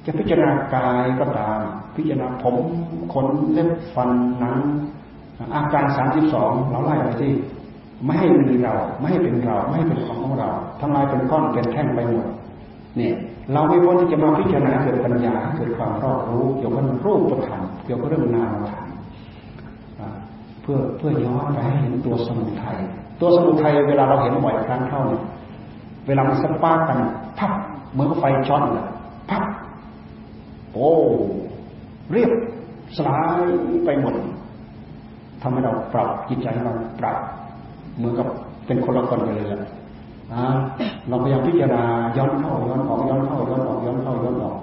[0.05, 1.59] จะพิจารณากายก็ตาม
[1.95, 2.55] พิจารณาผม
[3.13, 4.09] ขนเล็บฟัน
[4.39, 4.55] หนัง
[5.55, 7.33] อาการสามสิบสองเราไล่ไปที่
[8.05, 12.27] ไม่ให้มีเรา ไม่ให้เป็นเรา ไม่ให้เป็นของของเราทำลายเป็นก้อนเป็นแท่งไปหมด
[12.97, 13.15] เนี่ย
[13.53, 18.87] เราไม่พ้นที่จะมาพิจารณาเกิดปัญญาเกิดความรอบรู้เกี่ยวกับรูปธรรมเกี่ยวกับเรื่องนามธรรม
[20.61, 22.79] เพื่อเพื่อย้อนไปให้เห็นตัวสมุทัย
[23.19, 25.21] ตัวสมุทัยเวลาเราเห็นบ่อยครั้งเข้าเนี่ย
[26.07, 26.99] เวลามัน spark กัน
[27.39, 27.51] พับ
[27.91, 28.85] เหมือนกับไฟช็อตเลย
[29.29, 29.43] พับ
[30.73, 30.91] โอ้
[32.11, 32.31] เรียบ
[32.97, 33.39] สลาย
[33.85, 34.13] ไปหมด
[35.41, 37.17] ทำให้เราปรับจิตใจเราปรับ
[37.97, 38.27] เหมือนกับ
[38.67, 39.47] เป็นคนละคนไปเลย
[41.09, 41.83] เราพยายามพิจารณา
[42.17, 44.55] ย้อนเข้าย้อนออกย้อนเข้าย้อนออกย้อนเข้าย้อนออก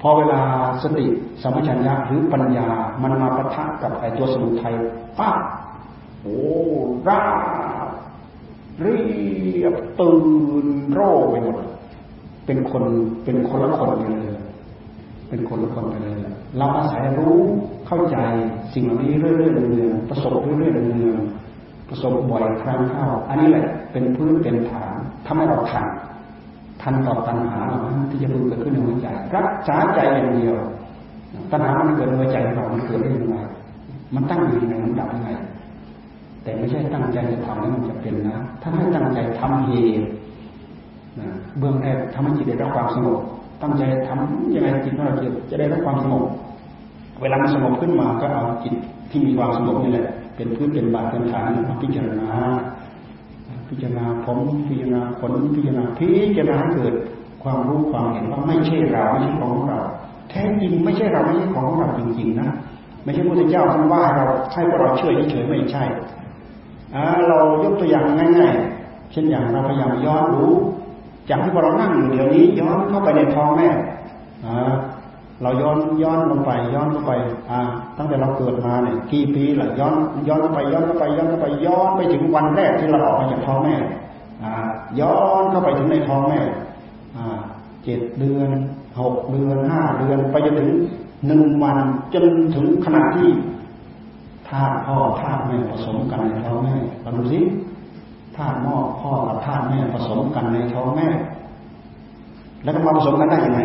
[0.00, 0.40] พอเวลา
[0.82, 1.06] สติ
[1.42, 2.68] สมัชัญญะหรือปัญญา
[3.02, 4.74] มันมาปะทะกับไอ้ตัวสมุทัย
[5.18, 5.36] ปั๊บ
[6.22, 6.38] โอ้
[7.08, 7.22] รา
[8.80, 8.96] เรี
[9.62, 10.16] ยบตื่
[10.64, 11.00] นโร
[11.30, 11.56] ไปหมด
[12.46, 12.84] เป็นคน
[13.24, 14.36] เป็นคนละคนไปเลย
[15.28, 16.16] เป็นคนละคนไปเลย
[16.58, 17.38] เราอาศัยรู้
[17.86, 18.16] เข้าใจ
[18.74, 24.94] สิ่งเหล่านี้เรื่อยๆเรื่อยๆประสบเรื่อยๆเรื่อยๆประสบบ่อยครั้งเข้า อันนี้แหละเป็นพื้นเป็นฐาน
[25.26, 25.86] ทำให้เราทัน
[26.82, 27.60] ทันต่อตัณหา
[28.10, 30.56] ที่จะเกิดขึ้นในหัวใจรักษาใจอย่างเดียว
[31.52, 33.36] ตัณหามันเกิดในหัวใจของเรามันเกิดได้ยังไง
[34.14, 35.30] มันตั้งอยู่ในมันดับยังไง
[36.42, 40.06] แต่ไม่ใช่ตั้งใจจะทำแล้วมันจะเป็นนะ ถ้าไม่ตั้งใจทำเหตุ
[41.58, 43.18] เบื้องแรกทำให้จิตได้รับความสงบ
[43.62, 46.24] ตั้งใจทำยังไงจิตของเราจะจะได้รับความสงบ
[47.22, 48.74] เวลามันสงบขึ้นมาก็เอาจิต
[49.10, 52.30] ที่มีความสงบนี่แหละ เป็นพื้นเป็นบาทเป็นฐานมาพิจารณา
[53.68, 54.38] พิจารณาผม
[54.68, 56.94] พิจารณาผลพิจารณาพิจารณาเกิด
[57.42, 59.80] ความรู้ความเห็นว่าไม่ใช่เราไม่ใช่ของเรา
[60.30, 62.50] แท้จริงไม่ใช่เราไม่ใช่ของเราจริงๆนะ
[63.04, 65.84] ไม่ใช่พระเจ้าท่านว่าเราให้พวกเราเชื่อเฉยไม่ใช่
[67.28, 68.06] เรายกตัวอย่าง
[68.38, 70.52] ง่ายๆเช่นอย่างเราพยายามย้อนรู้
[71.30, 73.68] จากที่เรานั่งอยู่เดี๋ยวนี้ย้อนเข้าไปในท้องแม่
[75.42, 77.12] เราย้อนย้อนลงไปย้อนเข้าไป
[77.50, 77.60] อ่า
[77.98, 79.94] ตั้งแต่เราเกิดมาเนี่ยกี่ปีละย้อน
[80.28, 83.76] ย้อนเข้าไปย้อนเข้าไปย้อนเข้าไปย้อนไปถึงวันแรกที่เราออกมาจากท้องแม่
[84.42, 84.52] อ่า
[85.00, 86.40] ย้อนเข้าไปถึงในท้องแม่
[87.16, 87.38] อ่า
[87.84, 88.50] เจ็ดเดือน
[88.98, 90.70] หกเดือนห้าเดือนไปจนถึง
[91.26, 91.78] หนึ่งวัน
[92.14, 92.24] จน
[92.54, 93.30] ถึงขนาดที่
[94.52, 97.40] ธาตุพ่อธาตุแม่ผสมกันในท้องแม่เราดูสิ
[98.36, 101.06] ธาตุพ่อพ่อกับธาตุแม่ผสมกันในท้องแม่
[102.62, 103.60] แล้วก็มาผสมกันได้ยังไง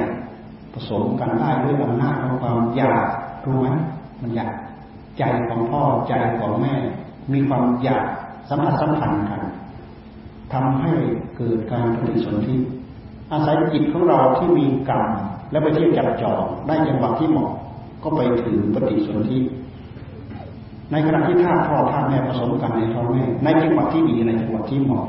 [0.74, 3.08] ผสมกันได้ด้วยอำนาจของความอยาก
[3.46, 3.68] รู้ไหม
[4.22, 4.52] มันอยาก
[5.18, 6.74] ใจของพ่อใจของแม่
[7.34, 8.06] มีความอยาก
[8.50, 9.42] สัมผัสสัมพันธ์กัน
[10.54, 10.94] ทำให้
[11.38, 12.56] เกิดการปฏิสนธิ
[13.32, 15.06] อาศัยจิตของเราที่มีกรรม
[15.52, 17.52] และไปเที่ยวจับจองได้จังหวะที่เหมาะ
[18.04, 19.38] ก็ไปถึงปฏิสนธิ
[20.92, 25.06] ในขณะที่ท่าพ่อท่าแม่ผสมกันในท้องแม่ในจังหวะที่ดีในจังหวะที่เหมาะ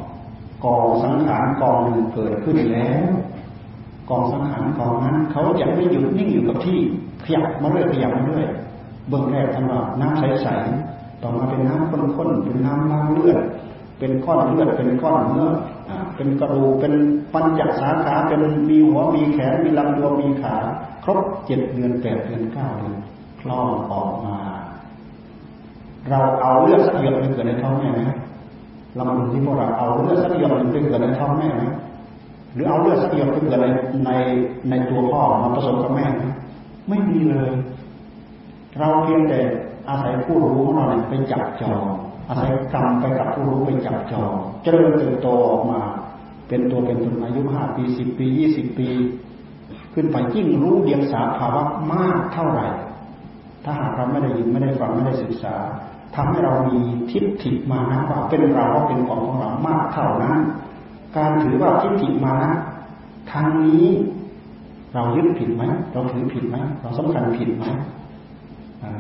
[0.65, 3.11] กองสังขารกองหนึ่งเกิดขึ้นแล้ว
[4.11, 6.79] กองสังขารกองนั้นเขาจะไม่หยุดนิ่งอยู่กับที่
[7.25, 8.47] ขยับมาเรื่อยขยับมาเรื่อย
[9.09, 13.39] เบื้องแรกท่านว่าน้ำใสๆต่อมาเป็นน้ำข้นๆเป็นน้ำล้างเลือด
[13.99, 15.51] เป็นก้อนเลือดเป็นก้อนเนื้อ
[16.17, 16.95] เป็นกระดูกเป็น
[17.33, 20.55] ปัญจสาขาเป็นมีหัวมีแขนมีลำตัวมีขา
[21.05, 22.95] ครบเจ็ดเดือนแปดเดือนเก้าเดือน
[23.41, 24.39] คลอดออกมา
[26.11, 28.01] เราเอาเลือดสักหยดไปเกิดในท้องแม่ไหม
[28.95, 31.63] เรามาดูที่พวกเราเอาเลือดสักหยดไปเกิดในท้องแม่ไหม
[32.55, 33.67] หรือเอาเลือดสักหยดไปเกิดใน
[34.07, 34.11] ใน
[34.71, 36.07] ในตัวพ่อมาผสมกับแม่
[36.89, 37.51] ไม่มีเลย
[38.79, 39.41] เราเพียงแต่
[39.89, 41.85] อาศัยผู้รู้ของเราไปจับจอง
[42.29, 45.81] อาศัยกรรมไปกับผู้รู้ไปจับจองเจริญเติบโตออกมา
[46.49, 48.89] เป็นตัวเป็นตนอายุห้าปีสิบปียี่สิบปี
[49.95, 51.63] ขึ้นไปยิ่งรู้เดียงสาภาวะ
[51.93, 52.67] มากเท่าไหร่
[53.69, 55.55] ถ้าหากเราไม่ได้ยินไม่ได้ฟังไม่ได้ศึกษา
[56.15, 56.79] ทำให้เรามี
[57.11, 60.39] ทิฏฐิมานะว่าเป็นเราเป็นของของเรามากเท่านั้น
[61.17, 62.53] การถือว่าทิฏฐิมานะ
[63.33, 63.87] ทางนี้
[64.95, 65.63] เรายึดผิดไหม
[65.93, 67.65] เราถือผิดไหมเราสำคัญผิดไหม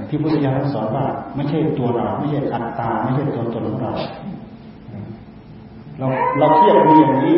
[0.08, 1.04] ที่พุทธเจ้าสอนว่า
[1.36, 3.92] ไม่ใช่ตัวเรา ไม่ใช่อัตตา ไม่ใช่ตัวตนของเรา
[5.98, 6.06] เรา
[6.38, 7.36] เราเทียบมีอย่างนี้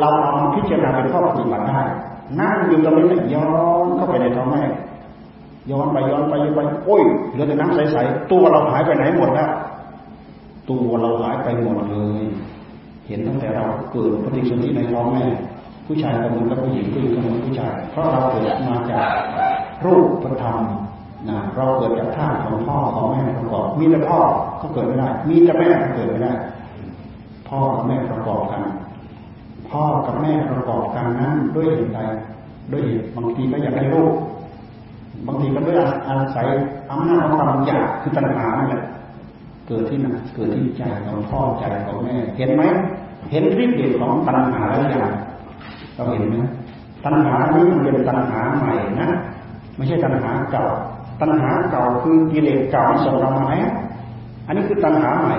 [0.00, 1.82] เราเอามาพิจารณาเป็นข้อปฏิบัติได้
[2.40, 3.48] นั่งอยู่ตรงนี้ย้อ
[3.84, 4.64] นเข้าไปในท้องแม่
[5.70, 7.02] ย้อนไปย้อนไปย้อนไปโอ้ย
[7.32, 9.50] เหลือแต่น้ำใสๆตัวเราหายไปไหนหมดแล้ว
[10.70, 12.22] ตัวเราหายไปหมดเลย
[13.06, 15.24] เห็นตั้งแต่เราเกิดปฏิสนธิในท้องแม่
[15.86, 19.10] ผู้ชายกับมือกับผู้หญิงผู้หญิงกับมือผู้ชาย เพราะเราเกิดมาจาก
[19.84, 20.58] รูปธรรม
[21.28, 24.20] นะเราเกิดจากท่าของพ่อของแม่ประกอบ มีแต่พ่อ
[24.60, 26.32] ก็เกิดไม่ได้ มีแต่แม่ก็เกิดไม่ได้
[27.48, 28.62] พ่อกับแม่ประกอบกัน
[29.70, 32.00] พ่อกับแม่ประกอบกันนั้นด้วยเหตุใด
[32.72, 34.12] ด้วยเหตุบางทีก็อยากได้ลูก
[35.26, 35.76] บางทีก็ด้วย
[36.08, 36.46] อาศัย
[36.90, 38.82] อำนาจของความอยากคือตัณหาเนี่ย
[39.66, 42.62] เกิดที่นั่นเกิดที่ใจของพ่อใจของแม่ เห็นไหม
[43.30, 45.12] เห็นฤทธิ์เดชของตัณหาแล้วอย่าง
[45.94, 46.36] เราเห็นไหม
[47.04, 49.10] ตัณหานี้มันเป็นตัณหาใหม่นะ
[49.76, 50.66] ไม่ใช่ตัณหาเก่า
[51.20, 53.70] ตัณหาเก่าคือกิเลสเก่าส่งเรามาแล้ว
[54.46, 55.36] อันนี้คือตัณหาใหม่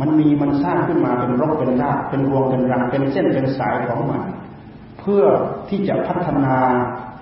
[0.00, 4.22] มันมีมันสร้างขึ้นมาเป็นรกเป็นรากเป็นรวงเป็นรังเป็นเส้นเป็นสายของมัน
[5.00, 5.24] เพื่อ
[5.68, 6.56] ที่จะพัฒนา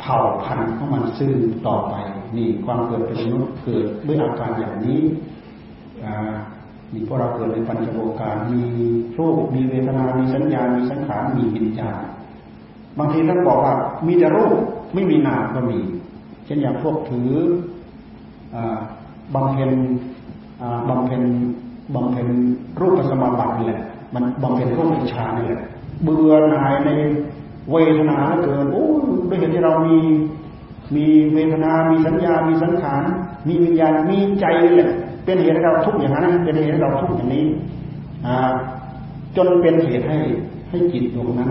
[0.01, 1.33] เผ่าพันธุ์ของมันซึ่ง
[1.66, 1.95] ต่อไป
[2.37, 5.01] นี่ความเกิดเป็นมนุษย์เกิดด้วยอาการอย่างนี้
[6.93, 8.62] นี่พวกเราเกิดในปัญจโวการมี
[9.19, 12.01] รูปมีเวทนา มีสัญญา มีสังขาร มีวิญญาณ
[12.99, 13.75] บางทีท่านบอกว่า
[14.07, 14.55] มีแต่รูป
[14.95, 15.79] ไม่มีนามก็มี
[16.45, 17.31] เช่นอย่างพวกถือ
[19.35, 19.70] บำเพ็ญ
[20.89, 21.23] บำเพ็ญ
[21.95, 22.29] บำเพ็ญ
[22.81, 23.83] รูปสมาบัตินี่แหละ
[24.15, 25.69] มันบำเพ็ญรูปฌานนี่แหละ
[26.03, 26.91] เบื่อหน่ายใน
[27.73, 28.86] เวทนาเหลือเกินโอ้
[29.28, 29.97] ด้วยเหตุที่เรามี
[30.97, 33.03] มีเวทนา มีสัญญา มีสังขาร
[33.49, 34.47] มีวิญญาณ มีใจ
[34.77, 34.90] แหละ
[35.24, 37.47] เป็นเหตุให้เราทุกข์อย่างนั้นเป็นเหตุให้เราทุกข์อย่างนี้
[39.36, 40.19] จนเป็นเหตุให้
[40.69, 41.51] ให้จิตดวงนั้น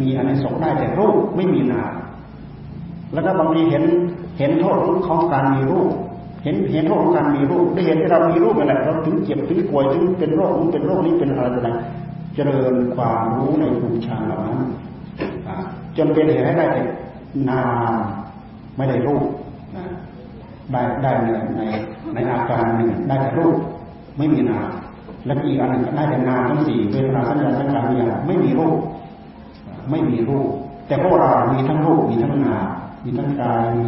[0.00, 1.92] มีอันสงได้แต่รูปไม่มีนาม
[3.12, 3.84] แล้วก็บางทีเห็น
[4.38, 5.90] เห็นโทษของการมีรูป
[6.44, 11.76] เห็นเห็นโทษของการมีรูปได้เห็นที่เรามีรูปนั่นแหละเราถึงเจ็บถึงป่วยถึงเป็นโรคนี้เป็นโรคนี้เป็นอะไรต่าง
[12.34, 14.60] เจริญความรู้ในภูมิฌาเหล่านั้น
[15.98, 16.66] จนเป็นเหตุให้ได้
[17.48, 17.62] นา
[17.92, 17.94] ม
[18.76, 19.24] ไม่ได้รูป
[20.72, 21.62] ได้ได้ในใน
[22.14, 23.56] ในอาการหนึ่งได้แต่รูป
[24.18, 24.68] ไม่มีนาม
[25.26, 28.78] และอีกอันหนึ่งได้แต่นามทั้งสี่เวทนาสัญญาสังขารวิญญาณไม่มีรูป
[29.90, 30.50] ไม่มีรูป
[30.86, 32.66] แต่พวกเรามีทั้งรูปมีทั้งนาม
[33.04, 33.86] มีทั้งกายมี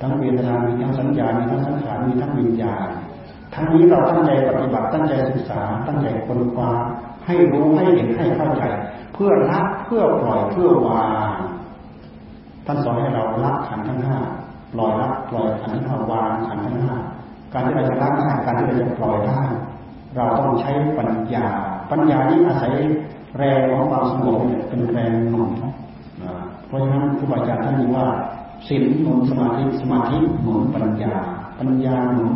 [0.00, 2.88] ทั้งเวทนามีทั้งสัญญามีทั้งสังขารมีทั้งวิญญาณ
[3.54, 6.70] ทั้งนี้เราตั้งใจปฏิบัติตั้งใจศึกษา ตั้งใจค้นคว้า
[7.26, 8.62] ให้รู้ให้เห็นให้เข้าใจ
[9.14, 11.35] เพื่อละเพื่อปล่อยเพื่อวาง
[12.66, 14.18] ท่านสอนให้เราละขันทั้งห้า
[14.72, 16.96] ปล่อยละปล่อยขันทั้งห้าวางขันทั้งห้า
[17.52, 19.42] การที่เราจะละได้การที่เราจะปล่อยได้
[20.16, 21.46] เราต้องใช้ปัญญา
[21.90, 22.72] ปัญญานี้อาศัย
[23.36, 25.50] แรงของความสงบเนี่ยเป็นแรงหนุน
[26.66, 28.06] เพราะฉะนั้นครูบาอาจารย์ท่านว่า
[28.68, 31.14] ศีลหนุนสมาธิสมาธิหนุนปัญญา
[31.58, 32.34] ปัญญาหนุน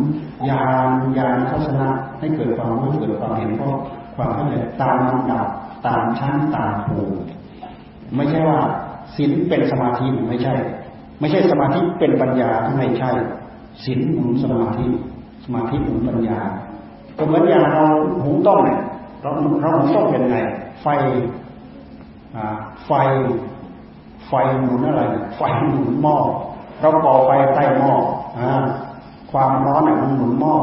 [0.48, 0.88] ญาณ
[1.18, 1.88] ญาณทัศนะ
[2.18, 3.76] ให้เกิดความรู้เกิดความเห็นเพราะ
[4.16, 5.46] ความเข้าใจตามลำดับ
[5.86, 7.18] ตามชั้นตามภูมิ
[8.16, 8.60] ไม่ใช่ว่า
[9.16, 10.54] ศีลเป็นสมาธิไม่ใช่
[11.20, 13.10] ไม่ใช่สมาธิเป็นปัญญาไม่ใช่
[13.84, 14.86] ศีลหนุนสมาธิ
[15.44, 16.38] สมาธิหนุนปัญญา
[17.18, 17.84] ก็เหมือนอย่างเรา
[18.24, 18.78] หุงต้มเนี่ย
[19.22, 19.30] เรา
[19.60, 20.38] เราหุงต้มเป็นไง
[20.82, 20.86] ไฟ
[22.86, 22.90] ไฟ
[24.26, 24.32] ไฟ
[24.62, 25.02] หนุนอะไร
[25.36, 26.16] ไฟหนุนหม้อ
[26.80, 27.92] เราก่อไฟใต้หม้อ
[28.38, 28.40] อ
[29.30, 30.54] ความร้อนเนี่ยมันหนุนหม้อ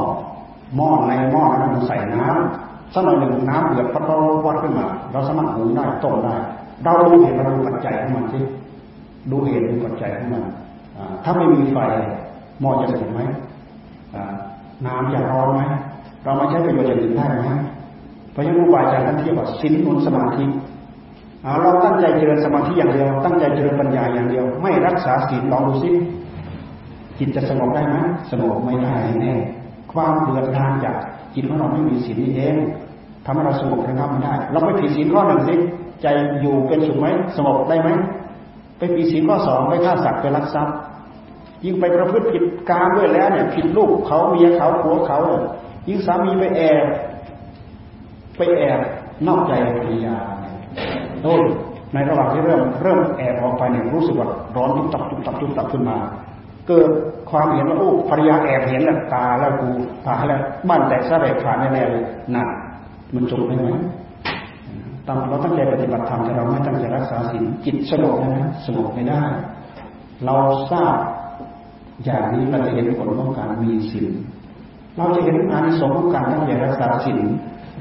[0.75, 4.03] หม้อในหม้อนั้นมันใส่น้ำสักหน่อยหนึ่งน้ำเดือดพัด
[4.45, 6.35] วัดขึ้นมา เราสามารถหุงได้ต้มได้
[6.83, 8.39] เราดูเหตุเราดูปัจจัยของมันสิ
[9.31, 10.43] ดูเหตุดูปัจจัยของมัน
[11.23, 11.77] ถ้าไม่มีไฟ
[12.61, 13.21] หม้อจะสุกไหม
[14.85, 15.61] น้ำจะร้อนไหม
[16.23, 17.45] เรามาใช้ประโยชน์อย่างอื่นได้ไหม
[18.31, 20.45] เพราะฉะนั้นอุบายจากท่านเทียบว่าสินนุนสมาธิ
[21.61, 25.89] เราตั้งใจเจริญสมาธิอย่างเดียว ตั้งใจเจริญปัญญาอย่างเดียว ไม่รักษาศีลลองดูสิ
[27.19, 27.97] จิตจะสงบได้ไหม
[28.31, 29.33] สงบไม่ได้แน่
[29.91, 30.95] ความเดือดร้อนจาก
[31.35, 32.55] จิตของเราไม่มีศีลนี่เอง
[33.25, 35.55] ทำให้เราสงบระงับไม่ได้ เราไปผิดศีลข้อหนึ่งสิ
[36.01, 36.07] ใจ
[36.41, 37.89] อยู่เป็นสุขไหมสงบได้ไหม
[38.77, 40.75] ไปผิดศีข้อสองไปฆ่าสัตว์ไปลักทรัพย์
[41.65, 45.19] ยิ่งไปประพฤติผิดการด้วยแล้วเนี่ยผิดลูกเขาเมียเขาผัวเขา
[45.87, 46.85] ยิ่งสามีไปแอบ
[48.37, 48.79] ไปแอบ
[49.27, 50.17] นอกใจภรรยา
[51.21, 51.41] โน่น
[51.93, 55.97] ในระหว่างที่เริ่มเริ่มแอบออกไปเนี่ยรู้สึกว่าร้อนทุบตับทุบตับทุบตับขึ้นมา
[56.67, 56.87] เกิด
[57.31, 59.69] ความเห็นว่าโอ้ภรรยาแอบเห็นแล้วตาแล้วกู
[60.07, 62.03] ตาแล้วบ้านแตกสลายขาดแน่ๆเลย
[62.33, 62.43] หน่ะ
[63.13, 63.67] มันจบได้ไหม
[65.07, 69.23] ตามเราตั้งใจปฏิบัติธรรมแต่เราไม่ตั้งใจรักษาศีลจิตสงบนะสงบไม่ได้
[70.25, 70.35] เรา
[70.71, 70.95] ทราบ
[72.05, 74.13] อย่างนี้เราจะเห็นผลของการมีศีล
[74.97, 77.19] เราจะเห็นอานิสงส์ของการตั้งใจรักษาศีล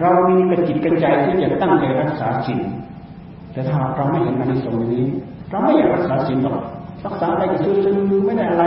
[0.00, 2.62] เรามีกระจิตกระใจที่จะตั้งใจรักษาศีล
[3.52, 5.04] แต่ถ้าเราไม่เห็นอานิสงส์นี้
[5.50, 6.58] เราไม่อยากรักษาศีลหรอก
[7.06, 8.64] รักษาไรก็ซื่อๆไม่ได้อะไร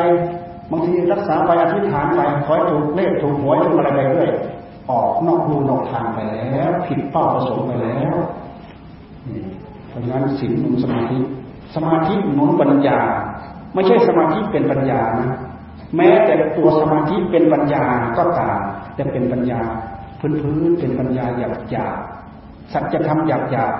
[0.71, 4.31] บางทีรักษาไปอธิษฐานไปคอยถูกเลขถูกหวยถูกอะไรไปเรื่อย
[4.89, 8.15] ออกนอกรูนอกทางไปแล้ว ผิดเป้าประสงค์ไปแล้ว
[9.89, 11.17] เพราะฉะนั้นศีลหนุนสมาธิ
[11.75, 12.99] สมาธิหนุนปัญญา
[13.73, 15.29] ไม่ใช่สมาธิเป็นปัญญานะ
[15.97, 17.83] แม้แต่ตัวสมาธิเป็นปัญญา
[18.17, 18.59] ก็ตาม
[18.95, 19.61] แต่เป็นปัญญา
[20.19, 21.95] พื้นพื้นเป็นปัญญาหยาบหยาบ
[22.73, 23.73] สัจธรรมหยาบหยาบ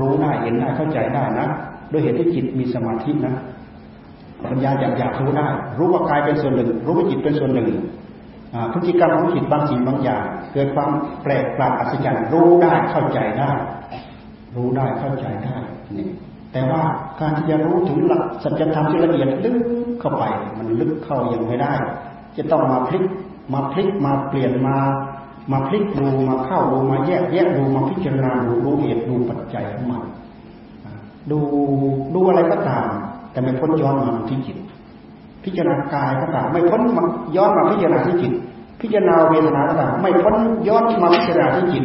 [0.00, 1.48] รู้ได้เห็นได้เข้าใจได้นะ
[1.92, 3.34] ด้วยเหตุที่จิตมีสมาธินะ
[4.50, 5.48] ปัญญาหยาบหยาบรู้ได้
[5.78, 7.68] รู้ว่ากายเป็นส่วนหนึ่ง รู้ว่าจิตเป็นส่วนหนึ่ง
[8.72, 10.90] พฤติกรรมของจิตบางสิ่งบางอย่าง เกิดความ
[11.22, 13.52] แปลกประหลาดอัศจรรย์รู้ได้เข้าใจได้
[14.56, 15.56] รู้ได้เข้าใจได้
[15.96, 16.08] นี่
[16.52, 16.82] แต่ว่า
[17.20, 19.56] การที่จะรู้ถึงหลักสัจธรรมที่ละเอียดลึก
[20.00, 20.24] เข้าไป
[20.58, 21.72] มันลึกเข้ายังไม่ได้
[22.36, 23.04] จะต้องมาพลิก
[23.52, 24.76] มาพลิกมาเปลี่ยนมา
[25.52, 30.02] มาพลิกดูมาเข้าดูมาแยกแยกดูมาพิจารณาดูรู้เหตุดูปัจจัยของมัน
[31.30, 31.38] ดู
[32.14, 32.86] ดูอะไรก็ตาม
[33.32, 34.58] แต่ไม่พ้นย้อนมาที่จิต
[35.44, 36.80] พิจารณากายก็ตามไม่พ้น
[37.36, 38.32] ย้อนมาพิจารณาที่จิต
[38.80, 40.34] พิจารณาเวทนาก็ตามไม่พ้น
[40.68, 41.84] ย้อนมาพิจารณาที่จิต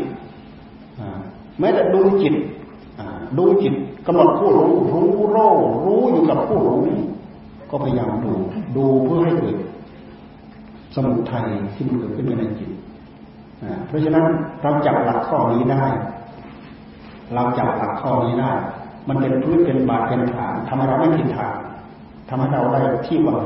[1.59, 2.33] แม้แต่ดูจิต
[3.37, 3.73] ดูจิต
[4.07, 5.37] กำหนดผู้รู้ รู้โร
[5.85, 6.79] รู้อยู่กับผู้รู้
[7.69, 8.33] ก็พยายามดู
[8.75, 9.55] ดูเพื่อให้เกิด
[10.95, 12.71] สมุทัยที่มันเกิดขึ้นในจิต
[13.87, 14.25] เพราะฉะนั้น
[14.61, 15.85] เราจับหลักข้อนี้ได้
[17.33, 18.51] เราจับหลักข้อนี้ได้
[19.07, 21.55] มันเป็นพื้นเป็นบาดเป็นฐานทำให้เราไม่ผิดทาง
[22.29, 23.43] ทำให้เราได้ที่หวัง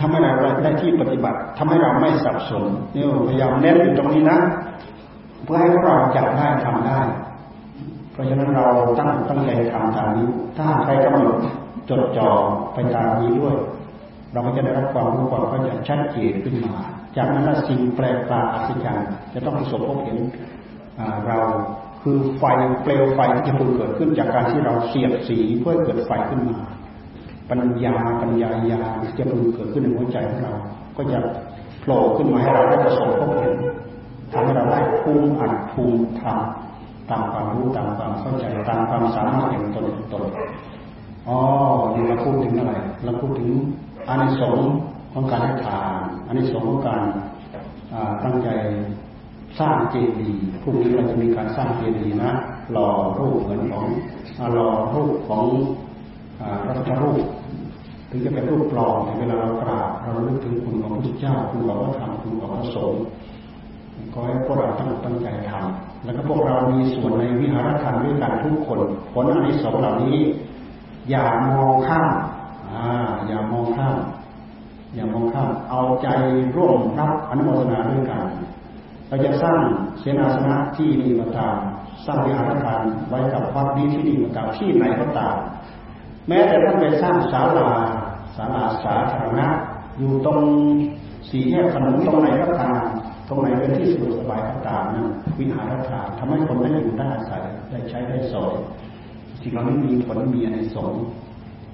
[0.00, 0.32] ทำให้เรา
[0.62, 2.64] ได้ที่ปฏิบัติทำให้เราไม่สับสน
[2.94, 4.38] นี่พยายามเน้นอยู่ตรงนี้นะ
[5.44, 7.00] เพื่อให้เราจับได้ทำได้
[8.18, 8.66] ราะฉะนั้นเรา
[8.98, 10.28] ตั้งตั้งใจทำตามนี้
[10.58, 11.36] ถ้าใครกำหนด
[11.90, 12.30] จดจ่อ
[12.74, 13.56] ไปตามนี้ด้วย
[14.32, 16.76] เราก็จะได้รับความรู้ความเข้าใจชัดเจนขึ้นมา
[17.16, 20.18] จากนั้นสิ่งแปลกประหลาดอัศจรรย์จะต้องประสบพบเห็น
[21.26, 21.38] เรา
[22.02, 22.44] คือไฟ
[22.82, 26.58] เปลวไฟที่จะเกิดขึ้นจากการที่เราเสียบสีเพื่อเกิดไฟขึ้นมา
[27.50, 28.82] ปัญญาปัญญาญา
[29.18, 30.54] จะพึงเกิดขึ้นในหัวใจของเรา
[30.96, 31.18] ก็จะ
[31.80, 33.54] โผล่ขึ้นมาให้เราได้ประสบพบเห็น
[34.32, 36.38] ทำให้เราได้ภูมิอัดภูมิธรรม
[37.10, 40.24] ตามความรู้ตามความเข้าใจตามความสามารถแห่งตนตน
[41.28, 41.38] อ๋อ
[41.94, 42.74] นี่เราพูดถึงอะไร
[43.04, 43.50] เราพูดถึง
[44.08, 44.70] อานิสงส์
[45.12, 45.92] ของการให้ทาน
[46.26, 47.02] อานิสงส์ของการ
[48.24, 48.48] ตั้งใจ
[49.58, 52.32] สร้างเจดีย์พรุ่งนี้เราจะมีการสร้างเจดีย์นะ
[52.72, 53.86] หล่อรูปเหมือนของ
[54.54, 55.44] หล่อรูปของ
[56.64, 57.24] พระพุทธรูป
[58.10, 63.02] ถึงจะเป็นรูปปลอมเวลาเรากราบเราลึกถึงคุณของพระพุทธเจ้าคุณของพระธรรมคุณของพระสงฆ์
[64.12, 68.80] ขอให้พวกเราตั้งตั้งใจทำ แล้วก็พวกเรามีส่วนในวิหารธรรมด้วยกันทุกคน
[69.12, 70.16] ผลอันนี้สองเหล่านี้
[71.10, 72.10] อย่ามองข้าม
[72.70, 72.84] อ่า
[73.26, 73.96] อย่ามองข้าม
[74.94, 76.08] อย่ามองข้ามเอาใจ
[76.56, 78.22] ร่วมรับอนุโมทนาด้วยกัน
[79.08, 79.60] เราจะสร้าง
[80.00, 81.56] เสนาสนะที่ดีมาตาม
[82.06, 85.36] สร้างวิหารธรรมไว้กับวัดนี้ที่ดีมาตามที่ไหนก็ตาม
[86.28, 87.70] แม้แต่ท่านไปสร้างศาลา
[88.36, 89.46] ศาลาสาธารณะ
[89.98, 90.40] อยู่ตรง
[91.28, 92.80] สี่แยกถนนตรงไหนก็ตาม
[93.28, 95.06] ตรงไหนเป็นที่สะดวกสบายก็ตามนั้น
[95.38, 98.54] วิหารธรรมทำให้คนได้อยู่ได้อาศัยได้ใช้ได้สอย
[99.40, 101.02] สิ่งเหล่านี้มีผลมีอานิสงส์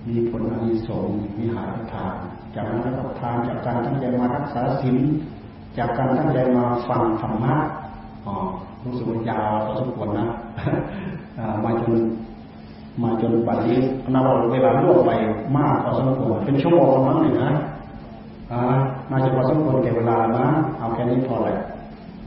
[0.08, 2.14] มีผลอานิสงส์วิหารธรรม
[2.54, 4.98] จากนั้นก็ทานจากการตั้งใจมารักษาศีล
[5.78, 7.54] จากการตั้งใจมาฟังธรรมะ
[8.26, 8.34] อ๋อ
[8.84, 10.26] รู้สึกว่ายาวพอสมควรนะ
[11.64, 11.92] มาจน
[13.02, 13.78] มาจนบัดนี้
[14.14, 15.10] นับเวลาล่วงไป
[15.56, 17.52] มากพอสมควรเป็นชั่วโมงมั้งหนึ่งนะ
[19.10, 20.46] น่าจะพอสมควรแก่เวลานะ
[20.78, 21.56] เอาแค่นี้พอเลย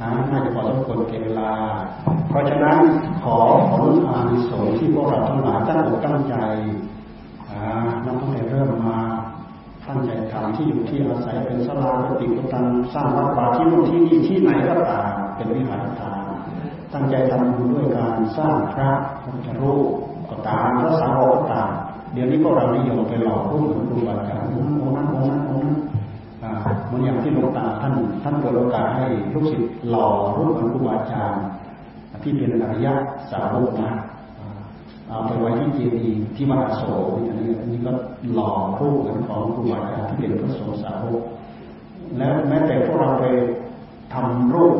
[0.01, 1.51] นะน่าจะพอสมควรแก่เวลา
[2.29, 2.79] เพราะฉะนั้น
[3.23, 3.37] ขอ
[3.73, 6.35] ผลอานิสงส์ที่พวกเราทั้งหลายตั้งอกตั้งใจ
[8.05, 8.99] นับตั้งแต่เริ่มมา
[9.87, 16.19] ตั้งใจทำที่อยู่ที่อาศัยเป็นสลาปฏิปตังสร้างวัดป่าที่นู่นที่นี่ที่ไหนก็ตามเป็นวิหารทาน
[16.93, 18.91] ตั้งใจทำบุญด้วยการสร้างพระ
[19.23, 19.87] พุทธรูป
[20.29, 21.69] ก็ตามพระสาวกก็ตาม
[22.13, 25.75] เดี๋ยวนี้พวกเรานิยมไปหลอกรูปเหมือนครูบาอาจารย์องค์นั้นองค์นั้นองค์นั้น
[26.85, 27.93] เหมือนอย่างที่หลวงตาท่าน
[28.23, 30.07] ท่านเปิดโอกาสให้ลูกศิษย์หล่อ
[30.37, 31.43] รูปของครูอาจารย์
[32.23, 32.93] ที่เป็นอริยะ
[33.31, 33.91] สาวกนะ
[35.07, 37.91] เอาไปไว้ที่เจดีย์ที่มหาโศกอันนี้อันนี้ก็
[38.33, 38.97] หล่อรูป
[39.29, 41.21] ของครูบาอาจารย์ที่เป็นพระสงฆ์สาวก
[42.17, 43.25] แล้วแม้แต่พวกเราไป
[44.13, 44.75] ทำรูป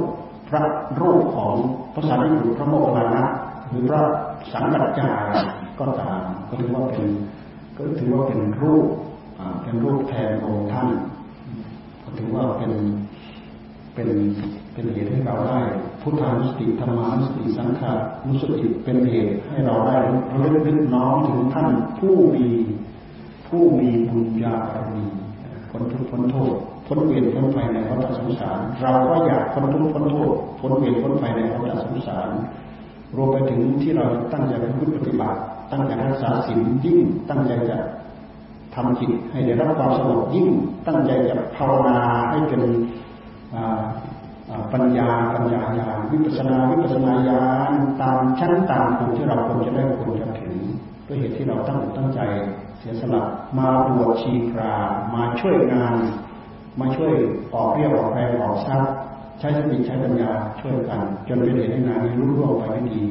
[0.49, 0.61] พระ
[1.01, 1.53] รูปของ
[1.93, 3.23] พระสารีบุตรพระโมคคัลลานะ
[3.69, 4.01] หรือพระ
[4.53, 5.23] สังกัจจาย
[5.79, 7.07] ก็ตามก็ถือว่าเป็น
[7.77, 8.87] ก็ถือว่าเป็นรูป
[9.63, 10.87] เป็นรูปแทนองค์ท่าน
[12.19, 12.71] ถือว่าเป็น
[13.93, 14.09] เป็น
[14.73, 15.59] เป็นเหตุให้เราได้
[16.01, 17.91] พุทธานุสติธรรมานุสติสังขา
[18.27, 19.97] นุสติเป็นเหตุให้เราได้
[20.31, 21.69] ระลึกนึกน้อมถึงท่าน
[21.99, 22.47] ผู้มี
[23.47, 25.05] ผู้มีบุญญาบารมี
[25.69, 26.53] พ้นทุกข์พ้นโทษ
[26.87, 32.29] พ้นเวรพ้นภัยในวัฏสงสาร เราก็อยากพ้นทุกข์พ้นโทษพ้นเวรพ้นภัยในวัฏสงสาร
[33.15, 34.53] รวมไปถึงที่เราตั้งใจ
[34.97, 35.39] ปฏิบัติ
[35.71, 37.77] ตั้งใจรักษาศีลยิ่งตั้งใจจะ
[38.77, 40.47] ทำจิตให้ได้รับความสงบยิ่ง
[40.87, 41.97] ตั้งใจจะภาวนา
[42.29, 42.61] ให้เป็น
[44.73, 47.71] ปัญญาปัญญาญาณวิปัสนาวิปัสนาญาณ
[48.01, 50.53] ตามชั้นตามภูมิที่เราควรจะได้ควรจะถึง
[51.07, 52.19] ด้วยเหตุที่เราตั้งตั้งใจ
[52.79, 53.21] เสียสละ
[53.57, 54.73] มาบวชชีพรา
[55.13, 55.95] มาช่วยงาน
[56.79, 57.13] มาช่วย
[57.53, 58.91] ออกเรียกออกแรงออกทรัพย์
[59.39, 60.29] ใช้สติใช้ปัญญา
[60.59, 63.01] ช่วยกันจนเป็นเหตุให้งานนี้รุ่งร่วงไปได้ดี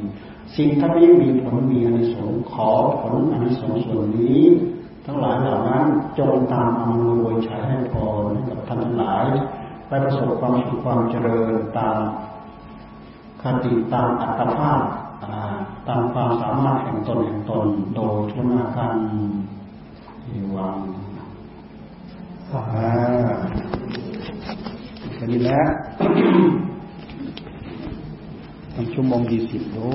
[0.56, 2.70] สิ่งทั้งนี้มีผลมีอนิสงส์ขอ
[3.00, 4.42] ผลอนิสงส์ส่วนนี้
[5.06, 5.84] ทั้งหลายเหล่านั้น
[6.18, 7.94] จงตามอำนวยชัยให้พ
[8.28, 9.24] รกับท่านทั้งหลาย
[9.88, 11.96] ไปประสบความสุขความเจริญตาม
[13.42, 14.80] คติตามอัตภาพ
[15.88, 17.66] ตามความสามารถแห่งตนแห่งตน
[17.96, 18.96] โดยทุนาการ
[20.56, 20.76] วัง
[25.14, 25.60] แค่นี้แหละ
[28.74, 29.88] ทำชั่วโมงยี่สิบโอ้